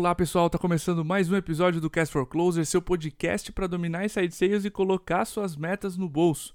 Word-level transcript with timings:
Olá 0.00 0.14
pessoal, 0.14 0.48
tá 0.48 0.58
começando 0.58 1.04
mais 1.04 1.30
um 1.30 1.36
episódio 1.36 1.78
do 1.78 1.90
Cast 1.90 2.10
for 2.10 2.24
Closer, 2.24 2.64
seu 2.64 2.80
podcast 2.80 3.52
para 3.52 3.66
dominar 3.66 4.02
inside 4.02 4.34
sales 4.34 4.64
e 4.64 4.70
colocar 4.70 5.26
suas 5.26 5.54
metas 5.54 5.94
no 5.98 6.08
bolso. 6.08 6.54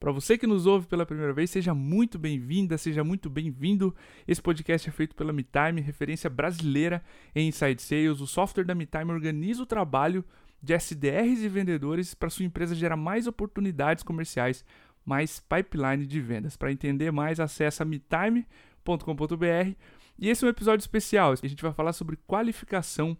Para 0.00 0.10
você 0.10 0.38
que 0.38 0.46
nos 0.46 0.64
ouve 0.64 0.86
pela 0.86 1.04
primeira 1.04 1.34
vez, 1.34 1.50
seja 1.50 1.74
muito 1.74 2.18
bem-vinda, 2.18 2.78
seja 2.78 3.04
muito 3.04 3.28
bem-vindo. 3.28 3.94
Esse 4.26 4.40
podcast 4.40 4.88
é 4.88 4.92
feito 4.92 5.14
pela 5.14 5.30
MeTime, 5.30 5.82
referência 5.82 6.30
brasileira 6.30 7.04
em 7.34 7.48
inside 7.48 7.82
sales. 7.82 8.22
O 8.22 8.26
software 8.26 8.64
da 8.64 8.74
MeTime 8.74 9.12
organiza 9.12 9.62
o 9.62 9.66
trabalho 9.66 10.24
de 10.62 10.72
SDRs 10.72 11.42
e 11.42 11.50
vendedores 11.50 12.14
para 12.14 12.30
sua 12.30 12.46
empresa 12.46 12.74
gerar 12.74 12.96
mais 12.96 13.26
oportunidades 13.26 14.02
comerciais, 14.02 14.64
mais 15.04 15.38
pipeline 15.38 16.06
de 16.06 16.18
vendas. 16.18 16.56
Para 16.56 16.72
entender 16.72 17.12
mais, 17.12 17.40
acesse 17.40 17.84
metime.com.br 17.84 18.46
e 20.18 20.28
esse 20.28 20.44
é 20.44 20.46
um 20.46 20.50
episódio 20.50 20.82
especial. 20.82 21.32
A 21.32 21.46
gente 21.46 21.62
vai 21.62 21.72
falar 21.72 21.92
sobre 21.92 22.16
qualificação 22.26 23.16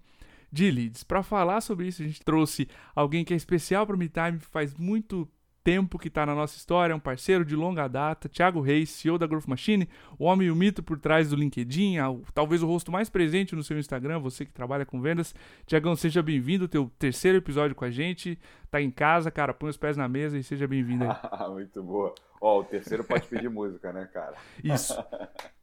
de 0.51 0.71
leads. 0.71 1.03
Para 1.03 1.23
falar 1.23 1.61
sobre 1.61 1.87
isso, 1.87 2.03
a 2.03 2.07
gente 2.07 2.23
trouxe 2.23 2.69
alguém 2.95 3.25
que 3.25 3.35
é 3.35 3.37
especial 3.37 3.87
para 3.87 3.97
o 3.97 3.99
MeTime, 3.99 4.39
faz 4.39 4.75
muito 4.75 5.29
tempo 5.67 5.99
que 5.99 6.07
está 6.07 6.25
na 6.25 6.33
nossa 6.33 6.57
história, 6.57 6.93
é 6.93 6.97
um 6.97 7.01
parceiro 7.01 7.45
de 7.45 7.57
longa 7.57 7.89
data, 7.89 8.29
Thiago 8.29 8.61
Reis, 8.61 8.89
CEO 8.89 9.19
da 9.19 9.27
Growth 9.27 9.49
Machine, 9.49 9.89
o 10.17 10.25
homem 10.25 10.47
e 10.47 10.51
o 10.53 10.55
mito 10.55 10.81
por 10.81 10.97
trás 10.97 11.31
do 11.31 11.35
LinkedIn, 11.35 11.97
talvez 12.33 12.63
o 12.63 12.69
rosto 12.69 12.93
mais 12.93 13.11
presente 13.11 13.57
no 13.57 13.65
seu 13.65 13.77
Instagram, 13.77 14.21
você 14.21 14.45
que 14.45 14.53
trabalha 14.53 14.87
com 14.87 15.01
vendas. 15.01 15.35
Tiagão, 15.67 15.97
seja 15.97 16.23
bem-vindo, 16.23 16.69
teu 16.69 16.89
terceiro 17.01 17.39
episódio 17.39 17.75
com 17.75 17.85
a 17.85 17.91
gente, 17.91 18.39
tá 18.71 18.81
em 18.81 18.93
casa, 18.93 19.29
cara, 19.29 19.53
põe 19.53 19.69
os 19.69 19.77
pés 19.77 19.97
na 19.97 20.07
mesa 20.07 20.39
e 20.39 20.43
seja 20.45 20.69
bem-vindo 20.69 21.03
aí. 21.05 21.51
Muito 21.51 21.83
boa. 21.83 22.15
Ó, 22.41 22.61
o 22.61 22.65
terceiro 22.65 23.03
pode 23.03 23.27
pedir 23.27 23.51
música, 23.51 23.93
né, 23.93 24.09
cara? 24.13 24.37
Isso. 24.63 24.95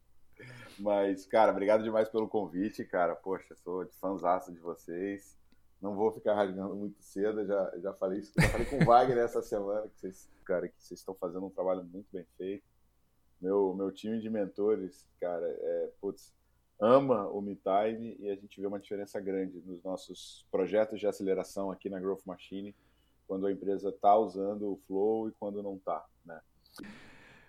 Mas, 0.78 1.26
cara, 1.26 1.52
obrigado 1.52 1.82
demais 1.82 2.08
pelo 2.08 2.28
convite, 2.28 2.84
cara. 2.84 3.14
Poxa, 3.14 3.54
sou 3.56 3.84
de 3.84 3.94
fãzaça 3.96 4.52
de 4.52 4.58
vocês. 4.58 5.36
Não 5.80 5.94
vou 5.94 6.10
ficar 6.12 6.34
rasgando 6.34 6.74
muito 6.74 7.02
cedo, 7.02 7.44
já, 7.46 7.72
já 7.78 7.92
falei 7.92 8.20
isso. 8.20 8.32
Já 8.36 8.48
falei 8.48 8.66
com 8.66 8.78
o 8.78 8.84
Wagner 8.84 9.18
essa 9.18 9.42
semana, 9.42 9.88
que 9.88 10.00
vocês, 10.00 10.30
cara, 10.44 10.68
que 10.68 10.74
vocês 10.82 11.00
estão 11.00 11.14
fazendo 11.14 11.46
um 11.46 11.50
trabalho 11.50 11.84
muito 11.84 12.06
bem 12.12 12.24
feito. 12.36 12.64
Meu, 13.40 13.74
meu 13.74 13.92
time 13.92 14.20
de 14.20 14.30
mentores, 14.30 15.06
cara, 15.20 15.46
é, 15.46 15.90
putz, 16.00 16.32
ama 16.80 17.28
o 17.28 17.40
MeTime 17.42 18.16
e 18.18 18.30
a 18.30 18.34
gente 18.34 18.60
vê 18.60 18.66
uma 18.66 18.80
diferença 18.80 19.20
grande 19.20 19.60
nos 19.66 19.82
nossos 19.82 20.46
projetos 20.50 20.98
de 20.98 21.06
aceleração 21.06 21.70
aqui 21.70 21.90
na 21.90 22.00
Growth 22.00 22.24
Machine, 22.24 22.74
quando 23.26 23.46
a 23.46 23.52
empresa 23.52 23.90
está 23.90 24.16
usando 24.16 24.72
o 24.72 24.80
Flow 24.86 25.28
e 25.28 25.32
quando 25.32 25.62
não 25.62 25.76
está, 25.76 26.04
né? 26.24 26.40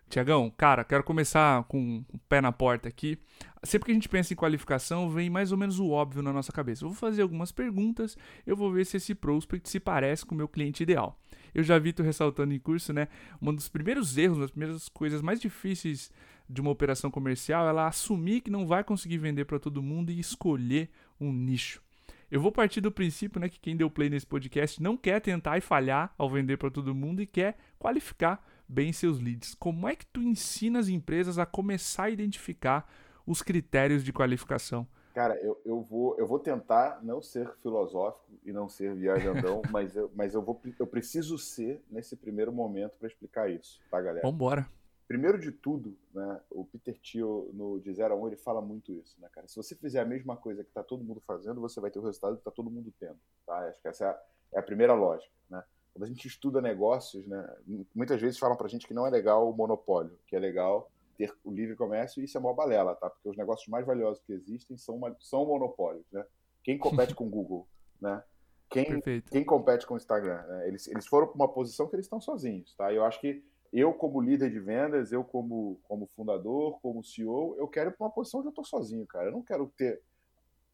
Tiagão, 0.10 0.52
cara, 0.56 0.84
quero 0.84 1.04
começar 1.04 1.64
com 1.64 2.04
o 2.14 2.18
pé 2.30 2.40
na 2.40 2.52
porta 2.52 2.88
aqui. 2.88 3.18
Sempre 3.64 3.88
que 3.88 3.92
a 3.92 3.96
gente 3.96 4.08
pensa 4.08 4.34
em 4.34 4.36
qualificação, 4.36 5.10
vem 5.10 5.30
mais 5.30 5.52
ou 5.52 5.58
menos 5.58 5.80
o 5.80 5.90
óbvio 5.90 6.22
na 6.22 6.32
nossa 6.32 6.52
cabeça. 6.52 6.84
Eu 6.84 6.90
vou 6.90 6.98
fazer 6.98 7.24
algumas 7.24 7.52
perguntas, 7.52 8.16
eu 8.46 8.56
vou 8.56 8.72
ver 8.72 8.86
se 8.86 8.98
esse 8.98 9.16
prospect 9.16 9.68
se 9.68 9.80
parece 9.80 10.26
com 10.26 10.36
o 10.36 10.38
meu 10.38 10.48
cliente 10.48 10.84
ideal. 10.84 11.20
Eu 11.54 11.64
já 11.64 11.80
vi 11.80 11.92
tu 11.92 12.04
ressaltando 12.04 12.54
em 12.54 12.60
curso, 12.60 12.94
né? 12.94 13.08
Um 13.42 13.54
dos 13.54 13.68
primeiros 13.68 14.18
erros, 14.18 14.38
uma 14.38 14.44
das 14.44 14.52
primeiras 14.52 14.90
coisas 14.90 15.22
mais 15.22 15.42
difíceis 15.42 16.12
de 16.48 16.62
uma 16.62 16.70
operação 16.70 17.10
comercial 17.10 17.68
ela 17.68 17.88
assumir 17.88 18.42
que 18.42 18.52
não 18.52 18.68
vai 18.68 18.84
conseguir 18.84 19.18
vender 19.18 19.46
para 19.46 19.60
todo 19.60 19.82
mundo 19.82 20.12
e 20.12 20.20
escolher 20.20 20.90
um 21.20 21.34
nicho. 21.34 21.82
Eu 22.30 22.42
vou 22.42 22.52
partir 22.52 22.82
do 22.82 22.92
princípio 22.92 23.40
né, 23.40 23.50
que 23.50 23.60
quem 23.60 23.76
deu 23.76 23.90
play 23.90 24.10
nesse 24.10 24.26
podcast 24.26 24.82
não 24.82 24.98
quer 24.98 25.22
tentar 25.22 25.58
e 25.58 25.62
falhar 25.62 26.14
ao 26.18 26.30
vender 26.30 26.58
para 26.58 26.70
todo 26.70 26.94
mundo 26.94 27.22
e 27.22 27.26
quer 27.26 27.58
qualificar 27.80 28.44
bem 28.68 28.92
seus 28.94 29.20
leads. 29.20 29.54
Como 29.56 29.88
é 29.88 29.96
que 29.96 30.06
tu 30.06 30.22
ensina 30.22 30.80
as 30.80 30.88
empresas 30.88 31.38
a 31.38 31.46
começar 31.46 32.06
a 32.06 32.10
identificar 32.10 32.90
os 33.26 33.42
critérios 33.42 34.04
de 34.04 34.14
qualificação? 34.14 34.88
Cara, 35.14 35.36
eu, 35.42 35.60
eu, 35.64 35.82
vou, 35.82 36.18
eu 36.18 36.28
vou 36.28 36.40
tentar 36.40 37.00
não 37.02 37.22
ser 37.22 37.50
filosófico 37.64 38.26
e 38.44 38.52
não 38.52 38.68
ser 38.68 38.94
viajandão, 38.94 39.62
mas, 39.72 39.96
eu, 39.96 40.12
mas 40.14 40.34
eu, 40.34 40.42
vou, 40.42 40.62
eu 40.78 40.86
preciso 40.86 41.38
ser 41.38 41.82
nesse 41.90 42.18
primeiro 42.18 42.52
momento 42.52 42.98
para 42.98 43.08
explicar 43.08 43.50
isso, 43.50 43.80
tá, 43.90 44.02
galera? 44.02 44.28
Vambora. 44.28 44.68
Primeiro 45.08 45.40
de 45.40 45.52
tudo, 45.52 45.96
né, 46.14 46.42
o 46.50 46.66
Peter 46.66 47.00
Thiel, 47.00 47.50
no 47.54 47.80
De 47.80 47.94
0 47.94 48.14
a 48.14 48.18
1, 48.18 48.28
ele 48.28 48.36
fala 48.36 48.60
muito 48.60 48.92
isso, 48.92 49.16
né, 49.22 49.30
cara? 49.32 49.48
Se 49.48 49.56
você 49.56 49.74
fizer 49.76 50.02
a 50.02 50.06
mesma 50.06 50.36
coisa 50.36 50.64
que 50.64 50.70
está 50.70 50.84
todo 50.84 51.04
mundo 51.04 51.22
fazendo, 51.26 51.62
você 51.62 51.80
vai 51.80 51.92
ter 51.92 52.00
o 52.00 52.04
resultado 52.04 52.34
que 52.34 52.42
está 52.42 52.52
todo 52.52 52.70
mundo 52.70 52.92
tendo, 53.00 53.18
tá? 53.46 53.56
Acho 53.70 53.82
que 53.82 53.88
essa 53.88 54.04
é 54.04 54.08
a, 54.10 54.22
é 54.56 54.60
a 54.60 54.64
primeira 54.64 54.94
lógica, 54.96 55.32
né? 55.50 55.64
Quando 55.96 56.04
a 56.04 56.08
gente 56.08 56.28
estuda 56.28 56.62
negócios, 56.62 57.26
né, 57.26 57.56
muitas 57.96 58.20
vezes 58.20 58.38
falam 58.38 58.58
para 58.58 58.68
a 58.68 58.70
gente 58.70 58.86
que 58.86 58.94
não 58.94 59.08
é 59.08 59.10
legal 59.10 59.50
o 59.50 59.56
monopólio, 59.56 60.20
que 60.28 60.36
é 60.36 60.40
legal 60.40 60.92
ter 61.18 61.34
o 61.42 61.50
livre 61.50 61.74
comércio, 61.74 62.22
e 62.22 62.26
isso 62.26 62.38
é 62.38 62.42
uma 62.42 62.54
balela, 62.54 62.94
tá? 62.96 63.10
Porque 63.10 63.30
os 63.30 63.38
negócios 63.38 63.70
mais 63.70 63.86
valiosos 63.86 64.22
que 64.22 64.34
existem 64.34 64.76
são, 64.76 64.98
uma, 64.98 65.16
são 65.22 65.46
monopólios, 65.46 66.06
né? 66.12 66.26
Quem 66.62 66.78
compete 66.78 67.16
com 67.16 67.28
o 67.28 67.30
Google, 67.30 67.66
né? 68.02 68.22
Quem, 68.70 69.02
quem 69.32 69.46
compete 69.46 69.88
com 69.88 69.94
o 69.94 69.98
Instagram, 69.98 70.42
né? 70.42 70.68
eles, 70.68 70.86
eles 70.88 71.08
foram 71.08 71.28
para 71.28 71.36
uma 71.36 71.48
posição 71.48 71.88
que 71.88 71.96
eles 71.96 72.08
estão 72.08 72.20
sozinhos, 72.20 72.76
tá? 72.76 72.92
Eu 72.92 73.06
acho 73.06 73.22
que 73.22 73.42
eu 73.72 73.94
como 73.94 74.20
líder 74.20 74.52
de 74.52 74.60
vendas, 74.60 75.14
eu 75.14 75.24
como, 75.24 75.80
como 75.84 76.08
fundador, 76.08 76.78
como 76.82 77.06
CEO, 77.06 77.56
eu 77.58 77.70
quero 77.70 77.92
ir 77.92 77.94
para 77.94 78.06
uma 78.06 78.12
posição 78.12 78.42
onde 78.42 78.48
eu 78.48 78.52
estou 78.52 78.66
sozinho, 78.66 79.08
cara. 79.08 79.28
Eu 79.28 79.32
não 79.32 79.42
quero 79.42 79.72
ter 79.78 80.02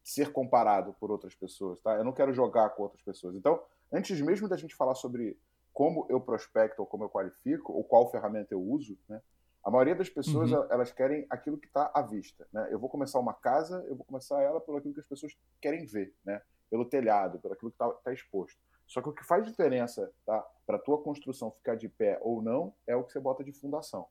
ser 0.02 0.32
comparado 0.32 0.96
por 0.98 1.12
outras 1.12 1.32
pessoas, 1.36 1.80
tá? 1.80 1.94
Eu 1.94 2.02
não 2.02 2.12
quero 2.12 2.34
jogar 2.34 2.70
com 2.70 2.82
outras 2.82 3.02
pessoas. 3.02 3.36
Então, 3.36 3.62
antes 3.92 4.20
mesmo 4.20 4.48
da 4.48 4.56
gente 4.56 4.74
falar 4.74 4.94
sobre 4.94 5.38
como 5.72 6.06
eu 6.08 6.20
prospecto 6.20 6.82
ou 6.82 6.86
como 6.86 7.04
eu 7.04 7.08
qualifico 7.08 7.72
ou 7.72 7.84
qual 7.84 8.10
ferramenta 8.10 8.54
eu 8.54 8.60
uso, 8.60 8.98
né? 9.08 9.20
A 9.64 9.70
maioria 9.70 9.94
das 9.94 10.08
pessoas 10.08 10.50
uhum. 10.50 10.66
elas 10.70 10.90
querem 10.90 11.24
aquilo 11.30 11.56
que 11.56 11.68
está 11.68 11.90
à 11.94 12.02
vista, 12.02 12.48
né? 12.52 12.68
Eu 12.70 12.78
vou 12.78 12.88
começar 12.88 13.20
uma 13.20 13.32
casa, 13.32 13.84
eu 13.88 13.94
vou 13.94 14.04
começar 14.04 14.42
ela 14.42 14.60
pelo 14.60 14.76
aquilo 14.78 14.92
que 14.92 15.00
as 15.00 15.06
pessoas 15.06 15.36
querem 15.60 15.86
ver, 15.86 16.14
né? 16.24 16.42
Pelo 16.68 16.84
telhado, 16.84 17.38
pelo 17.38 17.54
aquilo 17.54 17.70
que 17.70 17.76
está 17.76 17.88
tá 17.88 18.12
exposto. 18.12 18.58
Só 18.86 19.00
que 19.00 19.08
o 19.08 19.12
que 19.12 19.24
faz 19.24 19.44
diferença, 19.44 20.12
tá? 20.26 20.44
Para 20.66 20.78
tua 20.78 21.00
construção 21.00 21.50
ficar 21.52 21.76
de 21.76 21.88
pé 21.88 22.18
ou 22.22 22.42
não 22.42 22.74
é 22.86 22.96
o 22.96 23.04
que 23.04 23.12
você 23.12 23.20
bota 23.20 23.44
de 23.44 23.52
fundação. 23.52 24.06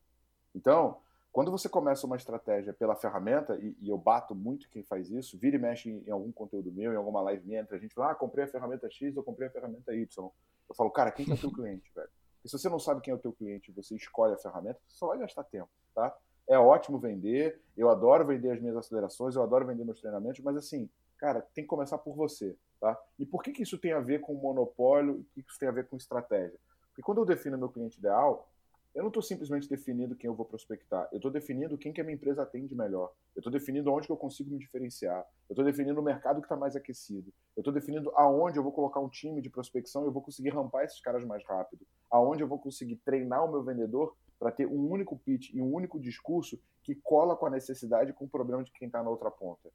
Então, 0.55 1.01
quando 1.31 1.49
você 1.49 1.69
começa 1.69 2.05
uma 2.05 2.17
estratégia 2.17 2.73
pela 2.73 2.95
ferramenta, 2.95 3.57
e, 3.57 3.75
e, 3.79 3.89
eu 3.89 3.97
bato 3.97 4.35
muito 4.35 4.69
quem 4.69 4.83
faz 4.83 5.09
isso, 5.09 5.37
vira 5.37 5.55
e 5.55 5.59
mexe 5.59 5.89
em, 5.89 6.03
em, 6.05 6.11
algum 6.11 6.31
conteúdo 6.31 6.71
meu, 6.71 6.91
em 6.91 6.97
alguma 6.97 7.21
live 7.21 7.47
minha, 7.47 7.61
entre 7.61 7.75
a 7.75 7.79
gente 7.79 7.95
fala, 7.95 8.11
ah, 8.11 8.15
comprei 8.15 8.43
a 8.43 8.47
ferramenta 8.47 8.89
X, 8.89 9.15
eu 9.15 9.23
comprei 9.23 9.47
a 9.47 9.51
ferramenta 9.51 9.95
Y. 9.95 10.31
Eu 10.69 10.75
falo, 10.75 10.91
cara, 10.91 11.09
quem 11.09 11.29
é 11.29 11.33
o 11.33 11.37
teu 11.37 11.51
cliente, 11.53 11.89
velho? 11.95 12.09
Porque 12.35 12.49
se 12.49 12.57
você 12.57 12.67
não 12.67 12.79
sabe 12.79 13.01
quem 13.01 13.13
é 13.13 13.15
o 13.15 13.19
teu 13.19 13.31
cliente 13.31 13.71
você 13.71 13.95
escolhe 13.95 14.33
a 14.33 14.37
ferramenta, 14.37 14.79
você 14.87 14.97
só 14.97 15.07
vai 15.07 15.19
gastar 15.19 15.43
tempo, 15.45 15.69
tá? 15.95 16.13
É 16.49 16.57
ótimo 16.57 16.99
vender, 16.99 17.61
eu 17.77 17.89
adoro 17.89 18.25
vender 18.25 18.51
as 18.51 18.59
minhas 18.59 18.75
acelerações, 18.75 19.35
eu 19.35 19.43
adoro 19.43 19.65
vender 19.65 19.85
meus 19.85 20.01
treinamentos, 20.01 20.41
mas 20.41 20.57
assim, 20.57 20.89
cara, 21.17 21.41
tem 21.53 21.63
que 21.63 21.69
começar 21.69 21.99
por 21.99 22.13
você, 22.13 22.57
tá? 22.79 22.99
E 23.17 23.25
por 23.25 23.41
que, 23.41 23.53
que 23.53 23.63
isso 23.63 23.77
tem 23.77 23.93
a 23.93 23.99
ver 23.99 24.19
com 24.19 24.33
monopólio 24.33 25.17
e 25.17 25.21
o 25.21 25.25
que, 25.33 25.43
que 25.43 25.49
isso 25.49 25.59
tem 25.59 25.69
a 25.69 25.71
ver 25.71 25.87
com 25.87 25.95
estratégia? 25.95 26.59
Porque 26.87 27.03
quando 27.03 27.19
eu 27.19 27.25
defino 27.25 27.57
meu 27.57 27.69
cliente 27.69 27.99
ideal, 27.99 28.50
eu 28.93 29.03
não 29.03 29.07
estou 29.07 29.23
simplesmente 29.23 29.69
definindo 29.69 30.15
quem 30.15 30.27
eu 30.27 30.35
vou 30.35 30.45
prospectar. 30.45 31.07
Eu 31.11 31.17
estou 31.17 31.31
definindo 31.31 31.77
quem 31.77 31.93
que 31.93 32.01
a 32.01 32.03
minha 32.03 32.15
empresa 32.15 32.43
atende 32.43 32.75
melhor. 32.75 33.13
Eu 33.33 33.39
estou 33.39 33.51
definindo 33.51 33.91
onde 33.91 34.05
que 34.05 34.11
eu 34.11 34.17
consigo 34.17 34.51
me 34.51 34.57
diferenciar. 34.57 35.25
Eu 35.49 35.53
estou 35.53 35.63
definindo 35.63 35.99
o 35.99 36.03
mercado 36.03 36.41
que 36.41 36.45
está 36.45 36.57
mais 36.57 36.75
aquecido. 36.75 37.31
Eu 37.55 37.61
estou 37.61 37.73
definindo 37.73 38.11
aonde 38.15 38.57
eu 38.59 38.63
vou 38.63 38.71
colocar 38.71 38.99
um 38.99 39.07
time 39.07 39.41
de 39.41 39.49
prospecção 39.49 40.03
e 40.03 40.07
eu 40.07 40.11
vou 40.11 40.21
conseguir 40.21 40.49
rampar 40.49 40.83
esses 40.83 40.99
caras 40.99 41.23
mais 41.23 41.41
rápido. 41.45 41.85
Aonde 42.09 42.43
eu 42.43 42.47
vou 42.47 42.59
conseguir 42.59 42.97
treinar 42.97 43.45
o 43.45 43.51
meu 43.51 43.63
vendedor 43.63 44.13
para 44.37 44.51
ter 44.51 44.67
um 44.67 44.89
único 44.89 45.17
pitch 45.17 45.53
e 45.53 45.61
um 45.61 45.73
único 45.73 45.97
discurso 45.97 46.59
que 46.83 46.95
cola 46.95 47.35
com 47.35 47.45
a 47.45 47.49
necessidade 47.49 48.11
e 48.11 48.13
com 48.13 48.25
o 48.25 48.29
problema 48.29 48.63
de 48.63 48.71
quem 48.71 48.87
está 48.87 49.01
na 49.01 49.09
outra 49.09 49.31
ponta. 49.31 49.69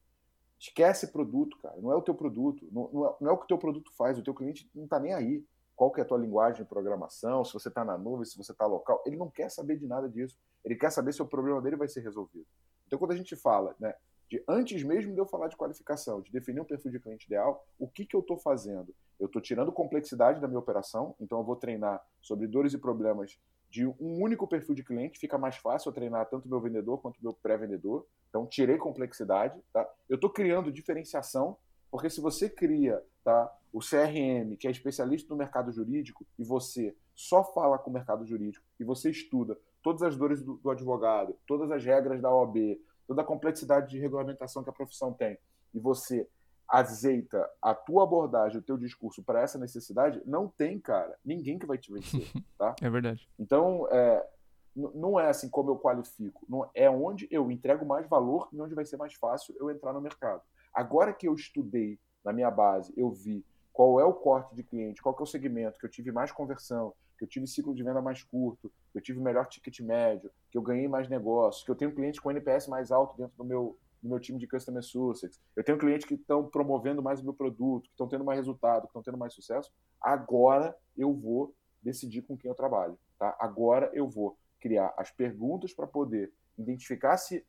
Esquece 0.59 1.13
produto, 1.13 1.57
cara. 1.59 1.77
Não 1.81 1.91
é 1.91 1.97
o 1.97 2.03
teu 2.03 2.15
produto. 2.15 2.67
Não, 2.71 2.91
não, 2.93 3.07
é, 3.07 3.17
não 3.21 3.31
é 3.31 3.33
o 3.33 3.39
que 3.39 3.45
o 3.45 3.49
teu 3.49 3.59
produto 3.59 3.91
faz. 3.97 4.19
O 4.19 4.23
teu 4.23 4.35
cliente 4.35 4.69
não 4.75 4.85
está 4.85 4.99
nem 4.99 5.15
aí 5.15 5.45
qual 5.77 5.93
que 5.93 6.01
é 6.01 6.03
a 6.03 6.07
tua 6.07 6.19
linguagem 6.19 6.63
de 6.63 6.69
programação, 6.69 7.45
se 7.45 7.53
você 7.53 7.69
está 7.69 7.85
na 7.85 7.99
nuvem, 7.99 8.25
se 8.25 8.37
você 8.37 8.51
está 8.51 8.67
local. 8.67 9.03
Ele 9.07 9.17
não 9.17 9.31
quer 9.31 9.51
saber 9.51 9.77
de 9.77 9.87
nada 9.87 10.09
disso. 10.09 10.37
Ele 10.65 10.75
quer 10.75 10.91
saber 10.91 11.13
se 11.13 11.23
o 11.23 11.27
problema 11.27 11.61
dele 11.61 11.77
vai 11.77 11.87
ser 11.87 12.01
resolvido. 12.01 12.47
Então, 12.87 12.99
quando 12.99 13.13
a 13.13 13.17
gente 13.17 13.37
fala, 13.37 13.77
né, 13.79 13.95
de 14.29 14.43
antes 14.49 14.83
mesmo 14.83 15.13
de 15.13 15.19
eu 15.21 15.27
falar 15.27 15.49
de 15.49 15.57
qualificação, 15.57 16.23
de 16.23 16.33
definir 16.33 16.61
um 16.61 16.65
perfil 16.65 16.91
de 16.91 16.99
cliente 16.99 17.27
ideal, 17.27 17.65
o 17.79 17.87
que, 17.87 18.07
que 18.07 18.17
eu 18.17 18.21
estou 18.21 18.39
fazendo? 18.39 18.95
Eu 19.21 19.27
estou 19.27 19.41
tirando 19.41 19.71
complexidade 19.71 20.41
da 20.41 20.49
minha 20.49 20.59
operação, 20.59 21.15
então 21.21 21.39
eu 21.39 21.45
vou 21.45 21.57
treinar 21.57 22.03
sobre 22.23 22.47
dores 22.47 22.73
e 22.73 22.79
problemas 22.79 23.39
de 23.69 23.87
um 23.87 24.23
único 24.23 24.47
perfil 24.47 24.75
de 24.75 24.83
cliente, 24.83 25.19
fica 25.19 25.37
mais 25.37 25.57
fácil 25.57 25.91
eu 25.91 25.93
treinar 25.93 26.27
tanto 26.27 26.49
meu 26.49 26.61
vendedor 26.61 26.99
quanto 27.03 27.23
meu 27.23 27.35
pré-vendedor. 27.35 28.07
Então, 28.31 28.47
tirei 28.47 28.79
complexidade. 28.79 29.61
Tá? 29.73 29.87
Eu 30.09 30.15
estou 30.15 30.31
criando 30.31 30.73
diferenciação 30.73 31.59
porque 31.91 32.11
se 32.11 32.21
você 32.21 32.49
cria 32.49 33.03
tá, 33.25 33.53
o 33.77 33.81
CRM, 33.81 34.57
que 34.57 34.67
é 34.67 34.71
especialista 34.71 35.29
no 35.29 35.37
mercado 35.37 35.71
jurídico, 35.71 36.25
e 36.39 36.43
você 36.43 36.97
só 37.15 37.45
fala 37.45 37.77
com 37.77 37.91
o 37.91 37.93
mercado 37.93 38.25
jurídico, 38.25 38.65
e 38.81 38.85
você 38.85 39.11
estuda 39.11 39.59
todas 39.83 40.03
as 40.03 40.17
dores 40.17 40.43
do, 40.43 40.55
do 40.55 40.71
advogado, 40.71 41.37
todas 41.47 41.71
as 41.71 41.85
regras 41.85 42.23
da 42.23 42.35
OAB, 42.35 42.81
toda 43.07 43.21
a 43.21 43.25
complexidade 43.25 43.91
de 43.91 43.99
regulamentação 43.99 44.65
que 44.65 44.71
a 44.71 44.73
profissão 44.73 45.13
tem, 45.13 45.37
e 45.75 45.79
você 45.79 46.27
azeita 46.67 47.47
a 47.61 47.75
tua 47.75 48.05
abordagem, 48.05 48.59
o 48.59 48.63
teu 48.63 48.79
discurso 48.79 49.23
para 49.23 49.43
essa 49.43 49.59
necessidade, 49.59 50.23
não 50.25 50.49
tem, 50.49 50.81
cara, 50.81 51.15
ninguém 51.23 51.59
que 51.59 51.67
vai 51.67 51.77
te 51.77 51.93
vencer, 51.93 52.33
tá? 52.57 52.75
É 52.81 52.89
verdade. 52.89 53.29
Então, 53.39 53.87
é, 53.91 54.27
não 54.75 55.21
é 55.21 55.29
assim 55.29 55.51
como 55.51 55.73
eu 55.73 55.77
qualifico, 55.77 56.47
não 56.49 56.67
é 56.75 56.89
onde 56.89 57.29
eu 57.31 57.51
entrego 57.51 57.85
mais 57.85 58.09
valor 58.09 58.49
e 58.55 58.59
onde 58.59 58.75
vai 58.75 58.87
ser 58.87 58.97
mais 58.97 59.13
fácil 59.13 59.55
eu 59.61 59.71
entrar 59.71 59.93
no 59.93 60.01
mercado. 60.01 60.41
Agora 60.73 61.13
que 61.13 61.29
eu 61.29 61.35
estudei 61.35 62.01
na 62.25 62.33
minha 62.33 62.51
base, 62.51 62.91
eu 62.97 63.11
vi 63.11 63.45
qual 63.77 64.01
é 64.01 64.05
o 64.07 64.15
corte 64.15 64.55
de 64.55 64.63
cliente, 64.63 65.03
qual 65.03 65.15
é 65.21 65.23
o 65.23 65.27
segmento 65.27 65.79
que 65.79 65.85
eu 65.85 65.91
tive 65.91 66.11
mais 66.11 66.33
conversão, 66.33 66.95
que 67.19 67.25
eu 67.25 67.29
tive 67.29 67.47
ciclo 67.47 67.75
de 67.75 67.83
venda 67.83 68.01
mais 68.01 68.23
curto, 68.23 68.73
que 68.91 68.97
eu 68.97 69.03
tive 69.03 69.21
melhor 69.21 69.47
ticket 69.49 69.81
médio, 69.81 70.31
que 70.51 70.57
eu 70.57 70.63
ganhei 70.63 70.89
mais 70.89 71.11
negócios, 71.11 71.63
que 71.63 71.71
eu 71.71 71.75
tenho 71.75 71.95
clientes 71.95 72.19
com 72.19 72.31
NPS 72.31 72.69
mais 72.69 72.91
alto 72.91 73.15
dentro 73.19 73.37
do 73.37 73.45
meu, 73.45 73.79
do 74.03 74.09
meu 74.09 74.19
time 74.19 74.39
de 74.39 74.47
Customer 74.49 74.83
Success, 74.83 75.39
eu 75.55 75.63
tenho 75.63 75.77
clientes 75.77 76.07
que 76.07 76.15
estão 76.15 76.49
promovendo 76.49 77.03
mais 77.03 77.21
o 77.21 77.25
meu 77.25 77.35
produto, 77.35 77.83
que 77.83 77.91
estão 77.91 78.09
tendo 78.09 78.25
mais 78.25 78.39
resultado, 78.39 78.85
que 78.85 78.89
estão 78.89 79.03
tendo 79.03 79.19
mais 79.19 79.35
sucesso, 79.35 79.71
agora 80.01 80.75
eu 80.97 81.13
vou 81.13 81.55
decidir 81.83 82.23
com 82.23 82.35
quem 82.35 82.49
eu 82.49 82.55
trabalho. 82.55 82.99
Tá? 83.19 83.37
Agora 83.39 83.91
eu 83.93 84.09
vou 84.09 84.39
criar 84.59 84.95
as 84.97 85.11
perguntas 85.11 85.75
para 85.75 85.87
poder 85.87 86.33
identificar 86.57 87.19
se 87.19 87.45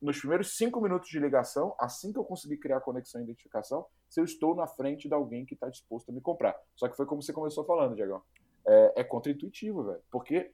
nos 0.00 0.18
primeiros 0.18 0.56
cinco 0.56 0.80
minutos 0.80 1.08
de 1.08 1.18
ligação, 1.18 1.74
assim 1.78 2.12
que 2.12 2.18
eu 2.18 2.24
conseguir 2.24 2.58
criar 2.58 2.78
a 2.78 2.80
conexão 2.80 3.20
e 3.20 3.24
identificação, 3.24 3.86
se 4.08 4.20
eu 4.20 4.24
estou 4.24 4.54
na 4.54 4.66
frente 4.66 5.08
de 5.08 5.14
alguém 5.14 5.46
que 5.46 5.54
está 5.54 5.68
disposto 5.68 6.10
a 6.10 6.12
me 6.12 6.20
comprar. 6.20 6.54
Só 6.76 6.88
que 6.88 6.96
foi 6.96 7.06
como 7.06 7.22
você 7.22 7.32
começou 7.32 7.64
falando, 7.64 7.94
Diego. 7.94 8.22
É, 8.66 9.00
é 9.00 9.04
contra-intuitivo, 9.04 9.84
velho. 9.84 10.02
Porque 10.10 10.52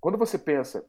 quando 0.00 0.16
você 0.16 0.38
pensa, 0.38 0.84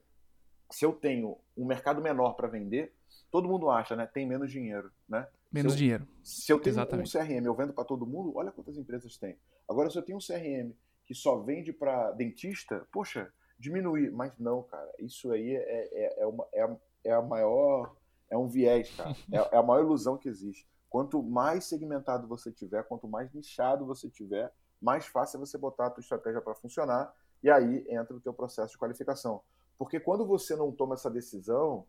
se 0.69 0.85
eu 0.85 0.93
tenho 0.93 1.37
um 1.57 1.65
mercado 1.65 2.01
menor 2.01 2.33
para 2.33 2.47
vender, 2.47 2.93
todo 3.31 3.49
mundo 3.49 3.69
acha, 3.69 3.95
né? 3.95 4.05
Tem 4.05 4.27
menos 4.27 4.51
dinheiro, 4.51 4.91
né? 5.09 5.27
Menos 5.51 5.73
se 5.73 5.77
eu, 5.77 5.79
dinheiro. 5.79 6.07
Se 6.23 6.53
eu 6.53 6.59
tenho 6.59 6.73
Exatamente. 6.73 7.17
um 7.17 7.19
CRM, 7.19 7.45
eu 7.45 7.55
vendo 7.55 7.73
para 7.73 7.83
todo 7.83 8.05
mundo, 8.05 8.33
olha 8.35 8.51
quantas 8.51 8.77
empresas 8.77 9.17
tem. 9.17 9.37
Agora, 9.67 9.89
se 9.89 9.97
eu 9.97 10.03
tenho 10.03 10.17
um 10.17 10.21
CRM 10.21 10.71
que 11.05 11.15
só 11.15 11.39
vende 11.39 11.73
para 11.73 12.11
dentista, 12.11 12.87
poxa, 12.91 13.33
diminuir. 13.59 14.11
Mas 14.11 14.33
não, 14.39 14.63
cara. 14.63 14.89
Isso 14.99 15.31
aí 15.31 15.55
é, 15.55 15.89
é, 15.91 16.21
é, 16.21 16.25
uma, 16.25 16.47
é, 16.53 16.77
é 17.03 17.11
a 17.11 17.21
maior. 17.21 17.95
É 18.29 18.37
um 18.37 18.47
viés, 18.47 18.93
cara. 18.95 19.15
É, 19.31 19.55
é 19.55 19.57
a 19.57 19.63
maior 19.63 19.83
ilusão 19.83 20.17
que 20.17 20.29
existe. 20.29 20.67
Quanto 20.89 21.21
mais 21.23 21.65
segmentado 21.65 22.27
você 22.27 22.51
tiver, 22.51 22.83
quanto 22.83 23.07
mais 23.07 23.31
nichado 23.33 23.85
você 23.85 24.09
tiver, 24.09 24.51
mais 24.81 25.05
fácil 25.05 25.37
é 25.37 25.39
você 25.39 25.57
botar 25.57 25.87
a 25.87 25.89
tua 25.89 26.01
estratégia 26.01 26.41
para 26.41 26.55
funcionar. 26.55 27.13
E 27.43 27.49
aí 27.49 27.85
entra 27.89 28.15
o 28.15 28.19
teu 28.19 28.33
processo 28.33 28.73
de 28.73 28.77
qualificação. 28.77 29.41
Porque 29.77 29.99
quando 29.99 30.25
você 30.25 30.55
não 30.55 30.71
toma 30.71 30.95
essa 30.95 31.09
decisão, 31.09 31.85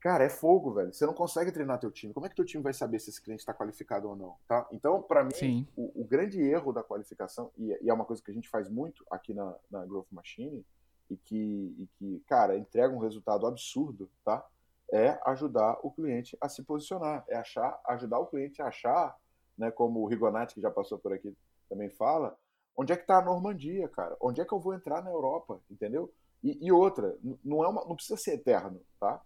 cara, 0.00 0.24
é 0.24 0.28
fogo, 0.28 0.72
velho. 0.72 0.92
Você 0.92 1.04
não 1.04 1.14
consegue 1.14 1.50
treinar 1.50 1.78
teu 1.78 1.90
time. 1.90 2.14
Como 2.14 2.24
é 2.24 2.28
que 2.28 2.36
teu 2.36 2.44
time 2.44 2.62
vai 2.62 2.72
saber 2.72 2.98
se 2.98 3.10
esse 3.10 3.20
cliente 3.20 3.40
está 3.40 3.52
qualificado 3.52 4.08
ou 4.08 4.14
não? 4.14 4.36
Tá? 4.46 4.66
Então, 4.70 5.02
para 5.02 5.24
mim, 5.24 5.66
o, 5.76 6.02
o, 6.02 6.04
grande 6.04 6.40
erro 6.40 6.72
da 6.72 6.82
qualificação, 6.82 7.50
e, 7.56 7.76
e, 7.82 7.90
é 7.90 7.92
uma 7.92 8.04
coisa 8.04 8.22
que 8.22 8.30
a 8.30 8.34
gente 8.34 8.48
faz 8.48 8.68
muito 8.68 9.04
aqui 9.10 9.34
na, 9.34 9.54
na 9.70 9.84
Growth 9.84 10.12
Machine, 10.12 10.64
e 11.10 11.16
que, 11.16 11.36
e 11.78 11.88
que, 11.98 12.24
cara, 12.26 12.56
entrega 12.56 12.94
um 12.94 12.98
resultado 12.98 13.46
absurdo, 13.46 14.10
tá? 14.24 14.44
É 14.92 15.18
ajudar 15.26 15.78
o 15.82 15.90
cliente 15.90 16.36
a 16.40 16.48
se 16.48 16.62
posicionar, 16.62 17.24
é 17.28 17.36
achar, 17.36 17.80
ajudar 17.86 18.18
o 18.18 18.26
cliente 18.26 18.62
a 18.62 18.66
achar, 18.66 19.16
né, 19.56 19.70
como 19.70 20.00
o 20.00 20.06
Rigonati, 20.06 20.54
que 20.54 20.60
já 20.60 20.70
passou 20.70 20.98
por 20.98 21.12
aqui, 21.12 21.36
também 21.68 21.88
fala, 21.90 22.36
onde 22.76 22.92
é 22.92 22.96
que 22.96 23.02
está 23.02 23.18
a 23.18 23.24
Normandia, 23.24 23.88
cara? 23.88 24.16
Onde 24.20 24.40
é 24.40 24.44
que 24.44 24.52
eu 24.52 24.60
vou 24.60 24.74
entrar 24.74 25.02
na 25.02 25.10
Europa, 25.10 25.60
entendeu? 25.70 26.12
E, 26.42 26.66
e 26.66 26.70
outra, 26.70 27.16
não, 27.42 27.64
é 27.64 27.68
uma, 27.68 27.84
não 27.86 27.96
precisa 27.96 28.16
ser 28.16 28.34
eterno, 28.34 28.80
tá? 29.00 29.22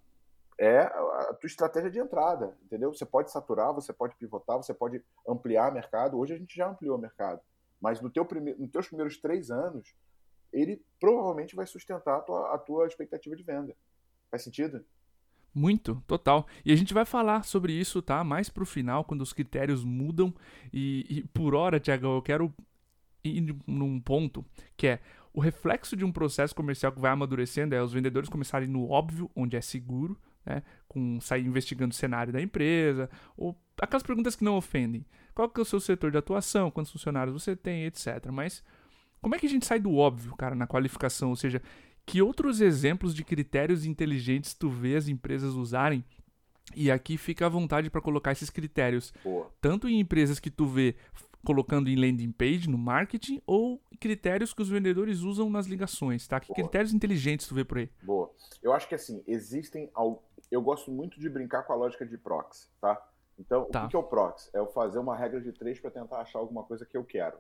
É 0.61 0.81
a 0.81 1.35
tua 1.35 1.47
estratégia 1.47 1.91
de 1.91 1.99
entrada, 1.99 2.57
entendeu? 2.63 2.93
Você 2.93 3.07
pode 3.07 3.31
saturar, 3.31 3.73
você 3.73 3.93
pode 3.93 4.17
pivotar, 4.17 4.57
você 4.57 4.75
pode 4.75 5.05
ampliar 5.27 5.73
mercado. 5.73 6.19
Hoje 6.19 6.35
a 6.35 6.37
gente 6.37 6.57
já 6.57 6.69
ampliou 6.69 6.97
o 6.97 7.01
mercado. 7.01 7.41
Mas 7.81 8.01
no 8.01 8.11
teu 8.11 8.25
prime... 8.25 8.55
nos 8.55 8.71
teus 8.71 8.89
primeiros 8.89 9.19
três 9.19 9.51
anos, 9.51 9.95
ele 10.53 10.83
provavelmente 11.01 11.55
vai 11.55 11.67
sustentar 11.67 12.17
a 12.17 12.21
tua, 12.21 12.55
a 12.55 12.59
tua 12.59 12.87
expectativa 12.87 13.37
de 13.37 13.43
venda. 13.43 13.77
Faz 14.31 14.43
sentido? 14.43 14.85
Muito, 15.55 16.03
total. 16.07 16.47
E 16.65 16.73
a 16.73 16.77
gente 16.77 16.95
vai 16.95 17.05
falar 17.05 17.43
sobre 17.45 17.73
isso, 17.73 18.03
tá? 18.03 18.23
Mais 18.23 18.49
pro 18.49 18.67
final, 18.67 19.05
quando 19.05 19.23
os 19.23 19.33
critérios 19.33 19.85
mudam. 19.85 20.33
E, 20.73 21.07
e 21.09 21.23
por 21.29 21.55
hora, 21.55 21.81
Tiago, 21.81 22.07
eu 22.07 22.23
quero 22.23 22.55
ir 23.25 23.57
num 23.67 23.99
ponto 24.01 24.45
que 24.77 24.87
é 24.87 25.01
o 25.33 25.41
reflexo 25.41 25.97
de 25.97 26.05
um 26.05 26.13
processo 26.13 26.55
comercial 26.55 26.93
que 26.93 27.01
vai 27.01 27.11
amadurecendo 27.11 27.75
é 27.75 27.83
os 27.83 27.93
vendedores 27.93 28.29
começarem 28.29 28.69
no 28.69 28.89
óbvio, 28.91 29.31
onde 29.37 29.57
é 29.57 29.61
seguro, 29.61 30.19
né? 30.45 30.63
Com 30.89 31.21
sair 31.21 31.45
investigando 31.47 31.93
o 31.93 31.97
cenário 31.97 32.33
da 32.33 32.41
empresa, 32.41 33.11
ou 33.37 33.57
aquelas 33.81 34.03
perguntas 34.03 34.35
que 34.35 34.45
não 34.45 34.57
ofendem. 34.57 35.05
Qual 35.35 35.49
que 35.49 35.61
é 35.61 35.63
o 35.63 35.67
seu 35.67 35.79
setor 35.79 36.11
de 36.11 36.19
atuação, 36.19 36.71
quantos 36.71 36.91
funcionários 36.91 37.41
você 37.41 37.55
tem, 37.55 37.85
etc. 37.85 38.27
Mas 38.33 38.65
como 39.21 39.35
é 39.35 39.39
que 39.39 39.47
a 39.47 39.51
gente 39.51 39.67
sai 39.67 39.79
do 39.79 39.95
óbvio, 39.97 40.35
cara, 40.37 40.55
na 40.55 40.67
qualificação? 40.67 41.31
Ou 41.31 41.37
seja, 41.37 41.63
que 42.07 42.23
outros 42.23 42.61
exemplos 42.61 43.15
de 43.15 43.25
critérios 43.25 43.85
inteligentes 43.85 44.55
tu 44.55 44.71
vê 44.71 44.97
as 44.97 45.09
empresas 45.09 45.55
usarem? 45.55 46.05
E 46.75 46.91
aqui 46.91 47.17
fica 47.17 47.47
à 47.47 47.49
vontade 47.49 47.91
para 47.91 48.01
colocar 48.01 48.33
esses 48.33 48.51
critérios, 48.51 49.13
Boa. 49.25 49.51
tanto 49.61 49.89
em 49.89 50.01
empresas 50.01 50.39
que 50.39 50.51
tu 50.51 50.67
vê 50.67 50.97
colocando 51.45 51.89
em 51.89 51.97
landing 51.97 52.33
page, 52.33 52.69
no 52.69 52.77
marketing, 52.77 53.41
ou 53.47 53.81
critérios 54.01 54.53
que 54.53 54.61
os 54.61 54.69
vendedores 54.69 55.21
usam 55.21 55.49
nas 55.49 55.67
ligações, 55.67 56.27
tá? 56.27 56.39
Que 56.41 56.49
Boa. 56.49 56.57
critérios 56.57 56.93
inteligentes 56.93 57.47
tu 57.47 57.55
vê 57.55 57.65
por 57.65 57.79
aí? 57.79 57.91
Boa. 58.03 58.31
Eu 58.63 58.73
acho 58.73 58.89
que 58.89 58.95
assim, 58.95 59.23
existem. 59.27 59.91
Eu 60.51 60.61
gosto 60.61 60.91
muito 60.91 61.19
de 61.19 61.29
brincar 61.29 61.63
com 61.63 61.73
a 61.73 61.77
lógica 61.77 62.05
de 62.05 62.19
proxy, 62.19 62.69
tá? 62.81 63.01
Então, 63.39 63.67
tá. 63.67 63.87
o 63.87 63.89
que 63.89 63.97
é 63.97 63.99
o 63.99 64.03
proxy? 64.03 64.51
É 64.53 64.59
eu 64.59 64.67
fazer 64.67 64.99
uma 64.99 65.17
regra 65.17 65.41
de 65.41 65.53
três 65.53 65.79
para 65.79 65.91
tentar 65.91 66.21
achar 66.21 66.39
alguma 66.39 66.65
coisa 66.65 66.85
que 66.85 66.97
eu 66.97 67.05
quero. 67.05 67.39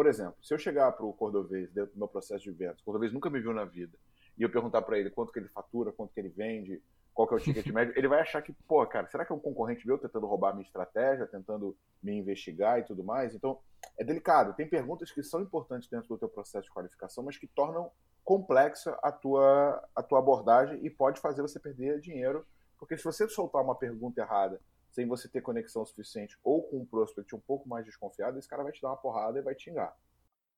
Por 0.00 0.06
exemplo, 0.06 0.36
se 0.42 0.54
eu 0.54 0.58
chegar 0.58 0.90
para 0.92 1.04
o 1.04 1.12
Cordovez 1.12 1.70
dentro 1.72 1.92
do 1.92 1.98
meu 1.98 2.08
processo 2.08 2.42
de 2.42 2.50
vendas, 2.52 2.80
o 2.80 2.84
Cordovez 2.84 3.12
nunca 3.12 3.28
me 3.28 3.38
viu 3.38 3.52
na 3.52 3.66
vida, 3.66 3.98
e 4.38 4.42
eu 4.42 4.48
perguntar 4.48 4.80
para 4.80 4.98
ele 4.98 5.10
quanto 5.10 5.30
que 5.30 5.38
ele 5.38 5.48
fatura, 5.50 5.92
quanto 5.92 6.14
que 6.14 6.20
ele 6.20 6.30
vende, 6.30 6.82
qual 7.12 7.28
que 7.28 7.34
é 7.34 7.36
o 7.36 7.40
ticket 7.40 7.66
médio, 7.68 7.92
ele 7.94 8.08
vai 8.08 8.20
achar 8.20 8.40
que, 8.40 8.50
pô, 8.66 8.86
cara, 8.86 9.06
será 9.08 9.26
que 9.26 9.30
é 9.30 9.34
um 9.34 9.38
concorrente 9.38 9.86
meu 9.86 9.98
tentando 9.98 10.26
roubar 10.26 10.54
minha 10.54 10.64
estratégia, 10.64 11.26
tentando 11.26 11.76
me 12.02 12.16
investigar 12.16 12.80
e 12.80 12.84
tudo 12.84 13.04
mais? 13.04 13.34
Então, 13.34 13.58
é 13.98 14.02
delicado. 14.02 14.54
Tem 14.54 14.66
perguntas 14.66 15.12
que 15.12 15.22
são 15.22 15.42
importantes 15.42 15.86
dentro 15.86 16.08
do 16.08 16.16
teu 16.16 16.30
processo 16.30 16.64
de 16.64 16.72
qualificação, 16.72 17.22
mas 17.22 17.36
que 17.36 17.46
tornam 17.46 17.90
complexa 18.24 18.98
a 19.02 19.12
tua, 19.12 19.86
a 19.94 20.02
tua 20.02 20.20
abordagem 20.20 20.82
e 20.82 20.88
pode 20.88 21.20
fazer 21.20 21.42
você 21.42 21.60
perder 21.60 22.00
dinheiro, 22.00 22.46
porque 22.78 22.96
se 22.96 23.04
você 23.04 23.28
soltar 23.28 23.62
uma 23.62 23.74
pergunta 23.74 24.18
errada 24.22 24.62
sem 24.90 25.06
você 25.06 25.28
ter 25.28 25.40
conexão 25.40 25.84
suficiente 25.84 26.38
ou 26.42 26.62
com 26.62 26.78
um 26.78 26.84
prospect 26.84 27.34
um 27.34 27.40
pouco 27.40 27.68
mais 27.68 27.84
desconfiado, 27.84 28.38
esse 28.38 28.48
cara 28.48 28.62
vai 28.62 28.72
te 28.72 28.82
dar 28.82 28.88
uma 28.88 28.96
porrada 28.96 29.38
e 29.38 29.42
vai 29.42 29.54
te 29.54 29.64
xingar. 29.64 29.96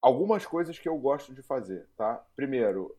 Algumas 0.00 0.44
coisas 0.44 0.78
que 0.78 0.88
eu 0.88 0.96
gosto 0.98 1.34
de 1.34 1.42
fazer, 1.42 1.88
tá? 1.96 2.24
Primeiro, 2.34 2.96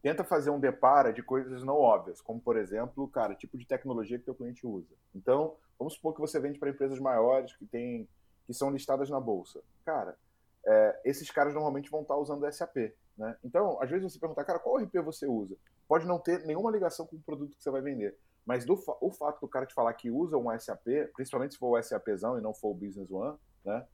tenta 0.00 0.24
fazer 0.24 0.50
um 0.50 0.60
depara 0.60 1.12
de 1.12 1.22
coisas 1.22 1.62
não 1.62 1.76
óbvias, 1.76 2.20
como 2.20 2.40
por 2.40 2.56
exemplo, 2.56 3.08
cara, 3.08 3.34
tipo 3.34 3.58
de 3.58 3.66
tecnologia 3.66 4.18
que 4.18 4.24
teu 4.24 4.34
cliente 4.34 4.66
usa. 4.66 4.94
Então, 5.14 5.56
vamos 5.78 5.94
supor 5.94 6.14
que 6.14 6.20
você 6.20 6.40
vende 6.40 6.58
para 6.58 6.70
empresas 6.70 6.98
maiores 6.98 7.54
que 7.56 7.66
tem 7.66 8.08
que 8.46 8.54
são 8.54 8.70
listadas 8.70 9.10
na 9.10 9.18
bolsa. 9.18 9.60
Cara, 9.84 10.16
é, 10.64 11.00
esses 11.04 11.30
caras 11.30 11.52
normalmente 11.52 11.90
vão 11.90 12.02
estar 12.02 12.16
usando 12.16 12.50
SAP, 12.50 12.76
né? 13.18 13.36
Então, 13.44 13.80
às 13.82 13.90
vezes 13.90 14.12
você 14.12 14.18
pergunta, 14.18 14.44
cara, 14.44 14.60
qual 14.60 14.76
RP 14.76 14.94
você 15.00 15.26
usa? 15.26 15.56
Pode 15.88 16.06
não 16.06 16.18
ter 16.18 16.44
nenhuma 16.46 16.70
ligação 16.70 17.06
com 17.06 17.16
o 17.16 17.22
produto 17.22 17.56
que 17.56 17.62
você 17.62 17.70
vai 17.70 17.80
vender, 17.80 18.16
mas 18.46 18.64
do, 18.64 18.80
o 19.00 19.10
fato 19.10 19.40
do 19.40 19.48
cara 19.48 19.66
te 19.66 19.74
falar 19.74 19.92
que 19.94 20.08
usa 20.08 20.38
um 20.38 20.56
SAP, 20.56 20.86
principalmente 21.14 21.54
se 21.54 21.58
for 21.58 21.76
o 21.76 21.82
SAPzão 21.82 22.38
e 22.38 22.40
não 22.40 22.54
for 22.54 22.68
o 22.68 22.74
Business 22.74 23.10
One, 23.10 23.36
né? 23.64 23.84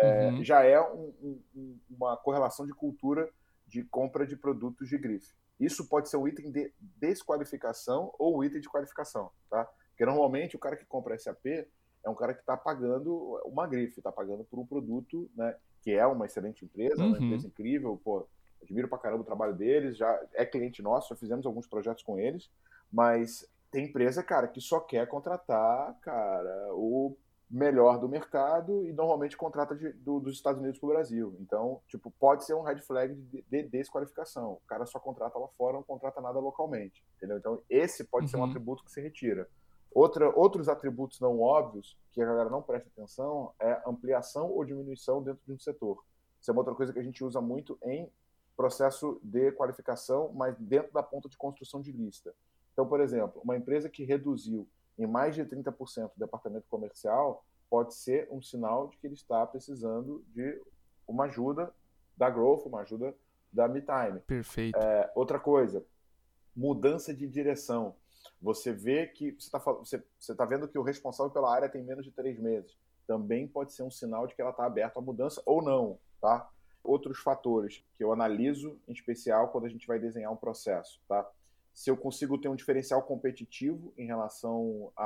É, 0.00 0.30
uhum. 0.30 0.42
Já 0.42 0.64
é 0.64 0.80
um, 0.80 1.40
um, 1.54 1.78
uma 1.88 2.16
correlação 2.16 2.66
de 2.66 2.72
cultura 2.72 3.30
de 3.66 3.84
compra 3.84 4.26
de 4.26 4.36
produtos 4.36 4.88
de 4.88 4.98
grife. 4.98 5.32
Isso 5.60 5.88
pode 5.88 6.08
ser 6.08 6.16
um 6.16 6.26
item 6.26 6.50
de 6.50 6.72
desqualificação 6.80 8.12
ou 8.18 8.38
um 8.38 8.44
item 8.44 8.60
de 8.60 8.68
qualificação, 8.68 9.30
tá? 9.48 9.64
Porque 9.90 10.04
normalmente 10.04 10.56
o 10.56 10.58
cara 10.58 10.76
que 10.76 10.84
compra 10.84 11.16
SAP 11.16 11.46
é 11.46 12.10
um 12.10 12.14
cara 12.14 12.34
que 12.34 12.40
está 12.40 12.56
pagando 12.56 13.40
uma 13.44 13.66
grife, 13.66 14.00
está 14.00 14.10
pagando 14.10 14.44
por 14.44 14.58
um 14.58 14.66
produto, 14.66 15.30
né? 15.36 15.56
Que 15.82 15.92
é 15.92 16.04
uma 16.04 16.26
excelente 16.26 16.64
empresa, 16.64 17.00
uhum. 17.00 17.10
uma 17.10 17.18
empresa 17.18 17.46
incrível, 17.46 18.00
pô, 18.02 18.26
admiro 18.60 18.88
pra 18.88 18.98
caramba 18.98 19.22
o 19.22 19.26
trabalho 19.26 19.54
deles, 19.54 19.96
já 19.96 20.20
é 20.34 20.44
cliente 20.44 20.82
nosso, 20.82 21.10
já 21.10 21.16
fizemos 21.16 21.46
alguns 21.46 21.68
projetos 21.68 22.02
com 22.02 22.18
eles, 22.18 22.50
mas 22.92 23.48
tem 23.74 23.86
empresa, 23.86 24.22
cara, 24.22 24.46
que 24.46 24.60
só 24.60 24.78
quer 24.78 25.04
contratar, 25.08 25.98
cara, 26.00 26.68
o 26.74 27.16
melhor 27.50 27.98
do 27.98 28.08
mercado 28.08 28.86
e 28.86 28.92
normalmente 28.92 29.36
contrata 29.36 29.74
de, 29.74 29.92
do, 29.94 30.20
dos 30.20 30.34
Estados 30.34 30.60
Unidos 30.60 30.78
para 30.78 30.86
o 30.86 30.92
Brasil. 30.92 31.36
Então, 31.40 31.80
tipo, 31.88 32.08
pode 32.12 32.44
ser 32.44 32.54
um 32.54 32.62
red 32.62 32.80
flag 32.80 33.12
de, 33.14 33.42
de, 33.42 33.62
desqualificação. 33.64 34.52
O 34.52 34.62
cara 34.68 34.86
só 34.86 35.00
contrata 35.00 35.36
lá 35.38 35.48
fora, 35.58 35.74
não 35.74 35.82
contrata 35.82 36.20
nada 36.20 36.38
localmente, 36.38 37.04
entendeu? 37.16 37.36
Então, 37.36 37.60
esse 37.68 38.04
pode 38.04 38.26
uhum. 38.26 38.30
ser 38.30 38.36
um 38.36 38.40
uhum. 38.40 38.46
atributo 38.46 38.84
que 38.84 38.92
se 38.92 39.00
retira. 39.00 39.48
Outra, 39.92 40.30
outros 40.36 40.68
atributos 40.68 41.18
não 41.18 41.40
óbvios 41.40 41.98
que 42.12 42.22
a 42.22 42.26
galera 42.26 42.50
não 42.50 42.62
presta 42.62 42.88
atenção 42.90 43.52
é 43.60 43.82
ampliação 43.86 44.50
ou 44.50 44.64
diminuição 44.64 45.20
dentro 45.20 45.42
de 45.44 45.52
um 45.52 45.58
setor. 45.58 46.04
Isso 46.40 46.50
é 46.50 46.52
uma 46.52 46.60
outra 46.60 46.74
coisa 46.74 46.92
que 46.92 46.98
a 47.00 47.04
gente 47.04 47.24
usa 47.24 47.40
muito 47.40 47.76
em 47.82 48.08
processo 48.56 49.20
de 49.22 49.50
qualificação, 49.52 50.32
mas 50.32 50.56
dentro 50.58 50.92
da 50.92 51.02
ponta 51.02 51.28
de 51.28 51.36
construção 51.36 51.80
de 51.80 51.90
lista. 51.90 52.32
Então, 52.74 52.86
por 52.86 53.00
exemplo, 53.00 53.40
uma 53.42 53.56
empresa 53.56 53.88
que 53.88 54.04
reduziu 54.04 54.68
em 54.98 55.06
mais 55.06 55.34
de 55.34 55.44
30% 55.44 56.10
o 56.14 56.18
departamento 56.18 56.66
comercial 56.68 57.44
pode 57.70 57.94
ser 57.94 58.28
um 58.30 58.42
sinal 58.42 58.88
de 58.88 58.96
que 58.98 59.06
ele 59.06 59.14
está 59.14 59.46
precisando 59.46 60.24
de 60.34 60.60
uma 61.08 61.24
ajuda 61.24 61.72
da 62.16 62.28
Growth, 62.28 62.66
uma 62.66 62.80
ajuda 62.80 63.14
da 63.52 63.68
MeTime. 63.68 64.20
Perfeito. 64.26 64.76
É, 64.76 65.10
outra 65.14 65.38
coisa, 65.38 65.84
mudança 66.54 67.14
de 67.14 67.26
direção. 67.26 67.94
Você 68.40 68.72
vê 68.72 69.06
que 69.06 69.32
você 69.32 69.46
está 69.46 69.58
você, 69.58 70.02
você 70.18 70.34
tá 70.34 70.44
vendo 70.44 70.68
que 70.68 70.78
o 70.78 70.82
responsável 70.82 71.32
pela 71.32 71.52
área 71.52 71.68
tem 71.68 71.82
menos 71.82 72.04
de 72.04 72.10
três 72.10 72.38
meses. 72.38 72.76
Também 73.06 73.46
pode 73.46 73.72
ser 73.72 73.82
um 73.82 73.90
sinal 73.90 74.26
de 74.26 74.34
que 74.34 74.40
ela 74.40 74.50
está 74.50 74.64
aberta 74.64 74.98
à 74.98 75.02
mudança 75.02 75.42
ou 75.44 75.62
não, 75.62 75.98
tá? 76.20 76.50
Outros 76.82 77.18
fatores 77.18 77.84
que 77.94 78.04
eu 78.04 78.12
analiso, 78.12 78.78
em 78.88 78.92
especial 78.92 79.48
quando 79.48 79.66
a 79.66 79.68
gente 79.68 79.86
vai 79.86 79.98
desenhar 79.98 80.32
um 80.32 80.36
processo, 80.36 81.00
tá? 81.08 81.28
Se 81.74 81.90
eu 81.90 81.96
consigo 81.96 82.38
ter 82.38 82.48
um 82.48 82.54
diferencial 82.54 83.02
competitivo 83.02 83.92
em 83.98 84.06
relação 84.06 84.92
a, 84.96 85.04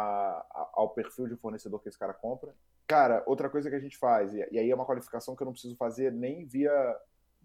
a, 0.51 0.71
ao 0.75 0.91
perfil 0.91 1.27
de 1.27 1.37
fornecedor 1.37 1.81
que 1.81 1.89
esse 1.89 1.99
cara 1.99 2.13
compra. 2.13 2.55
Cara, 2.87 3.23
outra 3.27 3.49
coisa 3.49 3.71
que 3.71 3.77
a 3.77 3.81
gente 3.81 3.97
faz, 3.97 4.33
e, 4.35 4.47
e 4.53 4.59
aí 4.59 4.71
é 4.71 4.75
uma 4.75 4.85
qualificação 4.85 5.35
que 5.35 5.43
eu 5.43 5.47
não 5.47 5.53
preciso 5.53 5.77
fazer 5.77 6.13
nem 6.13 6.45
via 6.45 6.97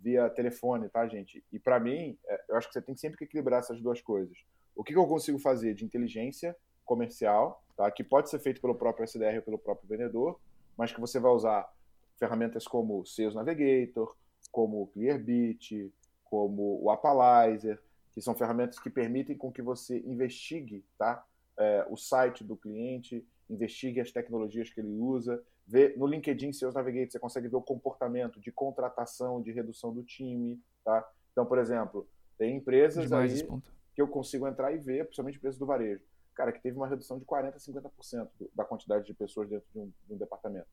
via 0.04 0.30
telefone, 0.30 0.90
tá, 0.90 1.08
gente? 1.08 1.42
E 1.50 1.58
para 1.58 1.80
mim, 1.80 2.18
é, 2.28 2.44
eu 2.50 2.58
acho 2.58 2.68
que 2.68 2.74
você 2.74 2.82
tem 2.82 2.94
sempre 2.94 3.18
que 3.18 3.24
equilibrar 3.24 3.62
essas 3.62 3.82
duas 3.82 4.02
coisas. 4.02 4.38
O 4.76 4.84
que, 4.84 4.92
que 4.92 5.00
eu 5.00 5.08
consigo 5.08 5.40
fazer 5.40 5.74
de 5.74 5.86
inteligência 5.86 6.54
comercial, 6.84 7.64
tá? 7.78 7.90
que 7.90 8.04
pode 8.04 8.30
ser 8.30 8.40
feito 8.40 8.60
pelo 8.60 8.76
próprio 8.76 9.06
SDR 9.06 9.38
ou 9.38 9.42
pelo 9.42 9.58
próprio 9.58 9.88
vendedor, 9.88 10.38
mas 10.78 10.92
que 10.92 11.00
você 11.00 11.20
vai 11.20 11.32
usar 11.32 11.72
ferramentas 12.18 12.68
como 12.68 13.06
Sales 13.06 13.34
Navigator, 13.34 14.14
como 14.52 14.82
o 14.82 14.88
Clearbit, 14.88 15.92
como 16.26 16.82
o 16.82 16.90
Appalizer, 16.90 17.80
que 18.14 18.22
são 18.22 18.36
ferramentas 18.36 18.80
que 18.80 18.90
permitem 18.90 19.38
com 19.38 19.52
que 19.52 19.62
você 19.62 20.00
investigue 20.00 20.86
tá? 20.98 21.26
É, 21.58 21.86
o 21.90 21.96
site 21.98 22.44
do 22.44 22.56
cliente, 22.56 23.26
investigue 23.50 24.00
as 24.00 24.12
tecnologias 24.12 24.70
que 24.70 24.80
ele 24.80 24.98
usa, 24.98 25.44
vê 25.68 25.94
no 25.98 26.08
LinkedIn 26.08 26.52
Sales 26.54 26.76
Navigator 26.76 27.12
você 27.12 27.20
consegue 27.20 27.48
ver 27.48 27.56
o 27.56 27.62
comportamento 27.62 28.40
de 28.40 28.52
contratação, 28.52 29.42
de 29.42 29.52
redução 29.52 29.94
do 29.94 30.04
time, 30.04 30.60
tá? 30.84 31.08
Então, 31.32 31.46
por 31.46 31.58
exemplo, 31.58 32.08
tem 32.38 32.58
empresas 32.58 33.06
Demais 33.06 33.42
aí 33.42 33.48
que 33.96 34.02
eu 34.02 34.08
consigo 34.08 34.48
entrar 34.48 34.72
e 34.72 34.78
ver, 34.78 35.06
principalmente 35.06 35.38
empresas 35.38 35.60
do 35.60 35.66
varejo, 35.66 36.04
cara, 36.34 36.52
que 36.52 36.62
teve 36.62 36.76
uma 36.76 36.88
redução 36.88 37.20
de 37.20 37.26
40% 37.26 37.54
a 37.54 37.58
50% 37.58 38.30
da 38.54 38.66
quantidade 38.66 39.06
de 39.06 39.14
pessoas 39.14 39.48
dentro 39.48 39.68
de 39.72 39.80
um, 39.80 39.94
de 40.08 40.14
um 40.14 40.18
departamento. 40.18 40.68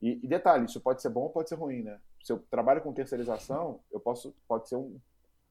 E, 0.00 0.18
e, 0.22 0.26
detalhe, 0.26 0.64
isso 0.64 0.80
pode 0.80 1.00
ser 1.00 1.10
bom 1.10 1.22
ou 1.22 1.30
pode 1.30 1.48
ser 1.48 1.54
ruim, 1.54 1.82
né? 1.82 2.00
Se 2.24 2.32
eu 2.32 2.38
trabalho 2.50 2.80
com 2.80 2.92
terceirização, 2.92 3.80
eu 3.92 4.00
posso, 4.00 4.34
pode 4.48 4.68
ser 4.68 4.76
um, 4.76 4.98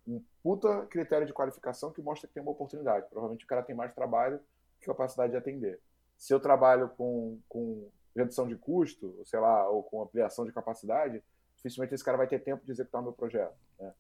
um 0.08 0.24
puta 0.41 0.86
critério 0.88 1.27
de 1.27 1.34
qualificação 1.34 1.91
que 1.91 2.01
mostra 2.01 2.27
que 2.27 2.34
tem 2.34 2.43
uma 2.43 2.51
oportunidade. 2.51 3.08
Provavelmente 3.10 3.46
o 3.46 3.48
cara 3.48 3.63
tem 3.63 3.75
mais 3.75 3.93
trabalho 3.93 4.39
que 4.79 4.88
capacidade 4.88 5.31
de 5.31 5.38
atender. 5.38 5.79
Se 6.17 6.34
eu 6.34 6.39
trabalho 6.39 6.89
com, 6.89 7.39
com 7.48 7.89
redução 8.15 8.48
de 8.48 8.55
custo, 8.55 9.20
sei 9.25 9.39
lá, 9.39 9.70
ou 9.70 9.84
com 9.84 10.01
ampliação 10.01 10.46
de 10.46 10.51
capacidade, 10.51 11.24
dificilmente 11.55 11.93
esse 11.93 12.03
cara 12.03 12.17
vai 12.17 12.27
ter 12.27 12.39
tempo 12.39 12.65
de 12.65 12.72
executar 12.72 13.01
o 13.01 13.05
meu 13.05 13.13
projeto. 13.13 13.55
Né? 13.79 13.93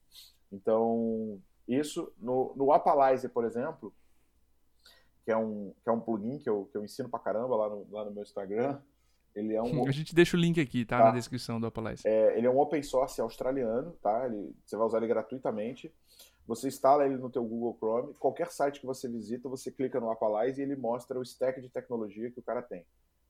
Então, 0.51 1.39
isso, 1.67 2.11
no, 2.17 2.53
no 2.55 2.71
Appalizer, 2.71 3.29
por 3.29 3.45
exemplo, 3.45 3.93
que 5.23 5.31
é 5.31 5.37
um, 5.37 5.73
que 5.83 5.89
é 5.89 5.91
um 5.91 5.99
plugin 5.99 6.39
que 6.39 6.49
eu, 6.49 6.67
que 6.71 6.77
eu 6.77 6.83
ensino 6.83 7.09
pra 7.09 7.19
caramba 7.19 7.55
lá 7.55 7.69
no, 7.69 7.87
lá 7.91 8.05
no 8.05 8.11
meu 8.11 8.23
Instagram, 8.23 8.81
ele 9.35 9.53
é 9.53 9.61
um... 9.61 9.85
A 9.87 9.91
gente 9.91 10.13
deixa 10.13 10.35
o 10.35 10.39
link 10.39 10.59
aqui, 10.59 10.85
tá? 10.85 10.97
tá. 10.97 11.05
Na 11.05 11.11
descrição 11.11 11.59
do 11.59 11.67
Appalizer. 11.67 12.09
É, 12.11 12.37
ele 12.37 12.47
é 12.47 12.49
um 12.49 12.59
open 12.59 12.81
source 12.83 13.19
australiano, 13.21 13.91
tá? 14.01 14.25
Ele, 14.25 14.55
você 14.65 14.75
vai 14.75 14.85
usar 14.85 14.97
ele 14.97 15.07
gratuitamente. 15.07 15.93
Você 16.47 16.67
instala 16.67 17.05
ele 17.05 17.17
no 17.17 17.29
teu 17.29 17.43
Google 17.43 17.77
Chrome. 17.77 18.13
Qualquer 18.15 18.51
site 18.51 18.79
que 18.79 18.85
você 18.85 19.07
visita, 19.07 19.47
você 19.47 19.71
clica 19.71 19.99
no 19.99 20.11
Appalizer 20.11 20.67
e 20.67 20.71
ele 20.71 20.79
mostra 20.79 21.19
o 21.19 21.23
stack 21.23 21.61
de 21.61 21.69
tecnologia 21.69 22.31
que 22.31 22.39
o 22.39 22.43
cara 22.43 22.61
tem 22.61 22.85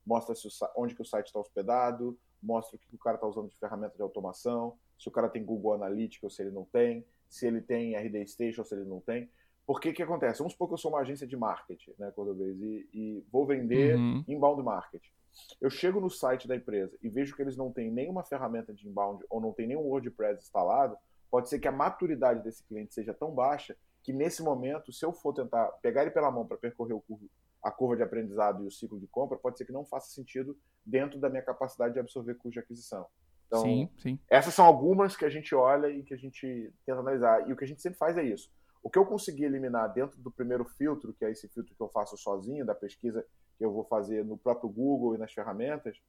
mostra 0.05 0.35
se 0.35 0.47
o, 0.47 0.51
onde 0.75 0.95
que 0.95 1.01
o 1.01 1.05
site 1.05 1.27
está 1.27 1.39
hospedado, 1.39 2.17
mostra 2.41 2.75
o 2.75 2.79
que 2.79 2.95
o 2.95 2.99
cara 2.99 3.15
está 3.15 3.27
usando 3.27 3.49
de 3.49 3.57
ferramenta 3.57 3.95
de 3.95 4.01
automação, 4.01 4.77
se 4.97 5.07
o 5.07 5.11
cara 5.11 5.29
tem 5.29 5.43
Google 5.43 5.73
Analytics 5.73 6.23
ou 6.23 6.29
se 6.29 6.41
ele 6.41 6.51
não 6.51 6.65
tem, 6.65 7.05
se 7.29 7.47
ele 7.47 7.61
tem 7.61 7.95
RD 7.95 8.27
Station 8.27 8.61
ou 8.61 8.65
se 8.65 8.75
ele 8.75 8.85
não 8.85 8.99
tem. 8.99 9.29
Porque 9.65 9.93
que 9.93 10.03
acontece? 10.03 10.39
Vamos 10.39 10.53
supor 10.53 10.67
que 10.67 10.73
eu 10.73 10.77
sou 10.77 10.91
uma 10.91 11.01
agência 11.01 11.25
de 11.25 11.37
marketing, 11.37 11.93
né, 11.97 12.11
Cordobês, 12.11 12.59
e, 12.59 12.89
e 12.93 13.25
vou 13.31 13.45
vender 13.45 13.95
uhum. 13.95 14.23
inbound 14.27 14.61
marketing. 14.63 15.11
Eu 15.59 15.69
chego 15.69 15.99
no 15.99 16.09
site 16.09 16.47
da 16.47 16.55
empresa 16.55 16.97
e 17.01 17.09
vejo 17.09 17.35
que 17.35 17.41
eles 17.41 17.57
não 17.57 17.71
têm 17.71 17.91
nenhuma 17.91 18.23
ferramenta 18.23 18.73
de 18.73 18.87
inbound 18.87 19.23
ou 19.29 19.39
não 19.39 19.53
tem 19.53 19.67
nenhum 19.67 19.81
WordPress 19.81 20.43
instalado, 20.43 20.97
pode 21.29 21.49
ser 21.49 21.59
que 21.59 21.67
a 21.67 21.71
maturidade 21.71 22.43
desse 22.43 22.63
cliente 22.63 22.93
seja 22.93 23.13
tão 23.13 23.31
baixa 23.31 23.75
que 24.03 24.11
nesse 24.11 24.41
momento, 24.41 24.91
se 24.91 25.05
eu 25.05 25.13
for 25.13 25.33
tentar 25.33 25.67
pegar 25.81 26.01
ele 26.01 26.11
pela 26.11 26.31
mão 26.31 26.45
para 26.45 26.57
percorrer 26.57 26.93
o 26.93 27.03
a 27.63 27.69
curva 27.69 27.95
de 27.95 28.03
aprendizado 28.03 28.63
e 28.63 28.67
o 28.67 28.71
ciclo 28.71 28.99
de 28.99 29.07
compra, 29.07 29.37
pode 29.37 29.57
ser 29.57 29.65
que 29.65 29.71
não 29.71 29.85
faça 29.85 30.09
sentido 30.09 30.57
dentro 30.83 31.19
da 31.19 31.29
minha 31.29 31.43
capacidade 31.43 31.93
de 31.93 31.99
absorver 31.99 32.33
custo 32.35 32.53
de 32.53 32.59
aquisição. 32.59 33.05
Então, 33.45 33.61
sim, 33.61 33.89
sim. 33.99 34.19
essas 34.29 34.53
são 34.53 34.65
algumas 34.65 35.15
que 35.15 35.25
a 35.25 35.29
gente 35.29 35.53
olha 35.53 35.87
e 35.89 36.03
que 36.03 36.13
a 36.13 36.17
gente 36.17 36.73
tenta 36.85 36.99
analisar. 36.99 37.47
E 37.47 37.53
o 37.53 37.55
que 37.55 37.63
a 37.63 37.67
gente 37.67 37.81
sempre 37.81 37.99
faz 37.99 38.17
é 38.17 38.23
isso. 38.23 38.49
O 38.81 38.89
que 38.89 38.97
eu 38.97 39.05
consegui 39.05 39.43
eliminar 39.43 39.93
dentro 39.93 40.17
do 40.19 40.31
primeiro 40.31 40.65
filtro, 40.65 41.13
que 41.13 41.23
é 41.23 41.29
esse 41.29 41.47
filtro 41.49 41.75
que 41.75 41.83
eu 41.83 41.89
faço 41.89 42.17
sozinho, 42.17 42.65
da 42.65 42.73
pesquisa 42.73 43.23
que 43.61 43.65
eu 43.65 43.71
vou 43.71 43.83
fazer 43.83 44.25
no 44.25 44.37
próprio 44.37 44.67
Google 44.67 45.13
e 45.13 45.19
nas 45.19 45.31
ferramentas, 45.31 46.01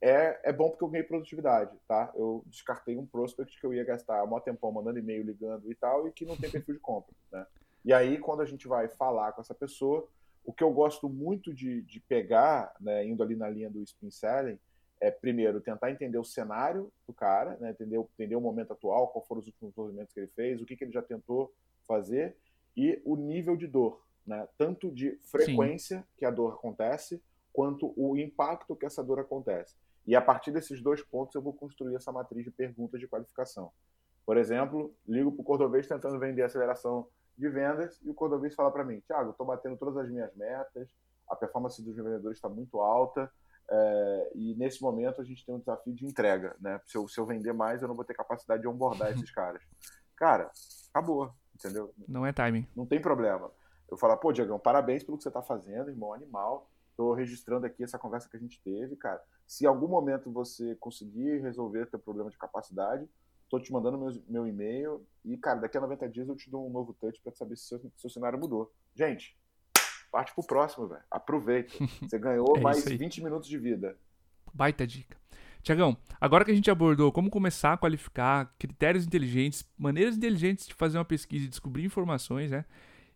é, 0.00 0.40
é 0.50 0.52
bom 0.52 0.70
porque 0.70 0.82
eu 0.82 0.88
ganhei 0.88 1.06
produtividade, 1.06 1.78
tá? 1.86 2.10
Eu 2.16 2.42
descartei 2.46 2.96
um 2.96 3.06
prospect 3.06 3.60
que 3.60 3.64
eu 3.64 3.72
ia 3.72 3.84
gastar 3.84 4.24
um 4.24 4.40
tempão 4.40 4.72
mandando 4.72 4.98
e-mail, 4.98 5.22
ligando 5.22 5.70
e 5.70 5.74
tal, 5.76 6.08
e 6.08 6.12
que 6.12 6.24
não 6.24 6.36
tem 6.36 6.50
perfil 6.50 6.74
de 6.74 6.80
compra, 6.80 7.14
né? 7.30 7.46
E 7.84 7.92
aí, 7.92 8.18
quando 8.18 8.40
a 8.40 8.44
gente 8.44 8.66
vai 8.66 8.88
falar 8.88 9.32
com 9.32 9.40
essa 9.40 9.54
pessoa, 9.54 10.08
o 10.44 10.52
que 10.52 10.64
eu 10.64 10.72
gosto 10.72 11.08
muito 11.08 11.54
de, 11.54 11.82
de 11.82 12.00
pegar, 12.00 12.74
né, 12.80 13.06
indo 13.06 13.22
ali 13.22 13.36
na 13.36 13.48
linha 13.48 13.70
do 13.70 13.82
spin 13.82 14.10
selling, 14.10 14.58
é 15.00 15.12
primeiro 15.12 15.60
tentar 15.60 15.92
entender 15.92 16.18
o 16.18 16.24
cenário 16.24 16.92
do 17.06 17.12
cara, 17.12 17.56
né, 17.60 17.70
entender, 17.70 17.98
entender 17.98 18.36
o 18.36 18.40
momento 18.40 18.72
atual, 18.72 19.08
qual 19.08 19.24
foram 19.24 19.40
os 19.40 19.46
últimos 19.46 19.74
movimentos 19.76 20.12
que 20.12 20.20
ele 20.20 20.32
fez, 20.34 20.60
o 20.60 20.66
que, 20.66 20.76
que 20.76 20.84
ele 20.84 20.92
já 20.92 21.02
tentou 21.02 21.54
fazer 21.86 22.36
e 22.76 23.00
o 23.04 23.16
nível 23.16 23.56
de 23.56 23.66
dor, 23.66 24.02
né, 24.30 24.46
tanto 24.56 24.92
de 24.92 25.18
frequência 25.28 25.98
Sim. 25.98 26.04
que 26.16 26.24
a 26.24 26.30
dor 26.30 26.54
acontece, 26.54 27.20
quanto 27.52 27.92
o 27.96 28.16
impacto 28.16 28.76
que 28.76 28.86
essa 28.86 29.02
dor 29.02 29.18
acontece. 29.18 29.74
E 30.06 30.14
a 30.14 30.22
partir 30.22 30.52
desses 30.52 30.80
dois 30.80 31.02
pontos 31.02 31.34
eu 31.34 31.42
vou 31.42 31.52
construir 31.52 31.96
essa 31.96 32.12
matriz 32.12 32.44
de 32.44 32.50
perguntas 32.52 33.00
de 33.00 33.08
qualificação. 33.08 33.72
Por 34.24 34.36
exemplo, 34.36 34.94
ligo 35.06 35.32
para 35.32 35.40
o 35.40 35.44
Cordovez 35.44 35.88
tentando 35.88 36.16
vender 36.20 36.42
aceleração 36.42 37.08
de 37.36 37.48
vendas 37.48 38.00
e 38.04 38.08
o 38.08 38.14
Cordovez 38.14 38.54
fala 38.54 38.70
para 38.70 38.84
mim, 38.84 39.00
Thiago, 39.00 39.32
estou 39.32 39.44
batendo 39.44 39.76
todas 39.76 39.96
as 39.96 40.08
minhas 40.08 40.32
metas, 40.36 40.88
a 41.28 41.34
performance 41.34 41.82
dos 41.82 41.96
vendedores 41.96 42.38
está 42.38 42.48
muito 42.48 42.80
alta 42.80 43.28
é, 43.68 44.30
e 44.36 44.54
nesse 44.54 44.80
momento 44.80 45.20
a 45.20 45.24
gente 45.24 45.44
tem 45.44 45.56
um 45.56 45.58
desafio 45.58 45.92
de 45.92 46.06
entrega, 46.06 46.54
né? 46.60 46.80
Se 46.86 46.96
eu, 46.96 47.08
se 47.08 47.18
eu 47.18 47.26
vender 47.26 47.52
mais, 47.52 47.82
eu 47.82 47.88
não 47.88 47.96
vou 47.96 48.04
ter 48.04 48.14
capacidade 48.14 48.62
de 48.62 48.68
onboardar 48.68 49.10
esses 49.12 49.30
caras. 49.32 49.62
Cara, 50.16 50.50
acabou, 50.90 51.32
entendeu? 51.52 51.92
Não 52.06 52.24
é 52.24 52.32
timing. 52.32 52.68
Não 52.76 52.86
tem 52.86 53.00
problema. 53.00 53.50
Eu 53.90 53.96
falo, 53.96 54.16
pô, 54.16 54.32
Diagão, 54.32 54.58
parabéns 54.58 55.02
pelo 55.02 55.16
que 55.16 55.22
você 55.22 55.28
está 55.28 55.42
fazendo, 55.42 55.90
irmão, 55.90 56.12
animal. 56.12 56.70
Estou 56.90 57.12
registrando 57.12 57.66
aqui 57.66 57.82
essa 57.82 57.98
conversa 57.98 58.28
que 58.28 58.36
a 58.36 58.40
gente 58.40 58.60
teve, 58.62 58.94
cara. 58.96 59.22
Se 59.46 59.64
em 59.64 59.66
algum 59.66 59.88
momento 59.88 60.30
você 60.30 60.74
conseguir 60.76 61.40
resolver 61.40 61.86
teu 61.86 61.98
problema 61.98 62.30
de 62.30 62.38
capacidade, 62.38 63.08
Tô 63.50 63.58
te 63.58 63.72
mandando 63.72 63.98
meu, 63.98 64.22
meu 64.28 64.46
e-mail 64.46 65.04
e, 65.24 65.36
cara, 65.36 65.58
daqui 65.58 65.76
a 65.76 65.80
90 65.80 66.08
dias 66.08 66.28
eu 66.28 66.36
te 66.36 66.48
dou 66.48 66.68
um 66.68 66.70
novo 66.70 66.94
touch 66.94 67.20
para 67.20 67.32
saber 67.32 67.56
se 67.56 67.66
seu, 67.66 67.92
seu 67.96 68.08
cenário 68.08 68.38
mudou. 68.38 68.72
Gente, 68.94 69.36
parte 70.12 70.32
pro 70.32 70.46
próximo, 70.46 70.86
velho. 70.86 71.02
Aproveita. 71.10 71.74
Você 72.00 72.16
ganhou 72.16 72.56
é 72.56 72.60
mais 72.60 72.84
20 72.84 73.24
minutos 73.24 73.48
de 73.48 73.58
vida. 73.58 73.98
Baita 74.54 74.86
dica. 74.86 75.18
Tiagão, 75.64 75.96
agora 76.20 76.44
que 76.44 76.52
a 76.52 76.54
gente 76.54 76.70
abordou 76.70 77.10
como 77.10 77.28
começar 77.28 77.72
a 77.72 77.76
qualificar, 77.76 78.54
critérios 78.56 79.04
inteligentes, 79.04 79.68
maneiras 79.76 80.16
inteligentes 80.16 80.68
de 80.68 80.72
fazer 80.72 80.96
uma 80.96 81.04
pesquisa 81.04 81.44
e 81.44 81.48
descobrir 81.48 81.84
informações, 81.84 82.52
né? 82.52 82.64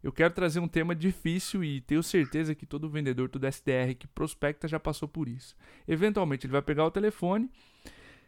Eu 0.05 0.13
quero 0.13 0.35
trazer 0.35 0.61
um 0.61 0.69
tema 0.69 0.95
difícil 0.95 1.65
e 1.65 1.81
tenho 1.81 2.03
certeza 2.03 2.55
que 2.55 2.67
todo 2.67 2.91
vendedor, 2.91 3.27
todo 3.31 3.47
SDR 3.47 3.95
que 3.99 4.07
prospecta 4.07 4.69
já 4.69 4.79
passou 4.79 5.09
por 5.09 5.27
isso. 5.27 5.57
Eventualmente 5.89 6.45
ele 6.45 6.53
vai 6.53 6.61
pegar 6.61 6.85
o 6.85 6.91
telefone 6.91 7.51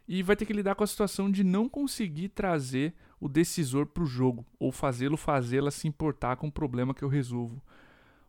e 0.07 0.23
vai 0.23 0.35
ter 0.35 0.47
que 0.47 0.53
lidar 0.53 0.73
com 0.73 0.83
a 0.83 0.87
situação 0.87 1.29
de 1.29 1.43
não 1.43 1.69
conseguir 1.69 2.29
trazer 2.29 2.95
o 3.21 3.29
decisor 3.29 3.85
para 3.85 4.01
o 4.01 4.07
jogo 4.07 4.43
ou 4.57 4.71
fazê-lo 4.71 5.15
fazê-la 5.15 5.69
se 5.69 5.87
importar 5.87 6.35
com 6.37 6.47
o 6.47 6.51
problema 6.51 6.95
que 6.95 7.03
eu 7.03 7.09
resolvo. 7.09 7.61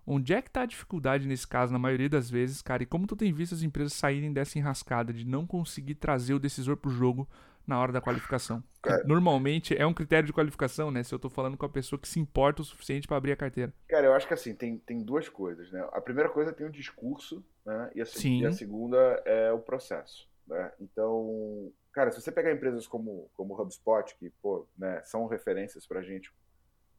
Onde 0.06 0.34
é 0.34 0.42
que 0.42 0.48
está 0.48 0.60
a 0.60 0.66
dificuldade 0.66 1.26
nesse 1.26 1.48
caso, 1.48 1.72
na 1.72 1.78
maioria 1.78 2.08
das 2.10 2.28
vezes, 2.28 2.60
cara? 2.60 2.82
E 2.82 2.86
como 2.86 3.06
tu 3.06 3.16
tem 3.16 3.32
visto 3.32 3.54
as 3.54 3.62
empresas 3.62 3.94
saírem 3.94 4.30
dessa 4.30 4.58
enrascada 4.58 5.10
de 5.10 5.24
não 5.24 5.46
conseguir 5.46 5.94
trazer 5.94 6.34
o 6.34 6.38
decisor 6.38 6.76
para 6.76 6.90
o 6.90 6.94
jogo 6.94 7.26
na 7.68 7.78
hora 7.78 7.92
da 7.92 8.00
qualificação? 8.00 8.64
Cara, 8.82 9.04
Normalmente 9.04 9.76
é 9.76 9.86
um 9.86 9.92
critério 9.92 10.26
de 10.26 10.32
qualificação, 10.32 10.90
né? 10.90 11.02
Se 11.02 11.14
eu 11.14 11.16
estou 11.16 11.30
falando 11.30 11.56
com 11.56 11.66
a 11.66 11.68
pessoa 11.68 12.00
que 12.00 12.08
se 12.08 12.18
importa 12.18 12.62
o 12.62 12.64
suficiente 12.64 13.06
para 13.06 13.18
abrir 13.18 13.32
a 13.32 13.36
carteira. 13.36 13.72
Cara, 13.86 14.06
eu 14.06 14.14
acho 14.14 14.26
que 14.26 14.34
assim, 14.34 14.54
tem, 14.54 14.78
tem 14.78 15.02
duas 15.02 15.28
coisas, 15.28 15.70
né? 15.70 15.86
A 15.92 16.00
primeira 16.00 16.30
coisa 16.30 16.52
tem 16.52 16.66
o 16.66 16.72
discurso, 16.72 17.44
né? 17.64 17.90
E 17.94 18.00
a, 18.00 18.04
e 18.24 18.46
a 18.46 18.52
segunda 18.52 18.96
é 19.26 19.52
o 19.52 19.58
processo. 19.58 20.26
Né? 20.46 20.72
Então, 20.80 21.70
cara, 21.92 22.10
se 22.10 22.20
você 22.20 22.32
pegar 22.32 22.50
empresas 22.50 22.86
como, 22.86 23.30
como 23.36 23.54
o 23.54 23.60
HubSpot, 23.60 24.16
que 24.18 24.30
pô, 24.42 24.66
né, 24.76 25.02
são 25.04 25.26
referências 25.26 25.86
para 25.86 26.00
a 26.00 26.02
gente 26.02 26.32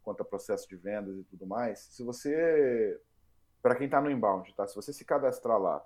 quanto 0.03 0.21
a 0.21 0.25
processo 0.25 0.69
de 0.69 0.75
vendas 0.75 1.17
e 1.17 1.23
tudo 1.23 1.47
mais, 1.47 1.79
se 1.79 2.03
você, 2.03 2.99
para 3.61 3.75
quem 3.75 3.85
está 3.85 3.99
no 3.99 4.09
inbound, 4.09 4.53
tá? 4.55 4.67
se 4.67 4.75
você 4.75 4.93
se 4.93 5.03
cadastrar 5.03 5.59
lá 5.59 5.83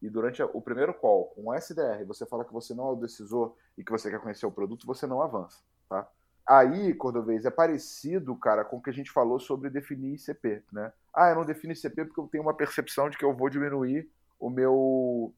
e 0.00 0.08
durante 0.08 0.42
o 0.42 0.60
primeiro 0.60 0.94
call 0.94 1.26
com 1.34 1.48
o 1.48 1.54
SDR 1.54 2.04
você 2.06 2.24
fala 2.24 2.44
que 2.44 2.52
você 2.52 2.74
não 2.74 2.88
é 2.88 2.92
o 2.92 2.96
decisor 2.96 3.54
e 3.76 3.84
que 3.84 3.90
você 3.90 4.10
quer 4.10 4.20
conhecer 4.20 4.46
o 4.46 4.52
produto, 4.52 4.86
você 4.86 5.06
não 5.06 5.22
avança. 5.22 5.58
Tá? 5.88 6.08
Aí, 6.46 6.94
Cordovez, 6.94 7.44
é 7.44 7.50
parecido, 7.50 8.34
cara, 8.36 8.64
com 8.64 8.78
o 8.78 8.82
que 8.82 8.88
a 8.88 8.92
gente 8.92 9.10
falou 9.10 9.38
sobre 9.38 9.68
definir 9.68 10.14
ICP, 10.14 10.62
né? 10.72 10.92
Ah, 11.12 11.28
eu 11.28 11.36
não 11.36 11.44
defino 11.44 11.74
ICP 11.74 12.06
porque 12.06 12.20
eu 12.20 12.26
tenho 12.26 12.42
uma 12.42 12.54
percepção 12.54 13.10
de 13.10 13.18
que 13.18 13.24
eu 13.24 13.34
vou 13.34 13.50
diminuir 13.50 14.10
o 14.40 14.48
meu, 14.48 15.34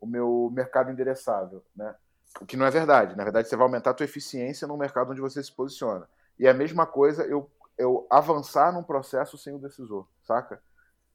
o 0.00 0.06
meu 0.06 0.50
mercado 0.52 0.90
endereçável, 0.90 1.62
né? 1.76 1.94
O 2.40 2.46
que 2.46 2.56
não 2.56 2.66
é 2.66 2.70
verdade. 2.70 3.16
Na 3.16 3.22
verdade, 3.22 3.48
você 3.48 3.56
vai 3.56 3.66
aumentar 3.66 3.90
a 3.90 3.94
tua 3.94 4.04
eficiência 4.04 4.66
no 4.66 4.76
mercado 4.76 5.12
onde 5.12 5.20
você 5.20 5.42
se 5.42 5.52
posiciona. 5.52 6.08
E 6.38 6.46
é 6.46 6.50
a 6.50 6.54
mesma 6.54 6.86
coisa 6.86 7.24
eu, 7.24 7.48
eu 7.76 8.06
avançar 8.10 8.72
num 8.72 8.82
processo 8.82 9.38
sem 9.38 9.54
o 9.54 9.58
decisor, 9.58 10.08
saca? 10.24 10.60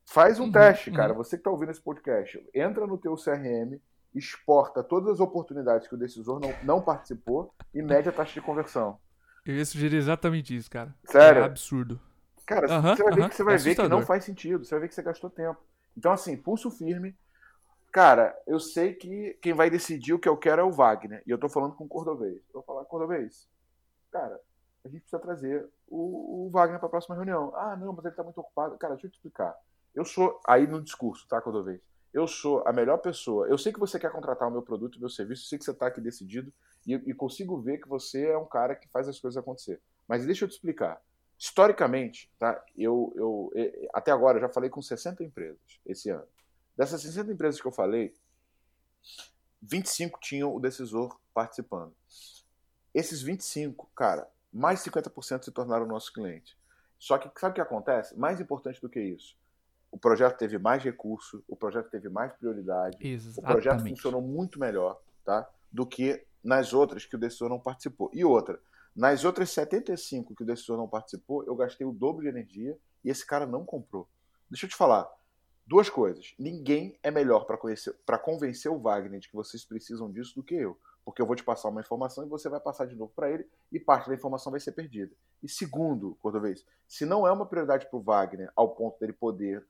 Faz 0.05 0.39
um 0.39 0.45
uhum, 0.45 0.51
teste, 0.51 0.89
uhum. 0.89 0.95
cara. 0.95 1.13
Você 1.13 1.38
que 1.38 1.41
está 1.41 1.50
ouvindo 1.50 1.72
esse 1.72 1.81
podcast, 1.81 2.45
entra 2.53 2.86
no 2.86 2.98
teu 2.98 3.15
CRM, 3.15 3.79
exporta 4.13 4.83
todas 4.83 5.10
as 5.10 5.19
oportunidades 5.19 5.88
que 5.88 5.95
o 5.95 5.98
decisor 5.98 6.39
não, 6.39 6.53
não 6.63 6.81
participou 6.81 7.53
e 7.74 7.81
mede 7.81 8.10
a 8.10 8.12
taxa 8.12 8.33
de 8.33 8.41
conversão. 8.41 9.00
Eu 9.45 9.55
ia 9.55 9.65
sugerir 9.65 9.98
exatamente 9.98 10.55
isso, 10.55 10.69
cara. 10.69 10.93
Sério? 11.05 11.41
É 11.41 11.45
absurdo. 11.45 12.00
Cara, 12.45 12.67
uhum, 12.69 12.95
você 12.95 13.03
vai 13.03 13.13
ver 13.13 13.29
que 13.29 13.36
você 13.36 13.43
vai 13.43 13.55
é 13.55 13.57
ver 13.57 13.75
que 13.75 13.88
não 13.88 14.01
faz 14.01 14.24
sentido. 14.24 14.65
Você 14.65 14.75
vai 14.75 14.81
ver 14.81 14.88
que 14.89 14.95
você 14.95 15.01
gastou 15.01 15.29
tempo. 15.29 15.60
Então, 15.98 16.12
assim, 16.12 16.36
pulso 16.36 16.69
firme. 16.69 17.15
Cara, 17.91 18.36
eu 18.48 18.60
sei 18.60 18.93
que 18.93 19.38
quem 19.41 19.53
vai 19.53 19.69
decidir 19.69 20.13
o 20.13 20.19
que 20.19 20.27
eu 20.27 20.36
quero 20.36 20.62
é 20.62 20.63
o 20.63 20.72
Wagner. 20.72 21.22
E 21.27 21.31
eu 21.31 21.38
tô 21.38 21.48
falando 21.48 21.75
com 21.75 21.86
o 21.86 21.88
Cordovez. 21.88 22.41
Eu 22.48 22.53
vou 22.55 22.63
falar, 22.63 22.86
Cordovez, 22.86 23.48
cara, 24.12 24.39
a 24.83 24.88
gente 24.89 25.01
precisa 25.01 25.22
trazer 25.22 25.69
o, 25.88 26.48
o 26.48 26.50
Wagner 26.50 26.79
para 26.79 26.88
a 26.88 26.89
próxima 26.89 27.15
reunião. 27.15 27.53
Ah, 27.55 27.77
não, 27.77 27.93
mas 27.93 28.03
ele 28.05 28.15
tá 28.15 28.24
muito 28.24 28.39
ocupado. 28.39 28.77
Cara, 28.77 28.93
deixa 28.93 29.07
eu 29.07 29.12
te 29.12 29.15
explicar. 29.15 29.55
Eu 29.93 30.05
sou, 30.05 30.39
aí 30.47 30.65
no 30.67 30.81
discurso, 30.81 31.27
tá, 31.27 31.41
Cordovez? 31.41 31.81
Eu 32.13 32.27
sou 32.27 32.63
a 32.67 32.71
melhor 32.71 32.97
pessoa. 32.97 33.47
Eu 33.47 33.57
sei 33.57 33.73
que 33.73 33.79
você 33.79 34.00
quer 34.00 34.12
contratar 34.12 34.47
o 34.47 34.51
meu 34.51 34.62
produto, 34.62 34.95
o 34.95 35.00
meu 35.00 35.09
serviço, 35.09 35.43
eu 35.43 35.50
sei 35.50 35.57
que 35.57 35.65
você 35.65 35.71
está 35.71 35.88
aqui 35.88 36.00
decidido 36.00 36.53
e, 36.85 36.93
e 36.93 37.13
consigo 37.13 37.59
ver 37.59 37.79
que 37.79 37.88
você 37.88 38.27
é 38.27 38.38
um 38.38 38.45
cara 38.45 38.75
que 38.75 38.88
faz 38.89 39.07
as 39.07 39.19
coisas 39.19 39.38
acontecer. 39.38 39.81
Mas 40.07 40.25
deixa 40.25 40.45
eu 40.45 40.50
te 40.50 40.53
explicar. 40.53 41.01
Historicamente, 41.38 42.31
tá? 42.38 42.63
Eu, 42.77 43.12
eu, 43.15 43.51
até 43.93 44.12
agora 44.12 44.38
eu 44.38 44.41
já 44.41 44.50
falei 44.50 44.69
com 44.69 44.81
60 44.81 45.23
empresas 45.23 45.59
esse 45.85 46.09
ano. 46.09 46.25
Dessas 46.77 47.01
60 47.01 47.31
empresas 47.31 47.59
que 47.59 47.67
eu 47.67 47.71
falei, 47.71 48.13
25 49.62 50.19
tinham 50.19 50.55
o 50.55 50.59
decisor 50.59 51.19
participando. 51.33 51.93
Esses 52.93 53.21
25, 53.21 53.89
cara, 53.95 54.29
mais 54.51 54.81
50% 54.81 55.43
se 55.43 55.51
tornaram 55.51 55.85
nossos 55.85 56.09
clientes. 56.09 56.55
Só 57.00 57.17
que 57.17 57.27
sabe 57.39 57.51
o 57.51 57.55
que 57.55 57.62
acontece? 57.62 58.17
Mais 58.17 58.39
importante 58.39 58.79
do 58.79 58.89
que 58.89 59.01
isso, 59.01 59.35
o 59.93 59.97
projeto 60.00 60.39
teve 60.39 60.57
mais 60.57 60.83
recurso, 60.83 61.43
o 61.47 61.55
projeto 61.55 61.88
teve 61.91 62.09
mais 62.09 62.33
prioridade, 62.33 62.97
Exatamente. 63.00 63.39
o 63.39 63.53
projeto 63.53 63.88
funcionou 63.88 64.23
muito 64.23 64.59
melhor, 64.59 65.00
tá? 65.23 65.47
Do 65.71 65.85
que 65.85 66.25
nas 66.43 66.73
outras 66.73 67.05
que 67.05 67.15
o 67.15 67.19
decisor 67.19 67.47
não 67.47 67.59
participou. 67.59 68.09
E 68.12 68.25
outra, 68.25 68.59
nas 68.95 69.23
outras 69.23 69.51
75 69.51 70.33
que 70.33 70.41
o 70.41 70.45
decisor 70.47 70.77
não 70.77 70.88
participou, 70.88 71.43
eu 71.45 71.55
gastei 71.55 71.85
o 71.85 71.91
dobro 71.91 72.23
de 72.23 72.27
energia 72.27 72.75
e 73.05 73.12
esse 73.12 73.23
cara 73.23 73.45
não 73.45 73.63
comprou. 73.63 74.09
Deixa 74.50 74.65
eu 74.65 74.69
te 74.71 74.75
falar, 74.75 75.07
duas 75.63 75.91
coisas. 75.91 76.33
Ninguém 76.39 76.97
é 77.03 77.12
melhor 77.12 77.45
para 77.45 78.17
convencer 78.17 78.71
o 78.71 78.79
Wagner 78.79 79.19
de 79.19 79.29
que 79.29 79.35
vocês 79.35 79.63
precisam 79.63 80.12
disso 80.12 80.33
do 80.33 80.43
que 80.43 80.55
eu. 80.55 80.75
Porque 81.05 81.21
eu 81.21 81.27
vou 81.27 81.35
te 81.35 81.43
passar 81.43 81.69
uma 81.69 81.81
informação 81.81 82.25
e 82.25 82.29
você 82.29 82.50
vai 82.50 82.59
passar 82.59 82.88
de 82.88 82.95
novo 82.95 83.12
para 83.15 83.29
ele 83.29 83.45
e 83.71 83.79
parte 83.79 84.09
da 84.09 84.15
informação 84.15 84.51
vai 84.51 84.59
ser 84.59 84.71
perdida. 84.71 85.13
E 85.43 85.47
segundo, 85.47 86.17
Cordovez, 86.19 86.65
se 86.88 87.05
não 87.05 87.27
é 87.27 87.31
uma 87.31 87.45
prioridade 87.45 87.88
para 87.88 88.00
o 88.00 88.01
Wagner 88.01 88.51
ao 88.55 88.69
ponto 88.69 89.00
dele 89.00 89.13
poder 89.13 89.63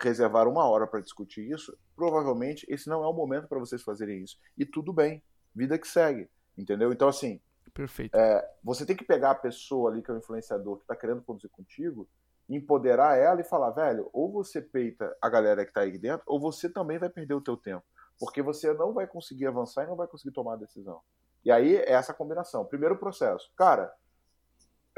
reservar 0.00 0.48
uma 0.48 0.64
hora 0.64 0.86
para 0.86 1.00
discutir 1.00 1.50
isso, 1.50 1.76
provavelmente 1.94 2.66
esse 2.68 2.88
não 2.88 3.02
é 3.02 3.06
o 3.06 3.12
momento 3.12 3.48
para 3.48 3.58
vocês 3.58 3.82
fazerem 3.82 4.22
isso. 4.22 4.38
E 4.56 4.64
tudo 4.64 4.92
bem, 4.92 5.22
vida 5.54 5.78
que 5.78 5.88
segue, 5.88 6.28
entendeu? 6.56 6.92
Então, 6.92 7.08
assim, 7.08 7.40
Perfeito. 7.78 8.16
É, 8.16 8.50
você 8.62 8.84
tem 8.84 8.96
que 8.96 9.04
pegar 9.04 9.30
a 9.30 9.34
pessoa 9.36 9.90
ali 9.90 10.02
que 10.02 10.10
é 10.10 10.14
o 10.14 10.18
influenciador 10.18 10.78
que 10.78 10.82
está 10.82 10.96
querendo 10.96 11.22
produzir 11.22 11.48
contigo, 11.48 12.08
empoderar 12.48 13.16
ela 13.16 13.40
e 13.40 13.44
falar, 13.44 13.70
velho, 13.70 14.10
ou 14.12 14.32
você 14.32 14.60
peita 14.60 15.16
a 15.20 15.28
galera 15.28 15.64
que 15.64 15.70
está 15.70 15.82
aí 15.82 15.96
dentro, 15.96 16.24
ou 16.26 16.40
você 16.40 16.68
também 16.68 16.98
vai 16.98 17.08
perder 17.08 17.34
o 17.34 17.40
teu 17.40 17.56
tempo, 17.56 17.84
porque 18.18 18.42
você 18.42 18.72
não 18.72 18.92
vai 18.92 19.06
conseguir 19.06 19.46
avançar 19.46 19.84
e 19.84 19.86
não 19.86 19.96
vai 19.96 20.08
conseguir 20.08 20.34
tomar 20.34 20.54
a 20.54 20.56
decisão. 20.56 21.00
E 21.44 21.52
aí 21.52 21.76
é 21.76 21.92
essa 21.92 22.12
combinação. 22.12 22.64
Primeiro 22.64 22.96
processo, 22.96 23.52
cara, 23.54 23.94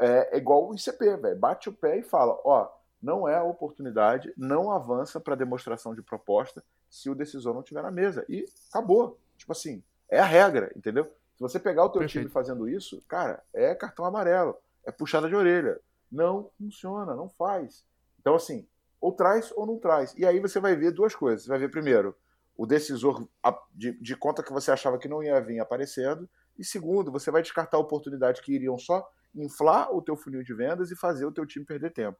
é, 0.00 0.36
é 0.36 0.38
igual 0.38 0.68
o 0.68 0.74
ICP, 0.74 1.16
velho, 1.16 1.38
bate 1.38 1.68
o 1.68 1.72
pé 1.72 1.98
e 1.98 2.02
fala, 2.02 2.40
ó, 2.44 2.70
não 3.02 3.28
é 3.28 3.36
a 3.36 3.44
oportunidade, 3.44 4.32
não 4.36 4.70
avança 4.70 5.18
para 5.18 5.34
demonstração 5.34 5.94
de 5.94 6.02
proposta 6.02 6.62
se 6.88 7.08
o 7.08 7.14
decisor 7.14 7.54
não 7.54 7.60
estiver 7.60 7.82
na 7.82 7.90
mesa. 7.90 8.24
E 8.28 8.44
acabou. 8.68 9.18
Tipo 9.36 9.52
assim, 9.52 9.82
é 10.08 10.18
a 10.18 10.24
regra, 10.24 10.70
entendeu? 10.76 11.04
Se 11.04 11.40
você 11.40 11.58
pegar 11.58 11.84
o 11.84 11.88
teu 11.88 12.00
Perfeito. 12.00 12.24
time 12.24 12.32
fazendo 12.32 12.68
isso, 12.68 13.02
cara, 13.08 13.42
é 13.54 13.74
cartão 13.74 14.04
amarelo, 14.04 14.56
é 14.84 14.92
puxada 14.92 15.28
de 15.28 15.34
orelha. 15.34 15.80
Não 16.12 16.50
funciona, 16.58 17.14
não 17.14 17.28
faz. 17.28 17.84
Então, 18.18 18.34
assim, 18.34 18.66
ou 19.00 19.12
traz 19.12 19.50
ou 19.56 19.64
não 19.64 19.78
traz. 19.78 20.14
E 20.18 20.26
aí 20.26 20.38
você 20.40 20.60
vai 20.60 20.76
ver 20.76 20.90
duas 20.90 21.14
coisas. 21.14 21.44
Você 21.44 21.48
vai 21.48 21.58
ver, 21.58 21.70
primeiro, 21.70 22.14
o 22.56 22.66
decisor 22.66 23.26
de, 23.74 23.92
de 23.92 24.14
conta 24.16 24.42
que 24.42 24.52
você 24.52 24.70
achava 24.70 24.98
que 24.98 25.08
não 25.08 25.22
ia 25.22 25.40
vir 25.40 25.60
aparecendo. 25.60 26.28
E 26.58 26.64
segundo, 26.64 27.10
você 27.10 27.30
vai 27.30 27.40
descartar 27.40 27.78
oportunidades 27.78 28.42
que 28.42 28.52
iriam 28.52 28.76
só 28.78 29.08
inflar 29.34 29.90
o 29.94 30.02
teu 30.02 30.16
funil 30.16 30.42
de 30.42 30.52
vendas 30.52 30.90
e 30.90 30.96
fazer 30.96 31.24
o 31.24 31.32
teu 31.32 31.46
time 31.46 31.64
perder 31.64 31.92
tempo. 31.92 32.18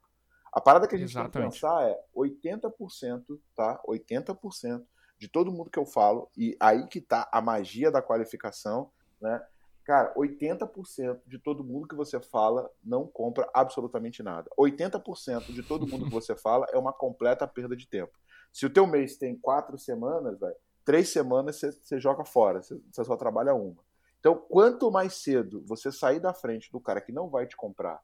A 0.53 0.61
parada 0.61 0.89
que 0.89 0.95
a 0.95 0.99
gente 0.99 1.11
Exatamente. 1.11 1.33
tem 1.33 1.43
que 1.43 1.55
pensar 1.55 1.89
é 1.89 1.99
80%, 2.17 3.41
tá? 3.55 3.81
80% 3.87 4.85
de 5.19 5.29
todo 5.29 5.53
mundo 5.53 5.71
que 5.71 5.79
eu 5.79 5.85
falo, 5.85 6.31
e 6.37 6.57
aí 6.59 6.87
que 6.87 7.01
tá 7.01 7.29
a 7.31 7.41
magia 7.41 7.91
da 7.91 8.01
qualificação, 8.01 8.91
né? 9.21 9.45
Cara, 9.85 10.15
80% 10.15 11.21
de 11.27 11.39
todo 11.39 11.65
mundo 11.65 11.89
que 11.89 11.95
você 11.95 12.21
fala 12.21 12.71
não 12.83 13.07
compra 13.07 13.49
absolutamente 13.53 14.23
nada. 14.23 14.49
80% 14.59 15.53
de 15.53 15.63
todo 15.63 15.87
mundo 15.87 16.05
que 16.05 16.13
você 16.13 16.37
fala 16.37 16.67
é 16.73 16.79
uma 16.79 16.93
completa 16.93 17.47
perda 17.47 17.77
de 17.77 17.89
tempo. 17.89 18.13
Se 18.53 18.65
o 18.67 18.71
teu 18.71 18.87
mês 18.87 19.17
tem 19.17 19.37
quatro 19.37 19.77
semanas, 19.79 20.39
véio, 20.39 20.55
três 20.85 21.09
semanas 21.09 21.61
você, 21.61 22.01
joga 22.01 22.25
fora, 22.25 22.63
você, 22.63 22.81
você 22.91 23.05
só 23.05 23.17
trabalha 23.17 23.55
uma. 23.55 23.83
Então, 24.19 24.37
quanto 24.37 24.91
mais 24.91 25.15
cedo 25.23 25.65
você 25.67 25.91
sair 25.91 26.21
da 26.21 26.33
frente 26.33 26.71
do 26.71 26.81
cara 26.81 27.01
que 27.01 27.13
não 27.13 27.29
vai 27.29 27.47
te 27.47 27.57
comprar, 27.57 28.01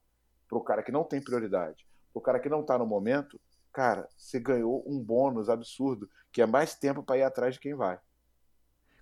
para 0.49 0.59
o 0.59 0.65
cara 0.65 0.83
que 0.83 0.93
não 0.93 1.05
tem 1.05 1.23
prioridade, 1.23 1.87
o 2.17 2.21
cara 2.21 2.41
que 2.41 2.49
não 2.49 2.63
está 2.63 2.79
no 2.79 2.87
momento, 2.87 3.39
cara, 3.71 4.09
você 4.17 4.41
ganhou 4.41 4.83
um 4.87 4.99
bônus 4.99 5.51
absurdo, 5.51 6.09
que 6.33 6.41
é 6.41 6.47
mais 6.47 6.75
tempo 6.75 7.03
para 7.03 7.19
ir 7.19 7.23
atrás 7.23 7.55
de 7.55 7.61
quem 7.61 7.75
vai. 7.75 7.99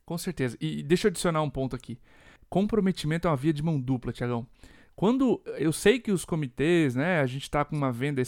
Com 0.05 0.19
certeza. 0.19 0.57
E 0.61 0.83
deixa 0.83 1.07
eu 1.07 1.11
adicionar 1.11 1.41
um 1.41 1.49
ponto 1.49 1.77
aqui. 1.77 1.97
Comprometimento 2.51 3.29
é 3.29 3.31
uma 3.31 3.37
via 3.37 3.53
de 3.53 3.63
mão 3.63 3.81
dupla, 3.81 4.13
Tiagão. 4.13 4.45
Quando 4.97 5.41
eu 5.59 5.73
sei 5.73 6.01
que 6.01 6.11
os 6.11 6.25
comitês, 6.25 6.97
né, 6.97 7.21
a 7.21 7.27
gente 7.27 7.43
está 7.43 7.65
com 7.65 7.77
uma 7.77 7.93
venda 7.93 8.21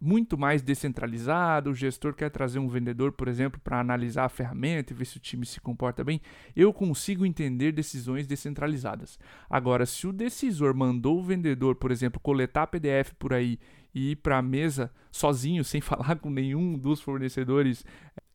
muito 0.00 0.38
mais 0.38 0.62
descentralizada, 0.62 1.70
o 1.70 1.74
gestor 1.74 2.14
quer 2.14 2.30
trazer 2.30 2.58
um 2.58 2.68
vendedor, 2.68 3.12
por 3.12 3.28
exemplo, 3.28 3.60
para 3.62 3.80
analisar 3.80 4.24
a 4.24 4.28
ferramenta 4.28 4.92
e 4.92 4.96
ver 4.96 5.04
se 5.04 5.16
o 5.16 5.20
time 5.20 5.44
se 5.44 5.60
comporta 5.60 6.02
bem, 6.02 6.20
eu 6.54 6.72
consigo 6.72 7.26
entender 7.26 7.72
decisões 7.72 8.26
descentralizadas. 8.26 9.18
Agora, 9.48 9.86
se 9.86 10.06
o 10.06 10.12
decisor 10.12 10.74
mandou 10.74 11.18
o 11.18 11.22
vendedor, 11.22 11.76
por 11.76 11.90
exemplo, 11.90 12.20
coletar 12.20 12.66
PDF 12.66 13.12
por 13.18 13.32
aí 13.32 13.58
e 13.94 14.12
ir 14.12 14.16
para 14.16 14.38
a 14.38 14.42
mesa 14.42 14.92
sozinho, 15.10 15.64
sem 15.64 15.80
falar 15.82 16.16
com 16.16 16.30
nenhum 16.30 16.78
dos 16.78 17.00
fornecedores, 17.00 17.84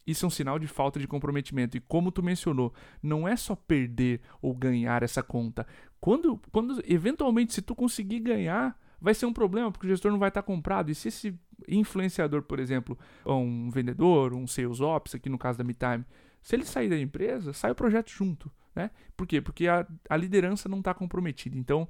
isso 0.06 0.26
é 0.26 0.28
um 0.28 0.32
sinal 0.32 0.60
de 0.60 0.68
falta 0.68 1.00
de 1.00 1.08
comprometimento. 1.08 1.78
E 1.78 1.80
como 1.80 2.12
tu 2.12 2.22
mencionou, 2.22 2.74
não 3.02 3.28
é 3.28 3.36
só 3.36 3.56
perder 3.56 4.22
ou 4.42 4.54
ganhar 4.54 5.04
essa 5.04 5.24
conta. 5.24 5.66
Quando, 6.00 6.39
quando 6.52 6.82
eventualmente, 6.86 7.54
se 7.54 7.62
tu 7.62 7.74
conseguir 7.74 8.20
ganhar, 8.20 8.78
vai 9.00 9.13
ser 9.13 9.26
um 9.26 9.34
problema, 9.34 9.72
porque 9.72 9.88
o 9.88 9.89
gestor 9.89 10.12
não 10.12 10.20
vai 10.20 10.30
estar 10.30 10.44
comprado. 10.44 10.92
E 10.92 10.96
se 10.96 11.08
esse 11.08 11.39
influenciador, 11.68 12.44
por 12.44 12.60
exemplo, 12.60 12.98
um 13.26 13.70
vendedor, 13.70 14.34
um 14.34 14.46
sales 14.46 14.82
ops, 14.82 15.16
aqui 15.16 15.30
no 15.30 15.38
caso 15.38 15.58
da 15.58 15.63
MeTime, 15.63 16.06
se 16.42 16.56
ele 16.56 16.66
sair 16.66 16.89
da 16.89 17.00
empresa, 17.00 17.54
sai 17.54 17.72
o 17.72 17.76
projeto 17.76 18.10
junto. 18.10 18.52
Né? 18.76 18.92
Por 19.16 19.28
quê? 19.28 19.39
Porque 19.39 19.68
a, 19.68 19.88
a 20.10 20.18
liderança 20.18 20.68
não 20.68 20.80
está 20.80 20.94
comprometida. 20.94 21.58
Então, 21.58 21.88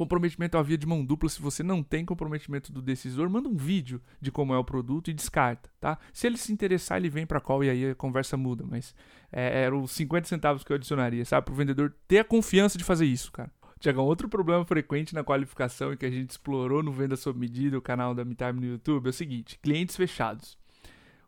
Comprometimento 0.00 0.56
uma 0.56 0.64
via 0.64 0.78
de 0.78 0.86
mão 0.86 1.04
dupla. 1.04 1.28
Se 1.28 1.42
você 1.42 1.62
não 1.62 1.82
tem 1.82 2.06
comprometimento 2.06 2.72
do 2.72 2.80
decisor, 2.80 3.28
manda 3.28 3.50
um 3.50 3.54
vídeo 3.54 4.00
de 4.18 4.32
como 4.32 4.54
é 4.54 4.58
o 4.58 4.64
produto 4.64 5.10
e 5.10 5.12
descarta, 5.12 5.68
tá? 5.78 5.98
Se 6.10 6.26
ele 6.26 6.38
se 6.38 6.50
interessar, 6.50 6.96
ele 6.96 7.10
vem 7.10 7.26
para 7.26 7.38
qual 7.38 7.62
e 7.62 7.68
aí 7.68 7.90
a 7.90 7.94
conversa 7.94 8.34
muda. 8.34 8.64
Mas 8.66 8.94
é, 9.30 9.64
era 9.64 9.76
os 9.76 9.90
50 9.90 10.26
centavos 10.26 10.64
que 10.64 10.72
eu 10.72 10.76
adicionaria, 10.76 11.22
sabe? 11.26 11.44
Para 11.44 11.52
o 11.52 11.54
vendedor 11.54 11.94
ter 12.08 12.20
a 12.20 12.24
confiança 12.24 12.78
de 12.78 12.84
fazer 12.84 13.04
isso, 13.04 13.30
cara. 13.30 13.52
Tiagão, 13.78 14.06
outro 14.06 14.26
problema 14.26 14.64
frequente 14.64 15.14
na 15.14 15.22
qualificação 15.22 15.92
e 15.92 15.98
que 15.98 16.06
a 16.06 16.10
gente 16.10 16.30
explorou 16.30 16.82
no 16.82 16.92
Venda 16.92 17.14
Sob 17.14 17.38
Medida, 17.38 17.76
o 17.76 17.82
canal 17.82 18.14
da 18.14 18.24
MeTime 18.24 18.58
no 18.58 18.66
YouTube, 18.68 19.04
é 19.04 19.10
o 19.10 19.12
seguinte: 19.12 19.58
clientes 19.62 19.96
fechados. 19.96 20.56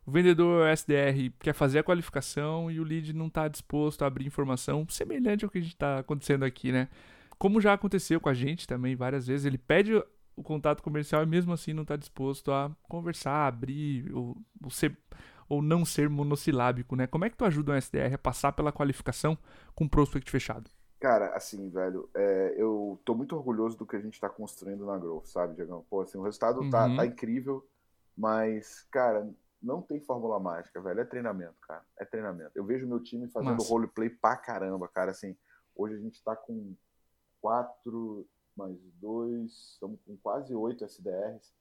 O 0.03 0.09
vendedor 0.09 0.67
SDR 0.67 1.31
quer 1.39 1.53
fazer 1.53 1.77
a 1.77 1.83
qualificação 1.83 2.71
e 2.71 2.79
o 2.79 2.83
lead 2.83 3.13
não 3.13 3.27
está 3.27 3.47
disposto 3.47 4.01
a 4.01 4.07
abrir 4.07 4.25
informação 4.25 4.83
semelhante 4.89 5.45
ao 5.45 5.51
que 5.51 5.59
está 5.59 5.99
acontecendo 5.99 6.43
aqui, 6.43 6.71
né? 6.71 6.87
Como 7.43 7.59
já 7.59 7.73
aconteceu 7.73 8.21
com 8.21 8.29
a 8.29 8.33
gente 8.33 8.65
também 8.65 8.95
várias 8.95 9.27
vezes, 9.27 9.45
ele 9.45 9.57
pede 9.57 9.93
o 10.33 10.41
contato 10.41 10.81
comercial 10.81 11.23
e 11.23 11.25
mesmo 11.25 11.51
assim 11.51 11.73
não 11.73 11.81
está 11.81 11.97
disposto 11.97 12.53
a 12.53 12.73
conversar, 12.83 13.47
abrir 13.47 14.09
ou, 14.15 14.37
ou, 14.63 14.69
ser, 14.69 14.97
ou 15.49 15.61
não 15.61 15.83
ser 15.83 16.07
monossilábico, 16.07 16.95
né? 16.95 17.05
Como 17.05 17.25
é 17.25 17.29
que 17.29 17.35
tu 17.35 17.43
ajuda 17.43 17.73
o 17.73 17.75
SDR 17.75 18.13
a 18.13 18.17
passar 18.17 18.53
pela 18.53 18.71
qualificação 18.71 19.37
com 19.75 19.89
prospect 19.89 20.31
fechado? 20.31 20.71
Cara, 21.01 21.35
assim, 21.35 21.69
velho, 21.69 22.09
é, 22.15 22.55
eu 22.55 22.97
tô 23.03 23.13
muito 23.13 23.35
orgulhoso 23.35 23.77
do 23.77 23.85
que 23.85 23.97
a 23.97 24.01
gente 24.01 24.21
tá 24.21 24.29
construindo 24.29 24.85
na 24.85 24.97
Growth, 24.97 25.25
sabe, 25.25 25.53
Diego? 25.53 25.85
Pô, 25.89 25.99
assim, 25.99 26.17
o 26.17 26.23
resultado 26.23 26.61
tá, 26.69 26.85
uhum. 26.85 26.95
tá, 26.95 26.95
tá 26.95 27.05
incrível, 27.05 27.67
Mas, 28.15 28.87
cara, 28.89 29.29
não 29.61 29.81
tem 29.81 29.99
fórmula 29.99 30.39
mágica, 30.39 30.79
velho. 30.79 31.01
É 31.01 31.03
treinamento, 31.03 31.55
cara. 31.67 31.83
É 31.99 32.05
treinamento. 32.05 32.51
Eu 32.55 32.63
vejo 32.63 32.87
meu 32.87 33.01
time 33.01 33.27
fazendo 33.27 33.55
Nossa. 33.55 33.69
roleplay 33.69 34.09
pra 34.09 34.37
caramba, 34.37 34.87
cara. 34.87 35.11
Assim, 35.11 35.35
hoje 35.75 35.95
a 35.95 35.99
gente 35.99 36.23
tá 36.23 36.37
com 36.37 36.73
quatro 37.43 38.25
mais 38.55 38.77
dois, 39.01 39.51
estamos 39.73 39.99
com 40.07 40.15
quase 40.15 40.55
oito 40.55 40.85
SDRs. 40.85 41.51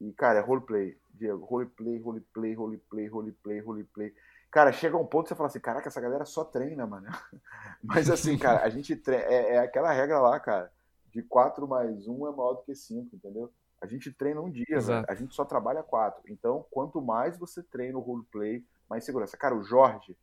E, 0.00 0.10
cara, 0.12 0.38
é 0.38 0.42
roleplay, 0.42 0.96
Diego. 1.12 1.44
Roleplay, 1.44 1.98
roleplay, 1.98 2.54
roleplay, 2.54 3.08
roleplay, 3.08 3.60
roleplay. 3.60 4.14
Cara, 4.50 4.72
chega 4.72 4.96
um 4.96 5.04
ponto 5.04 5.24
que 5.24 5.28
você 5.28 5.34
fala 5.34 5.48
assim, 5.48 5.60
caraca, 5.60 5.88
essa 5.88 6.00
galera 6.00 6.24
só 6.24 6.44
treina, 6.44 6.86
mano. 6.86 7.08
Mas 7.84 8.08
assim, 8.08 8.38
cara, 8.38 8.62
a 8.64 8.70
gente 8.70 8.96
treina, 8.96 9.24
é, 9.24 9.56
é, 9.56 9.58
aquela 9.58 9.92
regra 9.92 10.18
lá, 10.18 10.40
cara, 10.40 10.72
de 11.10 11.22
4 11.22 11.68
mais 11.68 12.08
1 12.08 12.26
é 12.26 12.30
maior 12.30 12.54
do 12.54 12.62
que 12.62 12.74
5, 12.74 13.14
entendeu? 13.14 13.52
A 13.82 13.86
gente 13.86 14.10
treina 14.10 14.40
um 14.40 14.50
dia, 14.50 14.80
velho. 14.80 15.04
a 15.06 15.14
gente 15.14 15.34
só 15.34 15.44
trabalha 15.44 15.82
quatro. 15.82 16.22
Então, 16.26 16.64
quanto 16.70 17.02
mais 17.02 17.36
você 17.36 17.62
treina 17.62 17.98
o 17.98 18.00
roleplay, 18.00 18.64
mais 18.88 19.04
segurança. 19.04 19.36
Cara, 19.36 19.54
o 19.54 19.62
Jorge, 19.62 20.16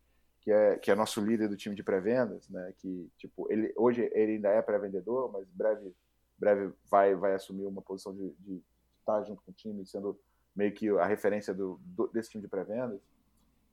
que 0.45 0.51
é, 0.51 0.77
que 0.77 0.91
é 0.91 0.95
nosso 0.95 1.19
líder 1.19 1.49
do 1.49 1.57
time 1.57 1.75
de 1.75 1.81
pré-vendas, 1.81 2.47
né? 2.49 2.71
Que, 2.77 3.11
tipo, 3.17 3.51
ele, 3.51 3.73
hoje 3.75 4.07
ele 4.13 4.33
ainda 4.33 4.49
é 4.49 4.61
pré-vendedor, 4.61 5.31
mas 5.33 5.49
breve, 5.49 5.91
breve 6.37 6.71
vai, 6.87 7.15
vai 7.15 7.33
assumir 7.33 7.65
uma 7.65 7.81
posição 7.81 8.13
de, 8.13 8.29
de 8.41 8.61
estar 8.99 9.23
junto 9.23 9.41
com 9.41 9.49
o 9.49 9.55
time, 9.55 9.83
sendo 9.87 10.17
meio 10.55 10.71
que 10.71 10.87
a 10.99 11.05
referência 11.05 11.51
do, 11.51 11.79
do 11.83 12.07
desse 12.09 12.29
time 12.29 12.43
de 12.43 12.47
pré-vendas. 12.47 13.01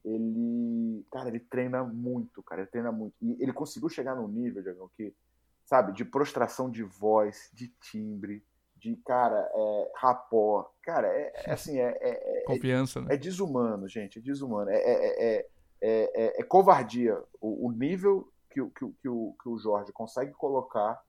Ele, 0.02 1.04
cara, 1.12 1.28
ele 1.28 1.40
treina 1.40 1.84
muito, 1.84 2.42
cara, 2.42 2.62
ele 2.62 2.70
treina 2.70 2.90
muito. 2.90 3.14
E 3.20 3.36
ele 3.38 3.52
conseguiu 3.52 3.90
chegar 3.90 4.16
num 4.16 4.26
nível, 4.26 4.62
Diego, 4.62 4.90
que, 4.96 5.14
sabe, 5.66 5.92
de 5.92 6.06
prostração 6.06 6.70
de 6.70 6.82
voz, 6.82 7.50
de 7.52 7.68
timbre, 7.82 8.42
de, 8.76 8.96
cara, 9.04 9.46
é, 9.54 9.92
rapó. 9.96 10.72
Cara, 10.82 11.06
é, 11.06 11.32
é 11.44 11.52
assim, 11.52 11.78
é, 11.78 11.98
é, 12.00 12.40
é 12.40 12.44
Confiança, 12.44 12.98
é, 12.98 13.02
né? 13.02 13.14
É 13.14 13.16
desumano, 13.18 13.86
gente, 13.86 14.18
é 14.18 14.22
desumano. 14.22 14.70
É, 14.70 15.46
é, 15.82 16.10
é, 16.14 16.40
é 16.40 16.42
covardia 16.42 17.18
o, 17.40 17.68
o 17.68 17.72
nível 17.72 18.28
que, 18.50 18.62
que, 18.64 18.86
que, 19.00 19.08
o, 19.08 19.34
que 19.42 19.48
o 19.48 19.58
Jorge 19.58 19.92
consegue 19.92 20.32
colocar. 20.32 21.00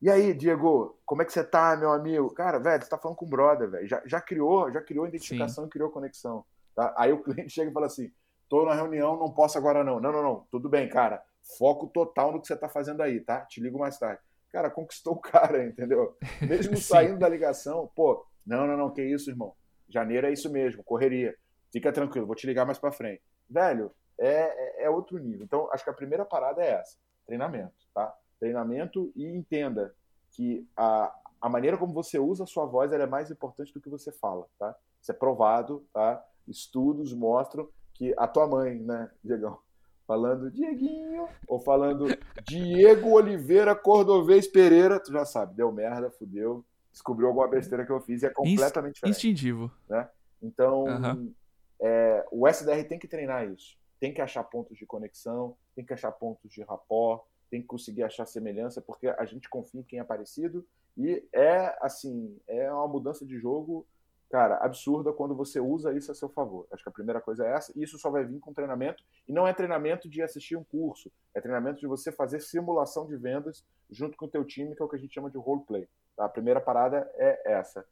E 0.00 0.10
aí, 0.10 0.34
Diego, 0.34 0.98
como 1.04 1.22
é 1.22 1.24
que 1.24 1.32
você 1.32 1.44
tá, 1.44 1.76
meu 1.76 1.92
amigo? 1.92 2.32
Cara, 2.34 2.58
velho, 2.58 2.82
você 2.82 2.90
tá 2.90 2.98
falando 2.98 3.16
com 3.16 3.26
o 3.26 3.28
brother, 3.28 3.70
velho. 3.70 3.86
Já, 3.86 4.02
já 4.04 4.20
criou, 4.20 4.70
já 4.72 4.80
criou 4.80 5.06
identificação 5.06 5.64
Sim. 5.64 5.68
e 5.68 5.72
criou 5.72 5.90
conexão. 5.90 6.44
Tá? 6.74 6.94
Aí 6.96 7.12
o 7.12 7.22
cliente 7.22 7.50
chega 7.50 7.70
e 7.70 7.74
fala 7.74 7.86
assim: 7.86 8.10
tô 8.48 8.64
na 8.64 8.74
reunião, 8.74 9.18
não 9.18 9.30
posso 9.30 9.56
agora 9.56 9.84
não. 9.84 10.00
Não, 10.00 10.12
não, 10.12 10.22
não. 10.22 10.46
Tudo 10.50 10.68
bem, 10.68 10.88
cara. 10.88 11.22
Foco 11.58 11.86
total 11.86 12.32
no 12.32 12.40
que 12.40 12.46
você 12.46 12.56
tá 12.56 12.68
fazendo 12.68 13.02
aí, 13.02 13.20
tá? 13.20 13.40
Te 13.42 13.60
ligo 13.60 13.78
mais 13.78 13.98
tarde 13.98 14.20
cara, 14.56 14.70
conquistou 14.70 15.14
o 15.14 15.20
cara, 15.20 15.66
entendeu? 15.66 16.16
Mesmo 16.40 16.76
saindo 16.78 17.18
da 17.18 17.28
ligação, 17.28 17.90
pô, 17.94 18.24
não, 18.46 18.66
não, 18.66 18.76
não, 18.76 18.90
que 18.90 19.02
isso, 19.02 19.30
irmão. 19.30 19.54
Janeiro 19.88 20.26
é 20.26 20.32
isso 20.32 20.50
mesmo, 20.50 20.82
correria. 20.82 21.36
Fica 21.72 21.92
tranquilo, 21.92 22.26
vou 22.26 22.34
te 22.34 22.46
ligar 22.46 22.64
mais 22.64 22.78
para 22.78 22.90
frente. 22.90 23.22
Velho, 23.48 23.92
é, 24.18 24.82
é, 24.82 24.84
é 24.84 24.90
outro 24.90 25.18
nível. 25.18 25.44
Então, 25.44 25.68
acho 25.72 25.84
que 25.84 25.90
a 25.90 25.94
primeira 25.94 26.24
parada 26.24 26.62
é 26.62 26.72
essa: 26.72 26.96
treinamento, 27.26 27.74
tá? 27.94 28.14
Treinamento 28.38 29.12
e 29.14 29.26
entenda 29.26 29.94
que 30.30 30.66
a, 30.76 31.14
a 31.40 31.48
maneira 31.48 31.76
como 31.76 31.92
você 31.92 32.18
usa 32.18 32.44
a 32.44 32.46
sua 32.46 32.66
voz 32.66 32.92
é 32.92 33.06
mais 33.06 33.30
importante 33.30 33.72
do 33.72 33.80
que 33.80 33.88
você 33.88 34.12
fala, 34.12 34.46
tá? 34.58 34.74
Isso 35.00 35.10
é 35.10 35.14
provado, 35.14 35.86
tá? 35.92 36.24
Estudos 36.46 37.12
mostram 37.12 37.68
que 37.94 38.14
a 38.18 38.26
tua 38.26 38.46
mãe, 38.46 38.78
né, 38.78 39.10
Diegão, 39.24 39.58
falando 40.06 40.50
Dieguinho, 40.50 41.28
ou 41.48 41.58
falando 41.58 42.06
Diego 42.44 43.10
Oliveira 43.10 43.74
Cordovez 43.74 44.46
Pereira, 44.46 45.00
tu 45.00 45.12
já 45.12 45.24
sabe, 45.24 45.54
deu 45.54 45.72
merda, 45.72 46.10
fudeu, 46.10 46.64
descobriu 46.92 47.28
alguma 47.28 47.48
besteira 47.48 47.84
que 47.84 47.92
eu 47.92 48.00
fiz 48.00 48.22
e 48.22 48.26
é 48.26 48.30
completamente 48.30 48.94
diferente. 48.94 49.16
Instintivo. 49.16 49.70
Né? 49.88 50.08
Então, 50.42 50.84
uhum. 50.84 51.34
é, 51.80 52.24
o 52.30 52.46
SDR 52.46 52.84
tem 52.88 52.98
que 52.98 53.08
treinar 53.08 53.48
isso. 53.50 53.76
Tem 53.98 54.12
que 54.12 54.20
achar 54.20 54.44
pontos 54.44 54.76
de 54.76 54.86
conexão, 54.86 55.56
tem 55.74 55.84
que 55.84 55.92
achar 55.92 56.12
pontos 56.12 56.50
de 56.50 56.62
rapport, 56.62 57.24
tem 57.50 57.60
que 57.60 57.66
conseguir 57.66 58.02
achar 58.02 58.26
semelhança, 58.26 58.80
porque 58.80 59.08
a 59.08 59.24
gente 59.24 59.48
confia 59.48 59.80
em 59.80 59.84
quem 59.84 59.98
é 59.98 60.04
parecido 60.04 60.66
e 60.96 61.26
é, 61.32 61.76
assim, 61.80 62.38
é 62.46 62.72
uma 62.72 62.88
mudança 62.88 63.24
de 63.24 63.38
jogo 63.38 63.86
cara, 64.30 64.56
absurda 64.56 65.12
quando 65.12 65.34
você 65.34 65.60
usa 65.60 65.92
isso 65.92 66.10
a 66.10 66.14
seu 66.14 66.28
favor. 66.28 66.66
Acho 66.72 66.82
que 66.82 66.88
a 66.88 66.92
primeira 66.92 67.20
coisa 67.20 67.46
é 67.46 67.52
essa, 67.52 67.72
e 67.76 67.82
isso 67.82 67.98
só 67.98 68.10
vai 68.10 68.24
vir 68.24 68.40
com 68.40 68.52
treinamento, 68.52 69.02
e 69.26 69.32
não 69.32 69.46
é 69.46 69.52
treinamento 69.52 70.08
de 70.08 70.22
assistir 70.22 70.56
um 70.56 70.64
curso, 70.64 71.10
é 71.34 71.40
treinamento 71.40 71.80
de 71.80 71.86
você 71.86 72.10
fazer 72.10 72.40
simulação 72.40 73.06
de 73.06 73.16
vendas 73.16 73.64
junto 73.90 74.16
com 74.16 74.26
o 74.26 74.28
teu 74.28 74.44
time, 74.44 74.74
que 74.74 74.82
é 74.82 74.84
o 74.84 74.88
que 74.88 74.96
a 74.96 74.98
gente 74.98 75.14
chama 75.14 75.30
de 75.30 75.38
roleplay. 75.38 75.88
Tá? 76.16 76.24
A 76.24 76.28
primeira 76.28 76.60
parada 76.60 77.10
é 77.14 77.52
essa. 77.52 77.84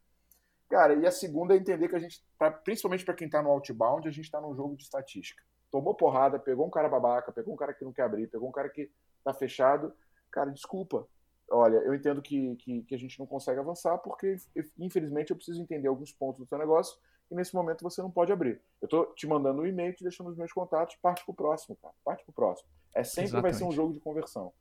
Cara, 0.69 0.95
e 0.95 1.05
a 1.05 1.11
segunda 1.11 1.53
é 1.53 1.57
entender 1.57 1.87
que 1.87 1.95
a 1.95 1.99
gente, 1.99 2.23
tá, 2.37 2.51
principalmente 2.51 3.05
para 3.05 3.13
quem 3.13 3.27
está 3.27 3.41
no 3.41 3.49
outbound, 3.49 4.07
a 4.07 4.11
gente 4.11 4.25
está 4.25 4.41
num 4.41 4.55
jogo 4.55 4.75
de 4.75 4.83
estatística. 4.83 5.43
Tomou 5.75 5.93
porrada, 5.93 6.39
pegou 6.39 6.65
um 6.65 6.69
cara 6.69 6.87
babaca, 6.87 7.33
pegou 7.33 7.53
um 7.53 7.57
cara 7.57 7.73
que 7.73 7.83
não 7.83 7.91
quer 7.91 8.03
abrir, 8.03 8.27
pegou 8.27 8.47
um 8.47 8.51
cara 8.51 8.69
que 8.69 8.89
tá 9.25 9.33
fechado. 9.33 9.93
Cara, 10.31 10.49
desculpa, 10.49 11.05
olha, 11.51 11.75
eu 11.79 11.93
entendo 11.93 12.21
que, 12.21 12.55
que, 12.55 12.83
que, 12.83 12.95
a 12.95 12.97
gente 12.97 13.19
não 13.19 13.25
consegue 13.25 13.59
avançar 13.59 13.97
porque, 13.97 14.37
infelizmente, 14.79 15.31
eu 15.31 15.35
preciso 15.35 15.61
entender 15.61 15.89
alguns 15.89 16.13
pontos 16.13 16.39
do 16.39 16.47
seu 16.47 16.57
negócio 16.57 16.97
e 17.29 17.35
nesse 17.35 17.53
momento 17.53 17.83
você 17.83 18.01
não 18.01 18.09
pode 18.09 18.31
abrir. 18.31 18.61
Eu 18.81 18.85
estou 18.85 19.05
te 19.07 19.27
mandando 19.27 19.63
um 19.63 19.67
e-mail, 19.67 19.93
te 19.93 20.01
deixando 20.01 20.29
os 20.29 20.37
meus 20.37 20.53
contatos, 20.53 20.95
parte 20.95 21.25
para 21.25 21.33
o 21.33 21.35
próximo, 21.35 21.75
cara. 21.75 21.93
Parte 22.05 22.23
para 22.23 22.31
o 22.31 22.33
próximo. 22.33 22.69
É 22.93 23.03
sempre 23.03 23.31
Exatamente. 23.31 23.51
vai 23.51 23.59
ser 23.59 23.65
um 23.65 23.71
jogo 23.73 23.91
de 23.91 23.99
conversão 23.99 24.53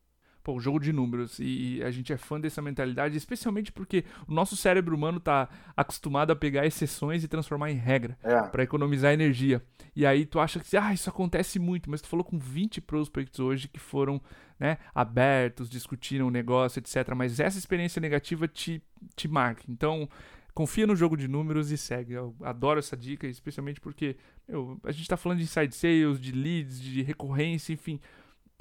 pô, 0.45 0.61
jogo 0.61 0.79
de 0.79 0.93
números. 0.93 1.39
E 1.41 1.83
a 1.83 1.91
gente 1.91 2.13
é 2.13 2.17
fã 2.19 2.39
dessa 2.39 2.61
mentalidade, 2.61 3.17
especialmente 3.17 3.73
porque 3.73 4.05
o 4.29 4.33
nosso 4.33 4.55
cérebro 4.55 4.95
humano 4.95 5.19
tá 5.19 5.49
acostumado 5.75 6.31
a 6.31 6.37
pegar 6.37 6.67
exceções 6.67 7.25
e 7.25 7.29
transformar 7.29 7.73
em 7.73 7.77
regra 7.77 8.17
é. 8.23 8.43
para 8.43 8.63
economizar 8.63 9.13
energia. 9.13 9.63
E 9.97 10.05
aí 10.05 10.27
tu 10.27 10.39
acha 10.39 10.61
que 10.61 10.77
ah, 10.77 10.93
isso 10.93 11.09
acontece 11.09 11.59
muito, 11.59 11.91
mas 11.91 12.03
tu 12.03 12.09
falou 12.09 12.23
com 12.23 12.39
20 12.39 12.81
prospects 12.83 13.41
hoje 13.41 13.69
que 13.69 13.81
foram 13.81 14.21
né, 14.61 14.77
abertos, 14.95 15.71
discutiram 15.71 16.27
o 16.27 16.31
negócio, 16.31 16.79
etc. 16.79 17.15
Mas 17.17 17.41
essa 17.41 17.59
experiência 17.59 17.99
negativa 18.01 18.47
te, 18.47 18.83
te 19.17 19.27
marca. 19.27 19.63
Então, 19.69 20.09
confia 20.53 20.87
no 20.87 20.95
jogo 20.95 21.17
de 21.17 21.27
números 21.27 21.71
e 21.71 21.79
segue. 21.79 22.13
Eu 22.13 22.37
adoro 22.43 22.79
essa 22.79 22.97
dica, 22.97 23.27
especialmente 23.27 23.81
porque 23.81 24.17
meu, 24.47 24.79
a 24.85 24.93
gente 24.93 25.03
está 25.03 25.17
falando 25.17 25.39
de 25.39 25.45
inside 25.45 25.75
sales, 25.75 26.21
de 26.21 26.33
leads, 26.33 26.79
de 26.79 27.01
recorrência, 27.01 27.73
enfim 27.73 27.99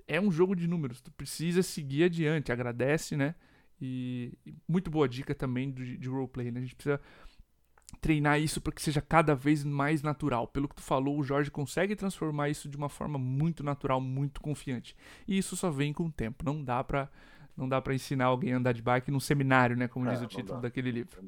é 0.08 0.20
um 0.20 0.32
jogo 0.32 0.56
de 0.56 0.68
números. 0.68 1.02
Tu 1.02 1.12
precisa 1.12 1.62
seguir 1.62 2.06
adiante. 2.06 2.52
Agradece, 2.52 3.16
né? 3.16 3.36
E, 3.82 4.38
e 4.46 4.54
muito 4.68 4.90
boa 4.90 5.08
dica 5.08 5.36
também 5.36 5.72
de, 5.72 5.98
de 5.98 6.10
roleplay, 6.10 6.52
né? 6.52 6.60
A 6.60 6.64
gente 6.64 6.76
precisa 6.76 7.00
treinar 8.02 8.40
isso 8.40 8.60
para 8.60 8.74
que 8.74 8.82
seja 8.82 9.02
cada 9.02 9.36
vez 9.36 9.64
mais 9.64 10.02
natural. 10.02 10.48
Pelo 10.48 10.68
que 10.68 10.76
tu 10.76 10.82
falou, 10.82 11.20
o 11.20 11.24
Jorge 11.24 11.52
consegue 11.52 11.96
transformar 11.96 12.50
isso 12.50 12.70
de 12.70 12.78
uma 12.78 12.90
forma 12.90 13.18
muito 13.20 13.64
natural, 13.64 14.02
muito 14.02 14.42
confiante. 14.42 14.96
E 15.28 15.38
isso 15.38 15.56
só 15.56 15.70
vem 15.70 15.94
com 15.94 16.06
o 16.06 16.12
tempo. 16.12 16.44
Não 16.46 16.64
dá 16.64 16.84
para 16.84 17.10
não 17.56 17.70
dá 17.70 17.80
para 17.80 17.94
ensinar 17.94 18.26
alguém 18.26 18.54
a 18.54 18.58
andar 18.58 18.74
de 18.74 18.82
bike 18.82 19.12
num 19.12 19.20
seminário, 19.20 19.76
né, 19.76 19.88
como 19.88 20.10
é, 20.10 20.14
diz 20.14 20.24
o 20.24 20.26
título 20.26 20.60
daquele 20.60 20.90
livro. 20.90 21.24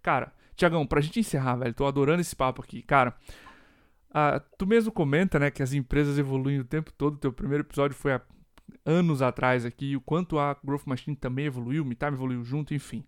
Cara, 0.00 0.32
Tiagão, 0.54 0.86
pra 0.86 1.00
gente 1.00 1.18
encerrar, 1.18 1.56
velho, 1.56 1.74
tô 1.74 1.84
adorando 1.84 2.20
esse 2.20 2.36
papo 2.36 2.62
aqui. 2.62 2.80
Cara, 2.82 3.16
ah, 4.14 4.40
tu 4.56 4.64
mesmo 4.64 4.92
comenta, 4.92 5.40
né, 5.40 5.50
que 5.50 5.62
as 5.62 5.72
empresas 5.72 6.16
evoluem 6.18 6.60
o 6.60 6.64
tempo 6.64 6.92
todo. 6.92 7.18
Teu 7.18 7.32
primeiro 7.32 7.64
episódio 7.64 7.96
foi 7.96 8.12
há 8.12 8.22
anos 8.86 9.20
atrás 9.20 9.64
aqui. 9.64 9.96
O 9.96 10.00
quanto 10.00 10.38
a 10.38 10.56
Growth 10.64 10.86
Machine 10.86 11.16
também 11.16 11.46
evoluiu, 11.46 11.82
o 11.82 11.86
Mitime 11.86 12.12
evoluiu 12.12 12.44
junto, 12.44 12.72
enfim. 12.72 13.04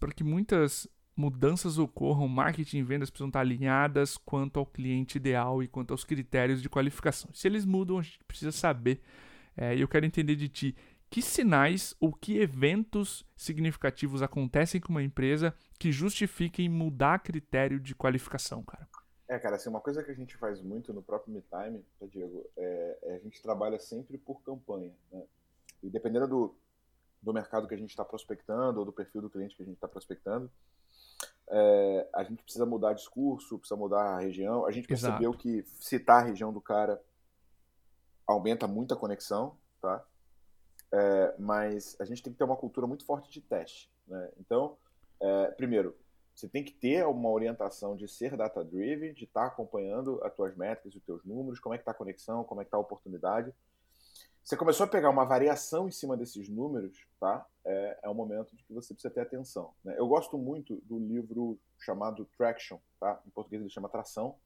Para 0.00 0.10
que 0.10 0.24
muitas 0.24 0.88
mudanças 1.16 1.78
ocorram, 1.78 2.26
marketing 2.26 2.78
e 2.78 2.82
vendas 2.82 3.10
precisam 3.10 3.28
estar 3.28 3.40
alinhadas 3.40 4.16
quanto 4.16 4.58
ao 4.58 4.66
cliente 4.66 5.18
ideal 5.18 5.62
e 5.62 5.68
quanto 5.68 5.92
aos 5.92 6.02
critérios 6.02 6.60
de 6.60 6.68
qualificação. 6.68 7.30
Se 7.32 7.46
eles 7.46 7.64
mudam, 7.64 7.98
a 7.98 8.02
gente 8.02 8.18
precisa 8.26 8.50
saber. 8.50 9.00
É, 9.56 9.76
e 9.76 9.80
eu 9.80 9.88
quero 9.88 10.04
entender 10.04 10.34
de 10.34 10.48
ti 10.48 10.76
que 11.08 11.22
sinais 11.22 11.94
ou 12.00 12.12
que 12.12 12.38
eventos 12.38 13.24
significativos 13.36 14.22
acontecem 14.22 14.80
com 14.80 14.92
uma 14.92 15.02
empresa 15.02 15.54
que 15.78 15.92
justifiquem 15.92 16.68
mudar 16.68 17.18
critério 17.20 17.78
de 17.78 17.94
qualificação, 17.94 18.62
cara. 18.62 18.88
É, 19.30 19.38
cara, 19.38 19.54
assim, 19.54 19.68
uma 19.68 19.80
coisa 19.80 20.02
que 20.02 20.10
a 20.10 20.14
gente 20.14 20.36
faz 20.36 20.60
muito 20.60 20.92
no 20.92 21.00
próprio 21.00 21.32
MeTime, 21.32 21.86
tá, 22.00 22.06
Diego, 22.06 22.44
é, 22.56 22.98
é, 23.04 23.14
a 23.14 23.18
gente 23.20 23.40
trabalha 23.40 23.78
sempre 23.78 24.18
por 24.18 24.42
campanha, 24.42 24.92
né? 25.12 25.22
E 25.84 25.88
dependendo 25.88 26.26
do, 26.26 26.56
do 27.22 27.32
mercado 27.32 27.68
que 27.68 27.74
a 27.74 27.78
gente 27.78 27.90
está 27.90 28.04
prospectando 28.04 28.80
ou 28.80 28.84
do 28.84 28.92
perfil 28.92 29.22
do 29.22 29.30
cliente 29.30 29.54
que 29.54 29.62
a 29.62 29.64
gente 29.64 29.76
está 29.76 29.86
prospectando, 29.86 30.50
é, 31.48 32.08
a 32.12 32.24
gente 32.24 32.42
precisa 32.42 32.66
mudar 32.66 32.92
discurso, 32.92 33.56
precisa 33.56 33.78
mudar 33.78 34.02
a 34.02 34.18
região. 34.18 34.66
A 34.66 34.72
gente 34.72 34.88
percebeu 34.88 35.30
Exato. 35.30 35.38
que 35.38 35.64
citar 35.78 36.24
a 36.24 36.26
região 36.26 36.52
do 36.52 36.60
cara 36.60 37.00
aumenta 38.26 38.66
muito 38.66 38.94
a 38.94 38.96
conexão, 38.96 39.56
tá? 39.80 40.04
É, 40.90 41.36
mas 41.38 41.96
a 42.00 42.04
gente 42.04 42.20
tem 42.20 42.32
que 42.32 42.38
ter 42.38 42.44
uma 42.44 42.56
cultura 42.56 42.84
muito 42.84 43.06
forte 43.06 43.30
de 43.30 43.40
teste, 43.40 43.88
né? 44.08 44.28
Então, 44.40 44.76
é, 45.20 45.52
primeiro, 45.52 45.96
você 46.34 46.48
tem 46.48 46.64
que 46.64 46.72
ter 46.72 47.06
uma 47.06 47.28
orientação 47.28 47.94
de 47.94 48.08
ser 48.08 48.36
data-driven, 48.36 49.12
de 49.12 49.24
estar 49.24 49.42
tá 49.42 49.46
acompanhando 49.48 50.22
as 50.24 50.34
tuas 50.34 50.56
métricas, 50.56 50.94
os 50.94 51.02
teus 51.02 51.24
números, 51.24 51.60
como 51.60 51.74
é 51.74 51.78
que 51.78 51.82
está 51.82 51.90
a 51.92 51.94
conexão, 51.94 52.44
como 52.44 52.60
é 52.60 52.64
que 52.64 52.68
está 52.68 52.76
a 52.76 52.80
oportunidade. 52.80 53.52
você 54.42 54.56
começou 54.56 54.84
a 54.84 54.88
pegar 54.88 55.10
uma 55.10 55.24
variação 55.24 55.86
em 55.86 55.90
cima 55.90 56.16
desses 56.16 56.48
números, 56.48 57.06
tá? 57.18 57.46
É, 57.64 57.98
é 58.04 58.08
um 58.08 58.14
momento 58.14 58.56
de 58.56 58.64
que 58.64 58.72
você 58.72 58.94
precisa 58.94 59.12
ter 59.12 59.20
atenção. 59.20 59.74
Né? 59.84 59.94
Eu 59.98 60.08
gosto 60.08 60.38
muito 60.38 60.76
do 60.86 60.98
livro 60.98 61.58
chamado 61.78 62.24
Traction, 62.36 62.78
tá? 62.98 63.20
Em 63.26 63.30
português 63.30 63.60
ele 63.60 63.70
chama 63.70 63.88
Tração. 63.88 64.36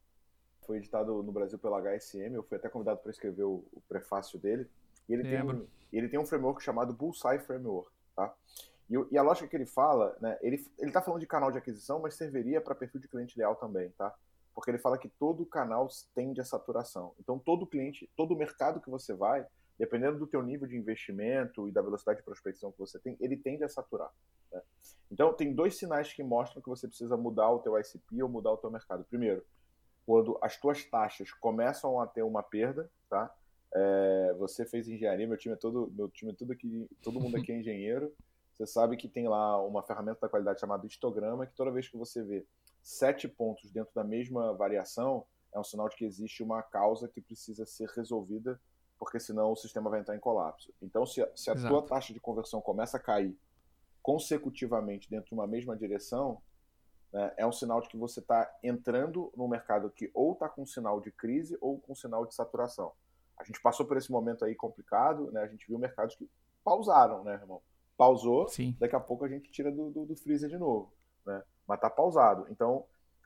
Foi 0.66 0.78
editado 0.78 1.22
no 1.22 1.30
Brasil 1.30 1.58
pela 1.58 1.78
HSM. 1.78 2.34
Eu 2.34 2.42
fui 2.42 2.56
até 2.56 2.68
convidado 2.68 3.00
para 3.00 3.10
escrever 3.10 3.44
o, 3.44 3.64
o, 3.72 3.80
prefácio 3.86 4.38
dele. 4.38 4.66
E 5.08 5.12
ele 5.12 5.22
tem, 5.22 5.42
um, 5.42 5.66
ele 5.92 6.08
tem 6.08 6.18
um 6.18 6.24
framework 6.24 6.62
chamado 6.62 6.94
Bullseye 6.94 7.38
Framework, 7.38 7.90
tá? 8.16 8.34
E, 8.90 9.14
e, 9.14 9.18
a 9.18 9.22
lógica 9.22 9.48
que 9.48 9.56
ele 9.56 9.66
fala, 9.66 10.16
né? 10.20 10.38
Ele 10.42 10.56
está 10.78 11.00
falando 11.00 11.20
de 11.20 11.26
canal 11.26 11.50
de 11.50 11.58
aquisição, 11.58 12.00
mas 12.00 12.14
serviria 12.14 12.60
para 12.60 12.74
perfil 12.74 13.00
de 13.00 13.08
cliente 13.08 13.34
ideal 13.34 13.56
também, 13.56 13.90
tá? 13.90 14.14
Porque 14.54 14.70
ele 14.70 14.78
fala 14.78 14.98
que 14.98 15.08
todo 15.08 15.44
canal 15.46 15.88
tende 16.14 16.40
a 16.40 16.44
saturação. 16.44 17.12
Então 17.18 17.38
todo 17.38 17.66
cliente, 17.66 18.08
todo 18.16 18.36
mercado 18.36 18.80
que 18.80 18.90
você 18.90 19.14
vai, 19.14 19.46
dependendo 19.78 20.18
do 20.18 20.26
teu 20.26 20.42
nível 20.42 20.68
de 20.68 20.76
investimento 20.76 21.68
e 21.68 21.72
da 21.72 21.82
velocidade 21.82 22.18
de 22.18 22.24
prospecção 22.24 22.70
que 22.70 22.78
você 22.78 22.98
tem, 22.98 23.16
ele 23.20 23.36
tende 23.36 23.64
a 23.64 23.68
saturar. 23.68 24.10
Né? 24.52 24.62
Então, 25.10 25.32
tem 25.32 25.52
dois 25.52 25.76
sinais 25.76 26.12
que 26.12 26.22
mostram 26.22 26.62
que 26.62 26.68
você 26.68 26.86
precisa 26.86 27.16
mudar 27.16 27.50
o 27.50 27.58
teu 27.58 27.78
ICP 27.78 28.22
ou 28.22 28.28
mudar 28.28 28.52
o 28.52 28.56
teu 28.56 28.70
mercado. 28.70 29.04
Primeiro, 29.04 29.44
quando 30.06 30.38
as 30.42 30.56
tuas 30.56 30.84
taxas 30.84 31.32
começam 31.32 32.00
a 32.00 32.06
ter 32.06 32.22
uma 32.22 32.42
perda, 32.42 32.90
tá? 33.08 33.34
É, 33.74 34.34
você 34.38 34.64
fez 34.64 34.88
engenharia, 34.88 35.26
meu 35.26 35.36
time 35.36 35.54
é 35.54 35.58
todo, 35.58 35.92
meu 35.96 36.08
time 36.08 36.30
é 36.30 36.34
tudo 36.34 36.52
aqui, 36.52 36.88
todo 37.02 37.20
mundo 37.20 37.36
aqui 37.36 37.50
é 37.50 37.56
engenheiro. 37.58 38.12
Você 38.56 38.66
sabe 38.66 38.96
que 38.96 39.08
tem 39.08 39.28
lá 39.28 39.60
uma 39.62 39.82
ferramenta 39.82 40.20
da 40.20 40.28
qualidade 40.28 40.60
chamada 40.60 40.86
histograma, 40.86 41.46
que 41.46 41.54
toda 41.54 41.70
vez 41.70 41.88
que 41.88 41.96
você 41.96 42.22
vê 42.22 42.46
sete 42.82 43.26
pontos 43.26 43.70
dentro 43.70 43.92
da 43.94 44.04
mesma 44.04 44.54
variação, 44.54 45.26
é 45.52 45.58
um 45.58 45.64
sinal 45.64 45.88
de 45.88 45.96
que 45.96 46.04
existe 46.04 46.42
uma 46.42 46.62
causa 46.62 47.08
que 47.08 47.20
precisa 47.20 47.64
ser 47.66 47.88
resolvida 47.90 48.60
porque 48.98 49.20
senão 49.20 49.52
o 49.52 49.56
sistema 49.56 49.90
vai 49.90 50.00
entrar 50.00 50.16
em 50.16 50.20
colapso. 50.20 50.72
Então, 50.80 51.04
se, 51.04 51.26
se 51.34 51.50
a 51.50 51.54
tua 51.54 51.82
taxa 51.82 52.12
de 52.12 52.20
conversão 52.20 52.60
começa 52.60 52.96
a 52.96 53.00
cair 53.00 53.36
consecutivamente 54.02 55.10
dentro 55.10 55.28
de 55.28 55.34
uma 55.34 55.46
mesma 55.46 55.76
direção, 55.76 56.40
né, 57.12 57.32
é 57.36 57.46
um 57.46 57.52
sinal 57.52 57.80
de 57.80 57.88
que 57.88 57.96
você 57.96 58.20
está 58.20 58.50
entrando 58.62 59.32
no 59.36 59.48
mercado 59.48 59.90
que 59.90 60.10
ou 60.14 60.32
está 60.32 60.48
com 60.48 60.66
sinal 60.66 61.00
de 61.00 61.10
crise 61.10 61.56
ou 61.60 61.78
com 61.80 61.94
sinal 61.94 62.24
de 62.26 62.34
saturação. 62.34 62.92
A 63.36 63.44
gente 63.44 63.60
passou 63.60 63.84
por 63.86 63.96
esse 63.96 64.10
momento 64.10 64.44
aí 64.44 64.54
complicado, 64.54 65.30
né? 65.32 65.42
A 65.42 65.48
gente 65.48 65.66
viu 65.66 65.78
mercados 65.78 66.14
que 66.14 66.30
pausaram, 66.62 67.24
né, 67.24 67.34
irmão? 67.34 67.60
Pausou, 67.96 68.48
Sim. 68.48 68.76
daqui 68.78 68.96
a 68.96 69.00
pouco 69.00 69.24
a 69.24 69.28
gente 69.28 69.50
tira 69.50 69.70
do, 69.70 69.90
do, 69.90 70.06
do 70.06 70.16
freezer 70.16 70.50
de 70.50 70.58
novo, 70.58 70.92
né? 71.24 71.42
Mas 71.66 71.80
tá 71.80 71.88
pausado. 71.88 72.46
Então, 72.50 72.84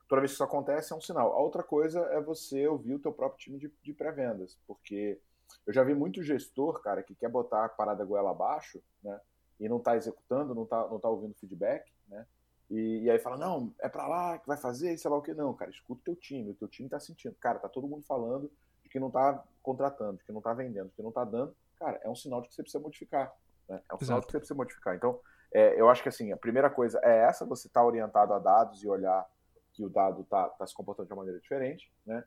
toda 0.09 0.21
vez 0.21 0.33
que 0.33 0.35
isso 0.35 0.45
acontece, 0.45 0.93
é 0.93 0.97
um 0.97 1.01
sinal. 1.01 1.33
A 1.33 1.41
outra 1.41 1.63
coisa 1.63 2.01
é 2.13 2.21
você 2.21 2.67
ouvir 2.67 2.95
o 2.95 2.99
teu 2.99 3.13
próprio 3.13 3.39
time 3.39 3.59
de, 3.59 3.73
de 3.83 3.93
pré-vendas, 3.93 4.59
porque 4.67 5.19
eu 5.67 5.73
já 5.73 5.83
vi 5.83 5.95
muito 5.95 6.23
gestor, 6.23 6.81
cara, 6.81 7.03
que 7.03 7.15
quer 7.15 7.29
botar 7.29 7.65
a 7.65 7.69
parada 7.69 8.05
goela 8.05 8.31
abaixo, 8.31 8.83
né? 9.03 9.19
E 9.59 9.69
não 9.69 9.81
tá 9.81 9.97
executando, 9.97 10.55
não 10.55 10.65
tá, 10.65 10.87
não 10.89 11.01
tá 11.01 11.09
ouvindo 11.09 11.35
feedback, 11.35 11.91
né? 12.07 12.27
E, 12.71 13.05
e 13.05 13.11
aí 13.11 13.19
fala, 13.19 13.37
não, 13.37 13.75
é 13.81 13.89
para 13.89 14.07
lá 14.07 14.39
que 14.39 14.47
vai 14.47 14.57
fazer, 14.57 14.97
sei 14.99 15.11
lá 15.11 15.17
o 15.17 15.23
que. 15.23 15.33
Não, 15.33 15.55
cara, 15.55 15.71
escuta 15.71 16.01
o 16.01 16.05
teu 16.05 16.17
time, 16.17 16.51
o 16.51 16.55
teu 16.55 16.69
time 16.69 16.89
tá 16.89 17.01
sentindo. 17.01 17.35
Cara, 17.41 17.59
tá 17.59 17.69
todo 17.69 17.89
mundo 17.89 18.05
falando 18.07 18.51
de 18.83 18.89
que 18.89 19.01
não 19.01 19.11
tá 19.11 19.43
contratando, 19.63 20.19
de 20.19 20.25
que 20.25 20.33
não 20.33 20.41
tá 20.41 20.53
vendendo, 20.53 20.89
de 20.89 20.95
que 20.95 21.03
não 21.03 21.13
tá 21.13 21.25
dando. 21.25 21.55
Cara, 21.79 22.01
é 22.03 22.09
um 22.09 22.15
sinal 22.15 22.41
de 22.43 22.49
que 22.49 22.55
você 22.55 22.63
precisa 22.63 22.83
modificar. 22.83 23.35
Né? 23.69 23.81
É 23.91 23.95
um 23.95 23.99
sinal 23.99 24.21
que 24.21 24.31
você 24.31 24.39
precisa 24.39 24.57
modificar. 24.57 24.95
Então, 24.95 25.21
é, 25.53 25.81
eu 25.81 25.89
acho 25.89 26.03
que 26.03 26.09
assim, 26.09 26.33
a 26.33 26.37
primeira 26.37 26.71
coisa 26.71 27.01
é 27.03 27.25
essa, 27.25 27.45
você 27.45 27.69
tá 27.69 27.85
orientado 27.85 28.33
a 28.33 28.39
dados 28.39 28.83
e 28.83 28.89
olhar 28.89 29.29
que 29.73 29.85
o 29.85 29.89
dado 29.89 30.25
tá, 30.25 30.49
tá 30.49 30.67
se 30.67 30.75
comportando 30.75 31.07
de 31.07 31.13
uma 31.13 31.19
maneira 31.19 31.41
diferente, 31.41 31.93
né? 32.05 32.25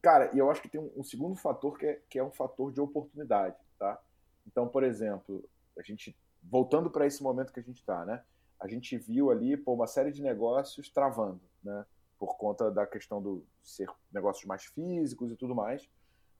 Cara, 0.00 0.30
e 0.34 0.38
eu 0.38 0.50
acho 0.50 0.62
que 0.62 0.70
tem 0.70 0.80
um, 0.80 0.90
um 0.96 1.04
segundo 1.04 1.36
fator 1.36 1.76
que 1.76 1.86
é, 1.86 2.02
que 2.08 2.18
é 2.18 2.24
um 2.24 2.30
fator 2.30 2.72
de 2.72 2.80
oportunidade, 2.80 3.56
tá? 3.78 4.00
Então, 4.46 4.66
por 4.66 4.82
exemplo, 4.82 5.46
a 5.78 5.82
gente 5.82 6.16
voltando 6.42 6.90
para 6.90 7.06
esse 7.06 7.22
momento 7.22 7.52
que 7.52 7.60
a 7.60 7.62
gente 7.62 7.80
está, 7.80 8.04
né? 8.04 8.22
A 8.58 8.66
gente 8.66 8.96
viu 8.96 9.30
ali 9.30 9.56
pô, 9.56 9.74
uma 9.74 9.86
série 9.86 10.10
de 10.10 10.22
negócios 10.22 10.88
travando, 10.88 11.40
né? 11.62 11.84
Por 12.18 12.36
conta 12.36 12.70
da 12.70 12.86
questão 12.86 13.20
do 13.20 13.44
ser 13.62 13.88
negócios 14.10 14.46
mais 14.46 14.64
físicos 14.64 15.30
e 15.30 15.36
tudo 15.36 15.54
mais. 15.54 15.88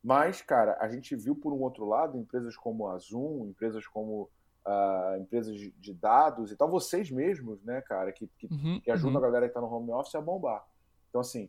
Mas, 0.02 0.42
cara, 0.42 0.76
a 0.80 0.88
gente 0.88 1.14
viu 1.14 1.34
por 1.36 1.52
um 1.52 1.60
outro 1.60 1.86
lado 1.86 2.18
empresas 2.18 2.56
como 2.56 2.88
a 2.88 2.98
Zoom, 2.98 3.46
empresas 3.46 3.86
como 3.86 4.28
uh, 4.66 5.16
empresas 5.20 5.56
de 5.56 5.94
dados 5.94 6.50
e 6.50 6.56
tal, 6.56 6.68
vocês 6.68 7.10
mesmos, 7.10 7.62
né, 7.62 7.80
cara, 7.82 8.10
que, 8.12 8.26
que, 8.38 8.46
uhum, 8.46 8.80
que 8.80 8.90
ajudam 8.90 9.12
uhum. 9.12 9.18
a 9.18 9.22
galera 9.22 9.46
que 9.46 9.50
está 9.50 9.60
no 9.60 9.72
home 9.72 9.92
office 9.92 10.14
a 10.14 10.20
bombar. 10.20 10.66
Então, 11.08 11.20
assim, 11.20 11.48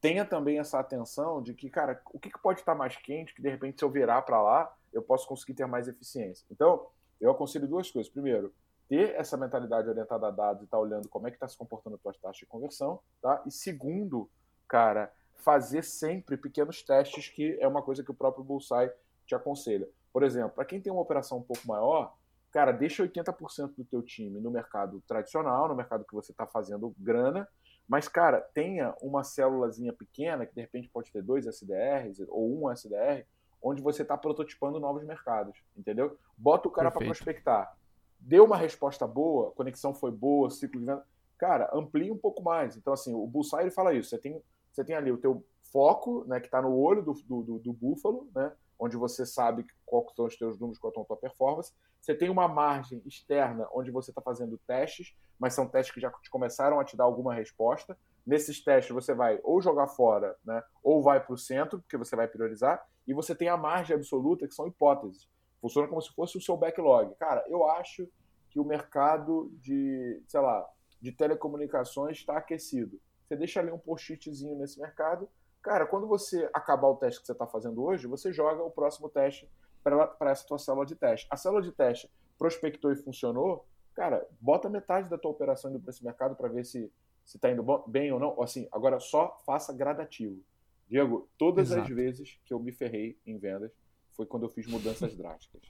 tenha 0.00 0.24
também 0.24 0.58
essa 0.58 0.78
atenção 0.78 1.42
de 1.42 1.54
que, 1.54 1.70
cara, 1.70 2.00
o 2.12 2.18
que, 2.18 2.30
que 2.30 2.38
pode 2.38 2.60
estar 2.60 2.74
mais 2.74 2.94
quente 2.96 3.34
que 3.34 3.40
de 3.40 3.48
repente 3.48 3.78
se 3.78 3.84
eu 3.84 3.90
virar 3.90 4.22
para 4.22 4.42
lá, 4.42 4.76
eu 4.92 5.02
posso 5.02 5.26
conseguir 5.26 5.54
ter 5.54 5.66
mais 5.66 5.88
eficiência. 5.88 6.44
Então, 6.50 6.86
eu 7.20 7.30
aconselho 7.30 7.66
duas 7.66 7.90
coisas. 7.90 8.12
Primeiro, 8.12 8.52
ter 8.88 9.14
essa 9.14 9.36
mentalidade 9.36 9.88
orientada 9.88 10.28
a 10.28 10.30
dados 10.30 10.62
e 10.62 10.64
estar 10.66 10.76
tá 10.76 10.82
olhando 10.82 11.08
como 11.08 11.26
é 11.26 11.30
que 11.30 11.36
está 11.36 11.48
se 11.48 11.56
comportando 11.56 11.96
a 11.96 11.98
tua 11.98 12.12
taxa 12.12 12.40
de 12.40 12.46
conversão, 12.46 13.00
tá? 13.22 13.42
E 13.46 13.50
segundo, 13.50 14.28
cara, 14.68 15.10
fazer 15.36 15.82
sempre 15.82 16.36
pequenos 16.36 16.82
testes, 16.82 17.28
que 17.28 17.58
é 17.60 17.68
uma 17.68 17.82
coisa 17.82 18.02
que 18.02 18.10
o 18.10 18.14
próprio 18.14 18.44
Bullseye 18.44 18.90
te 19.26 19.34
aconselha. 19.34 19.88
Por 20.12 20.22
exemplo, 20.22 20.50
para 20.50 20.64
quem 20.64 20.80
tem 20.80 20.92
uma 20.92 21.02
operação 21.02 21.38
um 21.38 21.42
pouco 21.42 21.66
maior, 21.66 22.14
cara, 22.50 22.72
deixa 22.72 23.02
80% 23.02 23.74
do 23.76 23.84
teu 23.84 24.02
time 24.02 24.40
no 24.40 24.50
mercado 24.50 25.02
tradicional, 25.06 25.68
no 25.68 25.74
mercado 25.74 26.04
que 26.04 26.14
você 26.14 26.32
está 26.32 26.46
fazendo 26.46 26.94
grana, 26.98 27.48
mas, 27.86 28.08
cara, 28.08 28.40
tenha 28.40 28.94
uma 29.02 29.22
célulazinha 29.22 29.92
pequena, 29.92 30.46
que 30.46 30.54
de 30.54 30.60
repente 30.60 30.88
pode 30.88 31.12
ter 31.12 31.22
dois 31.22 31.46
SDRs 31.46 32.24
ou 32.28 32.64
um 32.64 32.70
SDR, 32.70 33.26
onde 33.62 33.82
você 33.82 34.02
está 34.02 34.16
prototipando 34.16 34.80
novos 34.80 35.04
mercados, 35.04 35.58
entendeu? 35.76 36.18
Bota 36.36 36.68
o 36.68 36.70
cara 36.70 36.90
para 36.90 37.04
prospectar. 37.04 37.76
Deu 38.18 38.44
uma 38.44 38.56
resposta 38.56 39.06
boa, 39.06 39.50
conexão 39.52 39.94
foi 39.94 40.10
boa, 40.10 40.50
ciclo 40.50 40.80
de 40.80 40.86
venda. 40.86 41.04
Cara, 41.36 41.70
amplie 41.74 42.10
um 42.10 42.16
pouco 42.16 42.42
mais. 42.42 42.76
Então, 42.76 42.92
assim, 42.92 43.12
o 43.14 43.26
Bullseye 43.26 43.70
fala 43.70 43.92
isso. 43.92 44.10
Você 44.10 44.18
tem, 44.18 44.42
você 44.74 44.84
tem 44.84 44.96
ali 44.96 45.12
o 45.12 45.18
teu 45.18 45.46
foco, 45.72 46.24
né, 46.26 46.40
que 46.40 46.46
está 46.46 46.60
no 46.60 46.74
olho 46.74 47.02
do, 47.02 47.12
do, 47.12 47.58
do, 47.58 47.72
búfalo, 47.72 48.28
né? 48.34 48.52
onde 48.78 48.96
você 48.96 49.24
sabe 49.24 49.64
quais 49.86 50.14
são 50.14 50.26
os 50.26 50.36
teus 50.36 50.58
números, 50.58 50.78
qual 50.78 50.92
é 50.96 51.00
a 51.00 51.04
tua 51.04 51.16
performance. 51.16 51.72
Você 52.00 52.14
tem 52.14 52.28
uma 52.28 52.48
margem 52.48 53.00
externa 53.06 53.68
onde 53.72 53.90
você 53.90 54.10
está 54.10 54.20
fazendo 54.20 54.58
testes, 54.66 55.16
mas 55.38 55.54
são 55.54 55.68
testes 55.68 55.94
que 55.94 56.00
já 56.00 56.12
começaram 56.30 56.80
a 56.80 56.84
te 56.84 56.96
dar 56.96 57.04
alguma 57.04 57.34
resposta. 57.34 57.96
Nesses 58.26 58.62
testes 58.62 58.92
você 58.92 59.14
vai 59.14 59.38
ou 59.42 59.60
jogar 59.60 59.86
fora, 59.88 60.36
né, 60.44 60.62
ou 60.82 61.02
vai 61.02 61.24
para 61.24 61.34
o 61.34 61.38
centro, 61.38 61.80
porque 61.80 61.96
você 61.96 62.16
vai 62.16 62.26
priorizar, 62.26 62.84
e 63.06 63.14
você 63.14 63.34
tem 63.34 63.48
a 63.48 63.56
margem 63.56 63.94
absoluta, 63.94 64.48
que 64.48 64.54
são 64.54 64.66
hipóteses. 64.66 65.28
Funciona 65.60 65.88
como 65.88 66.02
se 66.02 66.12
fosse 66.12 66.36
o 66.36 66.40
seu 66.40 66.56
backlog. 66.56 67.14
Cara, 67.16 67.44
eu 67.48 67.68
acho 67.68 68.08
que 68.50 68.60
o 68.60 68.64
mercado 68.64 69.50
de, 69.60 70.22
sei 70.26 70.40
lá, 70.40 70.66
de 71.00 71.12
telecomunicações 71.12 72.18
está 72.18 72.36
aquecido. 72.36 73.00
Você 73.34 73.36
deixa 73.36 73.60
ali 73.60 73.72
um 73.72 73.78
post-itzinho 73.78 74.56
nesse 74.56 74.80
mercado, 74.80 75.28
Cara, 75.64 75.86
quando 75.86 76.06
você 76.06 76.46
acabar 76.52 76.88
o 76.88 76.96
teste 76.96 77.20
que 77.20 77.26
você 77.26 77.32
está 77.32 77.46
fazendo 77.46 77.82
hoje, 77.82 78.06
você 78.06 78.30
joga 78.30 78.62
o 78.62 78.70
próximo 78.70 79.08
teste 79.08 79.50
para 79.82 80.30
essa 80.30 80.46
tua 80.46 80.58
célula 80.58 80.84
de 80.84 80.94
teste. 80.94 81.26
A 81.30 81.38
célula 81.38 81.62
de 81.62 81.72
teste 81.72 82.10
prospectou 82.38 82.92
e 82.92 82.96
funcionou, 82.96 83.66
cara, 83.94 84.28
bota 84.38 84.68
metade 84.68 85.08
da 85.08 85.16
tua 85.16 85.30
operação 85.30 85.70
indo 85.70 85.80
para 85.80 85.88
esse 85.88 86.04
mercado 86.04 86.36
para 86.36 86.48
ver 86.48 86.66
se 86.66 86.92
se 87.24 87.38
está 87.38 87.50
indo 87.50 87.64
bem 87.86 88.12
ou 88.12 88.20
não. 88.20 88.42
Assim, 88.42 88.68
agora 88.70 89.00
só 89.00 89.38
faça 89.46 89.72
gradativo. 89.72 90.38
Diego, 90.86 91.26
todas 91.38 91.70
Exato. 91.70 91.80
as 91.80 91.88
vezes 91.88 92.38
que 92.44 92.52
eu 92.52 92.60
me 92.60 92.70
ferrei 92.70 93.18
em 93.26 93.38
vendas 93.38 93.72
foi 94.10 94.26
quando 94.26 94.42
eu 94.42 94.50
fiz 94.50 94.66
mudanças 94.66 95.14
drásticas. 95.16 95.62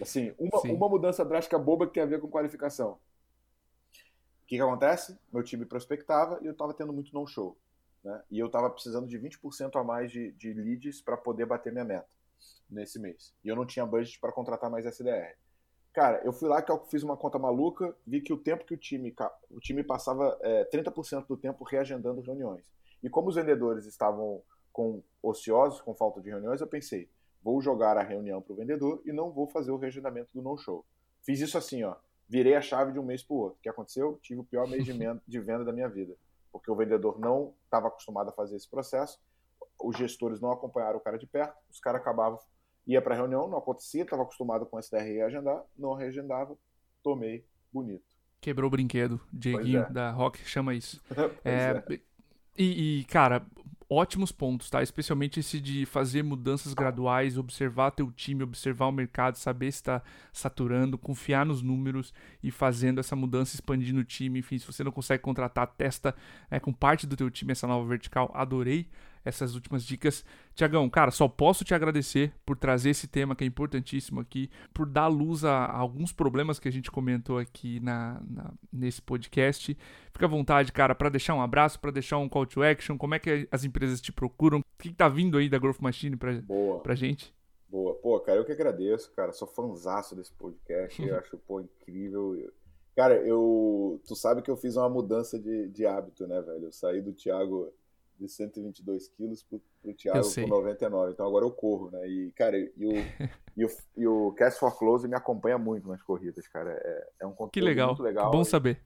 Assim, 0.00 0.32
uma, 0.38 0.60
uma 0.60 0.88
mudança 0.88 1.24
drástica 1.24 1.58
boba 1.58 1.88
que 1.88 1.94
tem 1.94 2.04
a 2.04 2.06
ver 2.06 2.20
com 2.20 2.30
qualificação. 2.30 3.00
O 4.44 4.46
que, 4.46 4.56
que 4.56 4.62
acontece? 4.62 5.18
Meu 5.32 5.42
time 5.42 5.64
prospectava 5.64 6.38
e 6.42 6.46
eu 6.46 6.52
estava 6.52 6.74
tendo 6.74 6.92
muito 6.92 7.12
no-show. 7.14 7.56
Né? 8.04 8.22
E 8.30 8.38
eu 8.38 8.46
estava 8.46 8.68
precisando 8.68 9.08
de 9.08 9.18
20% 9.18 9.80
a 9.80 9.82
mais 9.82 10.12
de, 10.12 10.32
de 10.32 10.52
leads 10.52 11.00
para 11.00 11.16
poder 11.16 11.46
bater 11.46 11.72
minha 11.72 11.84
meta 11.84 12.08
nesse 12.68 12.98
mês. 12.98 13.34
E 13.42 13.48
eu 13.48 13.56
não 13.56 13.64
tinha 13.64 13.86
budget 13.86 14.20
para 14.20 14.32
contratar 14.32 14.70
mais 14.70 14.84
SDR. 14.84 15.34
Cara, 15.94 16.20
eu 16.24 16.32
fui 16.32 16.48
lá 16.48 16.60
que 16.60 16.70
eu 16.70 16.84
fiz 16.86 17.02
uma 17.02 17.16
conta 17.16 17.38
maluca, 17.38 17.96
vi 18.06 18.20
que 18.20 18.32
o 18.32 18.36
tempo 18.36 18.66
que 18.66 18.74
o 18.74 18.76
time, 18.76 19.14
o 19.48 19.60
time 19.60 19.82
passava 19.82 20.36
é, 20.42 20.64
30% 20.64 21.26
do 21.26 21.36
tempo 21.36 21.64
reagendando 21.64 22.20
reuniões. 22.20 22.64
E 23.02 23.08
como 23.08 23.28
os 23.28 23.36
vendedores 23.36 23.86
estavam 23.86 24.42
com 24.72 25.02
ociosos, 25.22 25.80
com 25.80 25.94
falta 25.94 26.20
de 26.20 26.28
reuniões, 26.28 26.60
eu 26.60 26.66
pensei, 26.66 27.08
vou 27.42 27.62
jogar 27.62 27.96
a 27.96 28.02
reunião 28.02 28.42
para 28.42 28.52
o 28.52 28.56
vendedor 28.56 29.00
e 29.06 29.12
não 29.12 29.30
vou 29.30 29.46
fazer 29.46 29.70
o 29.70 29.76
reagendamento 29.76 30.30
do 30.34 30.42
no-show. 30.42 30.84
Fiz 31.22 31.40
isso 31.40 31.56
assim, 31.56 31.84
ó, 31.84 31.94
virei 32.28 32.54
a 32.54 32.60
chave 32.60 32.92
de 32.92 32.98
um 32.98 33.04
mês 33.04 33.22
para 33.22 33.34
o 33.34 33.38
outro. 33.38 33.58
O 33.58 33.62
que 33.62 33.68
aconteceu? 33.68 34.18
Tive 34.22 34.40
o 34.40 34.44
pior 34.44 34.66
mês 34.68 34.84
de 34.84 34.92
venda 35.40 35.64
da 35.64 35.72
minha 35.72 35.88
vida 35.88 36.16
porque 36.54 36.70
o 36.70 36.76
vendedor 36.76 37.18
não 37.18 37.52
estava 37.64 37.88
acostumado 37.88 38.28
a 38.28 38.32
fazer 38.32 38.54
esse 38.54 38.70
processo, 38.70 39.18
os 39.82 39.98
gestores 39.98 40.40
não 40.40 40.52
acompanharam 40.52 40.98
o 40.98 41.00
cara 41.00 41.18
de 41.18 41.26
perto, 41.26 41.52
os 41.68 41.80
caras 41.80 42.00
acabavam, 42.00 42.38
ia 42.86 43.02
para 43.02 43.12
a 43.12 43.16
reunião, 43.16 43.48
não 43.48 43.58
acontecia, 43.58 44.04
estava 44.04 44.22
acostumado 44.22 44.64
com 44.64 44.76
o 44.76 44.78
SDR 44.78 45.04
e 45.04 45.20
agendar, 45.20 45.64
não 45.76 45.94
reagendava, 45.94 46.56
tomei, 47.02 47.44
bonito. 47.72 48.04
Quebrou 48.40 48.68
o 48.68 48.70
brinquedo, 48.70 49.20
Dieguinho 49.32 49.80
é. 49.80 49.90
da 49.90 50.12
Rock 50.12 50.38
chama 50.44 50.74
isso. 50.74 51.02
é, 51.44 51.82
é. 51.92 52.00
E, 52.56 53.00
e, 53.00 53.04
cara, 53.06 53.44
ótimos 53.94 54.32
pontos, 54.32 54.68
tá? 54.68 54.82
Especialmente 54.82 55.40
esse 55.40 55.60
de 55.60 55.86
fazer 55.86 56.22
mudanças 56.22 56.74
graduais, 56.74 57.38
observar 57.38 57.90
teu 57.90 58.10
time, 58.10 58.42
observar 58.42 58.86
o 58.86 58.92
mercado, 58.92 59.36
saber 59.36 59.70
se 59.72 59.78
está 59.78 60.02
saturando, 60.32 60.98
confiar 60.98 61.46
nos 61.46 61.62
números 61.62 62.12
e 62.42 62.50
fazendo 62.50 62.98
essa 62.98 63.14
mudança, 63.14 63.54
expandindo 63.54 64.00
o 64.00 64.04
time. 64.04 64.40
Enfim, 64.40 64.58
se 64.58 64.66
você 64.66 64.82
não 64.82 64.92
consegue 64.92 65.22
contratar, 65.22 65.66
testa 65.66 66.14
é, 66.50 66.58
com 66.58 66.72
parte 66.72 67.06
do 67.06 67.16
teu 67.16 67.30
time 67.30 67.52
essa 67.52 67.66
nova 67.66 67.86
vertical. 67.88 68.30
Adorei 68.34 68.88
essas 69.24 69.54
últimas 69.54 69.84
dicas. 69.84 70.24
Tiagão, 70.54 70.88
cara, 70.90 71.10
só 71.10 71.26
posso 71.26 71.64
te 71.64 71.74
agradecer 71.74 72.32
por 72.44 72.56
trazer 72.56 72.90
esse 72.90 73.08
tema 73.08 73.34
que 73.34 73.42
é 73.42 73.46
importantíssimo 73.46 74.20
aqui, 74.20 74.50
por 74.72 74.86
dar 74.86 75.08
luz 75.08 75.44
a, 75.44 75.64
a 75.64 75.78
alguns 75.78 76.12
problemas 76.12 76.58
que 76.58 76.68
a 76.68 76.72
gente 76.72 76.90
comentou 76.90 77.38
aqui 77.38 77.80
na, 77.80 78.20
na 78.28 78.52
nesse 78.72 79.00
podcast. 79.00 79.76
Fica 80.12 80.26
à 80.26 80.28
vontade, 80.28 80.72
cara, 80.72 80.94
para 80.94 81.08
deixar 81.08 81.34
um 81.34 81.42
abraço, 81.42 81.80
para 81.80 81.90
deixar 81.90 82.18
um 82.18 82.28
call 82.28 82.46
to 82.46 82.62
action, 82.62 82.96
como 82.96 83.14
é 83.14 83.18
que 83.18 83.48
as 83.50 83.64
empresas 83.64 84.00
te 84.00 84.12
procuram, 84.12 84.60
o 84.60 84.64
que, 84.78 84.90
que 84.90 84.94
tá 84.94 85.08
vindo 85.08 85.38
aí 85.38 85.48
da 85.48 85.58
Growth 85.58 85.80
Machine 85.80 86.16
pra, 86.16 86.32
Boa. 86.42 86.80
pra 86.80 86.94
gente? 86.94 87.34
Boa, 87.68 87.94
pô, 87.94 88.20
cara, 88.20 88.38
eu 88.38 88.44
que 88.44 88.52
agradeço, 88.52 89.10
cara, 89.12 89.32
sou 89.32 89.48
fanzaço 89.48 90.14
desse 90.14 90.32
podcast, 90.32 91.02
eu 91.02 91.16
acho, 91.18 91.36
pô, 91.38 91.60
incrível. 91.60 92.36
Cara, 92.94 93.16
eu. 93.16 94.00
Tu 94.06 94.14
sabe 94.14 94.42
que 94.42 94.50
eu 94.50 94.56
fiz 94.56 94.76
uma 94.76 94.88
mudança 94.88 95.38
de, 95.38 95.68
de 95.68 95.84
hábito, 95.84 96.26
né, 96.28 96.40
velho? 96.40 96.66
Eu 96.66 96.72
saí 96.72 97.00
do 97.00 97.12
Thiago 97.12 97.72
de 98.18 98.28
122 98.28 99.08
quilos 99.08 99.42
pro, 99.42 99.60
pro 99.82 99.94
Thiago 99.94 100.34
com 100.34 100.46
99. 100.46 101.12
Então 101.12 101.26
agora 101.26 101.44
eu 101.44 101.50
corro, 101.50 101.90
né? 101.90 102.08
E, 102.08 102.32
cara, 102.32 102.58
e 102.58 102.86
o, 102.86 102.92
e 103.56 103.64
o, 103.64 103.68
e 103.96 104.06
o 104.06 104.32
Cast 104.32 104.58
for 104.58 104.76
Close 104.78 105.08
me 105.08 105.16
acompanha 105.16 105.58
muito 105.58 105.88
nas 105.88 106.02
corridas, 106.02 106.46
cara. 106.48 106.70
É, 106.70 107.08
é 107.20 107.26
um 107.26 107.32
conteúdo 107.32 107.50
que 107.52 107.60
legal. 107.60 107.88
muito 107.88 108.02
legal. 108.02 108.30
Que 108.30 108.36
bom 108.36 108.44
saber. 108.44 108.80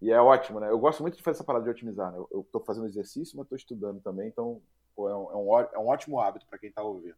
E 0.00 0.12
é 0.12 0.20
ótimo, 0.20 0.60
né? 0.60 0.70
Eu 0.70 0.78
gosto 0.78 1.02
muito 1.02 1.16
de 1.16 1.22
fazer 1.22 1.36
essa 1.36 1.44
parada 1.44 1.64
de 1.64 1.70
otimizar, 1.70 2.12
né? 2.12 2.18
Eu, 2.18 2.28
eu 2.32 2.48
tô 2.52 2.60
fazendo 2.60 2.86
exercício, 2.86 3.36
mas 3.36 3.48
tô 3.48 3.56
estudando 3.56 4.00
também, 4.00 4.28
então 4.28 4.62
pô, 4.94 5.08
é, 5.08 5.16
um, 5.16 5.30
é, 5.30 5.36
um, 5.36 5.60
é 5.74 5.78
um 5.78 5.88
ótimo 5.88 6.20
hábito 6.20 6.46
para 6.46 6.58
quem 6.58 6.70
tá 6.70 6.82
ouvindo. 6.82 7.16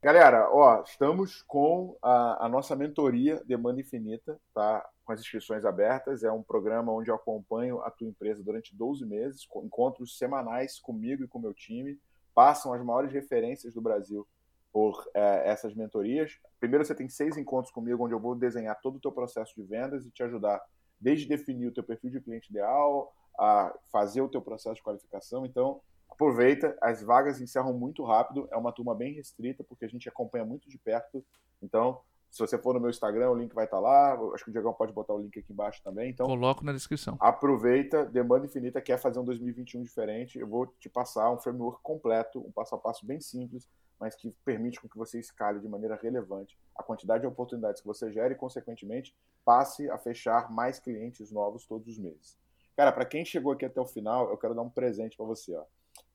Galera, 0.00 0.48
ó, 0.52 0.80
estamos 0.82 1.42
com 1.42 1.98
a, 2.00 2.46
a, 2.46 2.48
nossa 2.48 2.76
mentoria 2.76 3.42
Demanda 3.44 3.80
Infinita, 3.80 4.40
tá? 4.54 4.88
Com 5.04 5.12
as 5.12 5.18
inscrições 5.18 5.64
abertas. 5.64 6.22
É 6.22 6.30
um 6.30 6.42
programa 6.42 6.92
onde 6.92 7.10
eu 7.10 7.16
acompanho 7.16 7.80
a 7.80 7.90
tua 7.90 8.06
empresa 8.06 8.40
durante 8.40 8.76
12 8.76 9.04
meses, 9.04 9.44
com 9.44 9.64
encontros 9.64 10.16
semanais 10.16 10.78
comigo 10.78 11.24
e 11.24 11.26
com 11.26 11.40
o 11.40 11.42
meu 11.42 11.52
time. 11.52 11.98
Passam 12.32 12.72
as 12.72 12.80
maiores 12.84 13.12
referências 13.12 13.74
do 13.74 13.80
Brasil 13.80 14.24
por 14.72 15.04
é, 15.12 15.50
essas 15.50 15.74
mentorias. 15.74 16.38
Primeiro, 16.60 16.84
você 16.84 16.94
tem 16.94 17.08
seis 17.08 17.36
encontros 17.36 17.74
comigo, 17.74 18.04
onde 18.04 18.14
eu 18.14 18.20
vou 18.20 18.36
desenhar 18.36 18.80
todo 18.80 18.96
o 18.96 19.00
teu 19.00 19.10
processo 19.10 19.52
de 19.56 19.64
vendas 19.64 20.06
e 20.06 20.12
te 20.12 20.22
ajudar 20.22 20.62
desde 21.00 21.26
definir 21.26 21.66
o 21.66 21.74
teu 21.74 21.82
perfil 21.82 22.10
de 22.10 22.20
cliente 22.20 22.50
ideal, 22.50 23.12
a 23.36 23.74
fazer 23.90 24.20
o 24.20 24.28
teu 24.28 24.40
processo 24.40 24.76
de 24.76 24.82
qualificação. 24.82 25.44
Então, 25.44 25.80
aproveita, 26.18 26.76
as 26.82 27.00
vagas 27.00 27.40
encerram 27.40 27.72
muito 27.72 28.02
rápido, 28.02 28.48
é 28.50 28.56
uma 28.56 28.72
turma 28.72 28.92
bem 28.92 29.14
restrita, 29.14 29.62
porque 29.62 29.84
a 29.84 29.88
gente 29.88 30.08
acompanha 30.08 30.44
muito 30.44 30.68
de 30.68 30.76
perto. 30.76 31.24
Então, 31.62 32.00
se 32.28 32.40
você 32.40 32.58
for 32.58 32.74
no 32.74 32.80
meu 32.80 32.90
Instagram, 32.90 33.30
o 33.30 33.34
link 33.36 33.54
vai 33.54 33.64
estar 33.64 33.78
lá. 33.78 34.18
Acho 34.34 34.44
que 34.44 34.50
o 34.50 34.52
Diegão 34.52 34.74
pode 34.74 34.92
botar 34.92 35.14
o 35.14 35.18
link 35.18 35.38
aqui 35.38 35.52
embaixo 35.52 35.80
também. 35.82 36.10
Então, 36.10 36.26
coloco 36.26 36.64
na 36.64 36.72
descrição. 36.72 37.16
Aproveita, 37.20 38.04
demanda 38.04 38.46
infinita, 38.46 38.80
quer 38.80 38.98
fazer 38.98 39.20
um 39.20 39.24
2021 39.24 39.82
diferente. 39.82 40.38
Eu 40.38 40.48
vou 40.48 40.66
te 40.66 40.88
passar 40.88 41.30
um 41.30 41.38
framework 41.38 41.80
completo, 41.82 42.40
um 42.40 42.50
passo 42.50 42.74
a 42.74 42.78
passo 42.78 43.06
bem 43.06 43.20
simples, 43.20 43.68
mas 43.98 44.16
que 44.16 44.34
permite 44.44 44.80
com 44.80 44.88
que 44.88 44.98
você 44.98 45.20
escale 45.20 45.60
de 45.60 45.68
maneira 45.68 45.94
relevante 45.94 46.58
a 46.76 46.82
quantidade 46.82 47.20
de 47.22 47.26
oportunidades 47.28 47.80
que 47.80 47.86
você 47.86 48.10
gera 48.10 48.32
e, 48.32 48.36
consequentemente, 48.36 49.16
passe 49.44 49.88
a 49.88 49.96
fechar 49.96 50.50
mais 50.50 50.80
clientes 50.80 51.30
novos 51.30 51.64
todos 51.64 51.86
os 51.86 51.98
meses. 51.98 52.36
Cara, 52.76 52.92
para 52.92 53.04
quem 53.04 53.24
chegou 53.24 53.52
aqui 53.52 53.64
até 53.64 53.80
o 53.80 53.86
final, 53.86 54.30
eu 54.30 54.36
quero 54.36 54.54
dar 54.54 54.62
um 54.62 54.70
presente 54.70 55.16
para 55.16 55.26
você, 55.26 55.54
ó. 55.56 55.64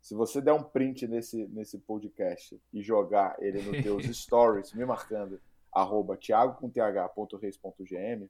Se 0.03 0.13
você 0.13 0.41
der 0.41 0.51
um 0.51 0.61
print 0.61 1.07
nesse, 1.07 1.47
nesse 1.47 1.79
podcast 1.79 2.61
e 2.73 2.81
jogar 2.81 3.37
ele 3.39 3.61
nos 3.61 3.81
teus 3.81 4.03
stories, 4.17 4.73
me 4.73 4.85
marcando 4.85 5.39
arroba 5.71 6.17
thiago 6.17 6.59
com 6.59 6.69
th.reis.gm 6.69 8.25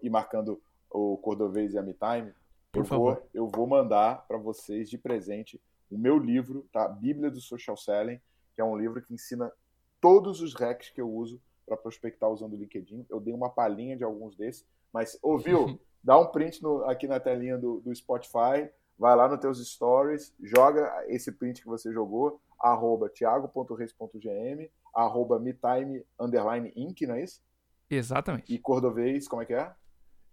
e 0.00 0.08
marcando 0.08 0.62
o 0.88 1.16
Cordovez 1.16 1.74
e 1.74 1.78
a 1.78 1.82
MeTime, 1.82 2.32
eu 2.72 2.84
vou, 2.84 3.28
eu 3.34 3.48
vou 3.48 3.66
mandar 3.66 4.24
para 4.28 4.38
vocês 4.38 4.88
de 4.88 4.96
presente 4.96 5.60
o 5.90 5.98
meu 5.98 6.16
livro, 6.16 6.68
tá? 6.72 6.86
Bíblia 6.86 7.32
do 7.32 7.40
Social 7.40 7.76
Selling, 7.76 8.20
que 8.54 8.60
é 8.60 8.64
um 8.64 8.76
livro 8.76 9.02
que 9.02 9.12
ensina 9.12 9.52
todos 10.00 10.40
os 10.40 10.54
hacks 10.54 10.88
que 10.90 11.00
eu 11.00 11.10
uso 11.10 11.42
para 11.66 11.76
prospectar 11.76 12.30
usando 12.30 12.52
o 12.52 12.56
LinkedIn. 12.56 13.06
Eu 13.10 13.18
dei 13.18 13.34
uma 13.34 13.50
palhinha 13.50 13.96
de 13.96 14.04
alguns 14.04 14.36
desses, 14.36 14.64
mas 14.92 15.18
ouviu? 15.20 15.80
Dá 16.02 16.18
um 16.18 16.26
print 16.26 16.62
no, 16.62 16.84
aqui 16.84 17.08
na 17.08 17.18
telinha 17.18 17.58
do, 17.58 17.80
do 17.80 17.94
Spotify, 17.94 18.70
vai 18.98 19.16
lá 19.16 19.28
nos 19.28 19.40
teus 19.40 19.58
stories, 19.66 20.34
joga 20.40 21.04
esse 21.08 21.32
print 21.32 21.60
que 21.60 21.66
você 21.66 21.92
jogou, 21.92 22.40
arroba 22.58 23.08
thiago.reis.gm, 23.08 24.68
arroba 24.94 25.38
metime, 25.38 26.04
underline 26.18 26.72
inc, 26.76 27.00
não 27.06 27.14
é 27.14 27.24
isso? 27.24 27.42
Exatamente. 27.90 28.52
E 28.52 28.58
Cordovez, 28.58 29.26
como 29.28 29.42
é 29.42 29.44
que 29.44 29.54
é? 29.54 29.74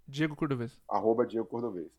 Diego 0.07 0.35
Cordovez. 0.35 0.79
Arroba 0.87 1.25
Diego 1.25 1.47
Cordovez. 1.47 1.91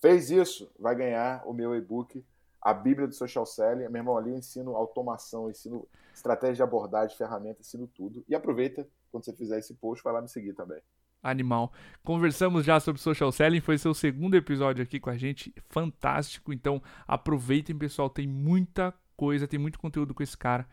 Fez 0.00 0.30
isso, 0.30 0.70
vai 0.78 0.94
ganhar 0.94 1.42
o 1.46 1.52
meu 1.52 1.74
e-book, 1.74 2.24
a 2.60 2.72
Bíblia 2.72 3.06
do 3.06 3.14
Social 3.14 3.44
Selling. 3.44 3.88
Meu 3.88 4.00
irmão, 4.00 4.16
ali 4.16 4.30
eu 4.30 4.38
ensino 4.38 4.76
automação, 4.76 5.50
ensino 5.50 5.86
estratégia 6.14 6.56
de 6.56 6.62
abordagem, 6.62 7.16
ferramenta, 7.16 7.60
ensino 7.60 7.86
tudo. 7.86 8.24
E 8.28 8.34
aproveita, 8.34 8.88
quando 9.10 9.24
você 9.24 9.32
fizer 9.32 9.58
esse 9.58 9.74
post, 9.74 10.02
vai 10.02 10.12
lá 10.12 10.22
me 10.22 10.28
seguir 10.28 10.54
também 10.54 10.80
animal. 11.22 11.72
Conversamos 12.02 12.64
já 12.64 12.80
sobre 12.80 13.00
social 13.00 13.30
selling, 13.30 13.60
foi 13.60 13.78
seu 13.78 13.94
segundo 13.94 14.34
episódio 14.36 14.82
aqui 14.82 14.98
com 14.98 15.10
a 15.10 15.16
gente, 15.16 15.54
fantástico. 15.68 16.52
Então 16.52 16.82
aproveitem, 17.06 17.76
pessoal, 17.76 18.08
tem 18.08 18.26
muita 18.26 18.94
coisa, 19.16 19.46
tem 19.46 19.58
muito 19.58 19.78
conteúdo 19.78 20.14
com 20.14 20.22
esse 20.22 20.36
cara. 20.36 20.66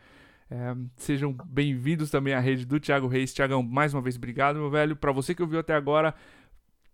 É, 0.50 0.74
sejam 0.96 1.36
bem-vindos 1.44 2.10
também 2.10 2.32
à 2.32 2.40
rede 2.40 2.64
do 2.64 2.80
Thiago 2.80 3.06
Reis. 3.06 3.32
Thiagão, 3.32 3.62
mais 3.62 3.92
uma 3.92 4.00
vez, 4.00 4.16
obrigado, 4.16 4.56
meu 4.56 4.70
velho. 4.70 4.96
Para 4.96 5.12
você 5.12 5.34
que 5.34 5.42
ouviu 5.42 5.60
até 5.60 5.74
agora, 5.74 6.14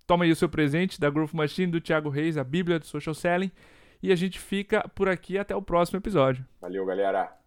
toma 0.06 0.24
aí 0.24 0.32
o 0.32 0.36
seu 0.36 0.48
presente 0.48 1.00
da 1.00 1.08
Growth 1.08 1.32
Machine 1.32 1.70
do 1.70 1.80
Thiago 1.80 2.08
Reis, 2.08 2.36
a 2.36 2.44
Bíblia 2.44 2.78
do 2.78 2.86
Social 2.86 3.14
Selling. 3.14 3.52
E 4.02 4.12
a 4.12 4.16
gente 4.16 4.38
fica 4.38 4.86
por 4.88 5.08
aqui 5.08 5.38
até 5.38 5.54
o 5.54 5.62
próximo 5.62 5.98
episódio. 5.98 6.44
Valeu, 6.60 6.84
galera. 6.84 7.43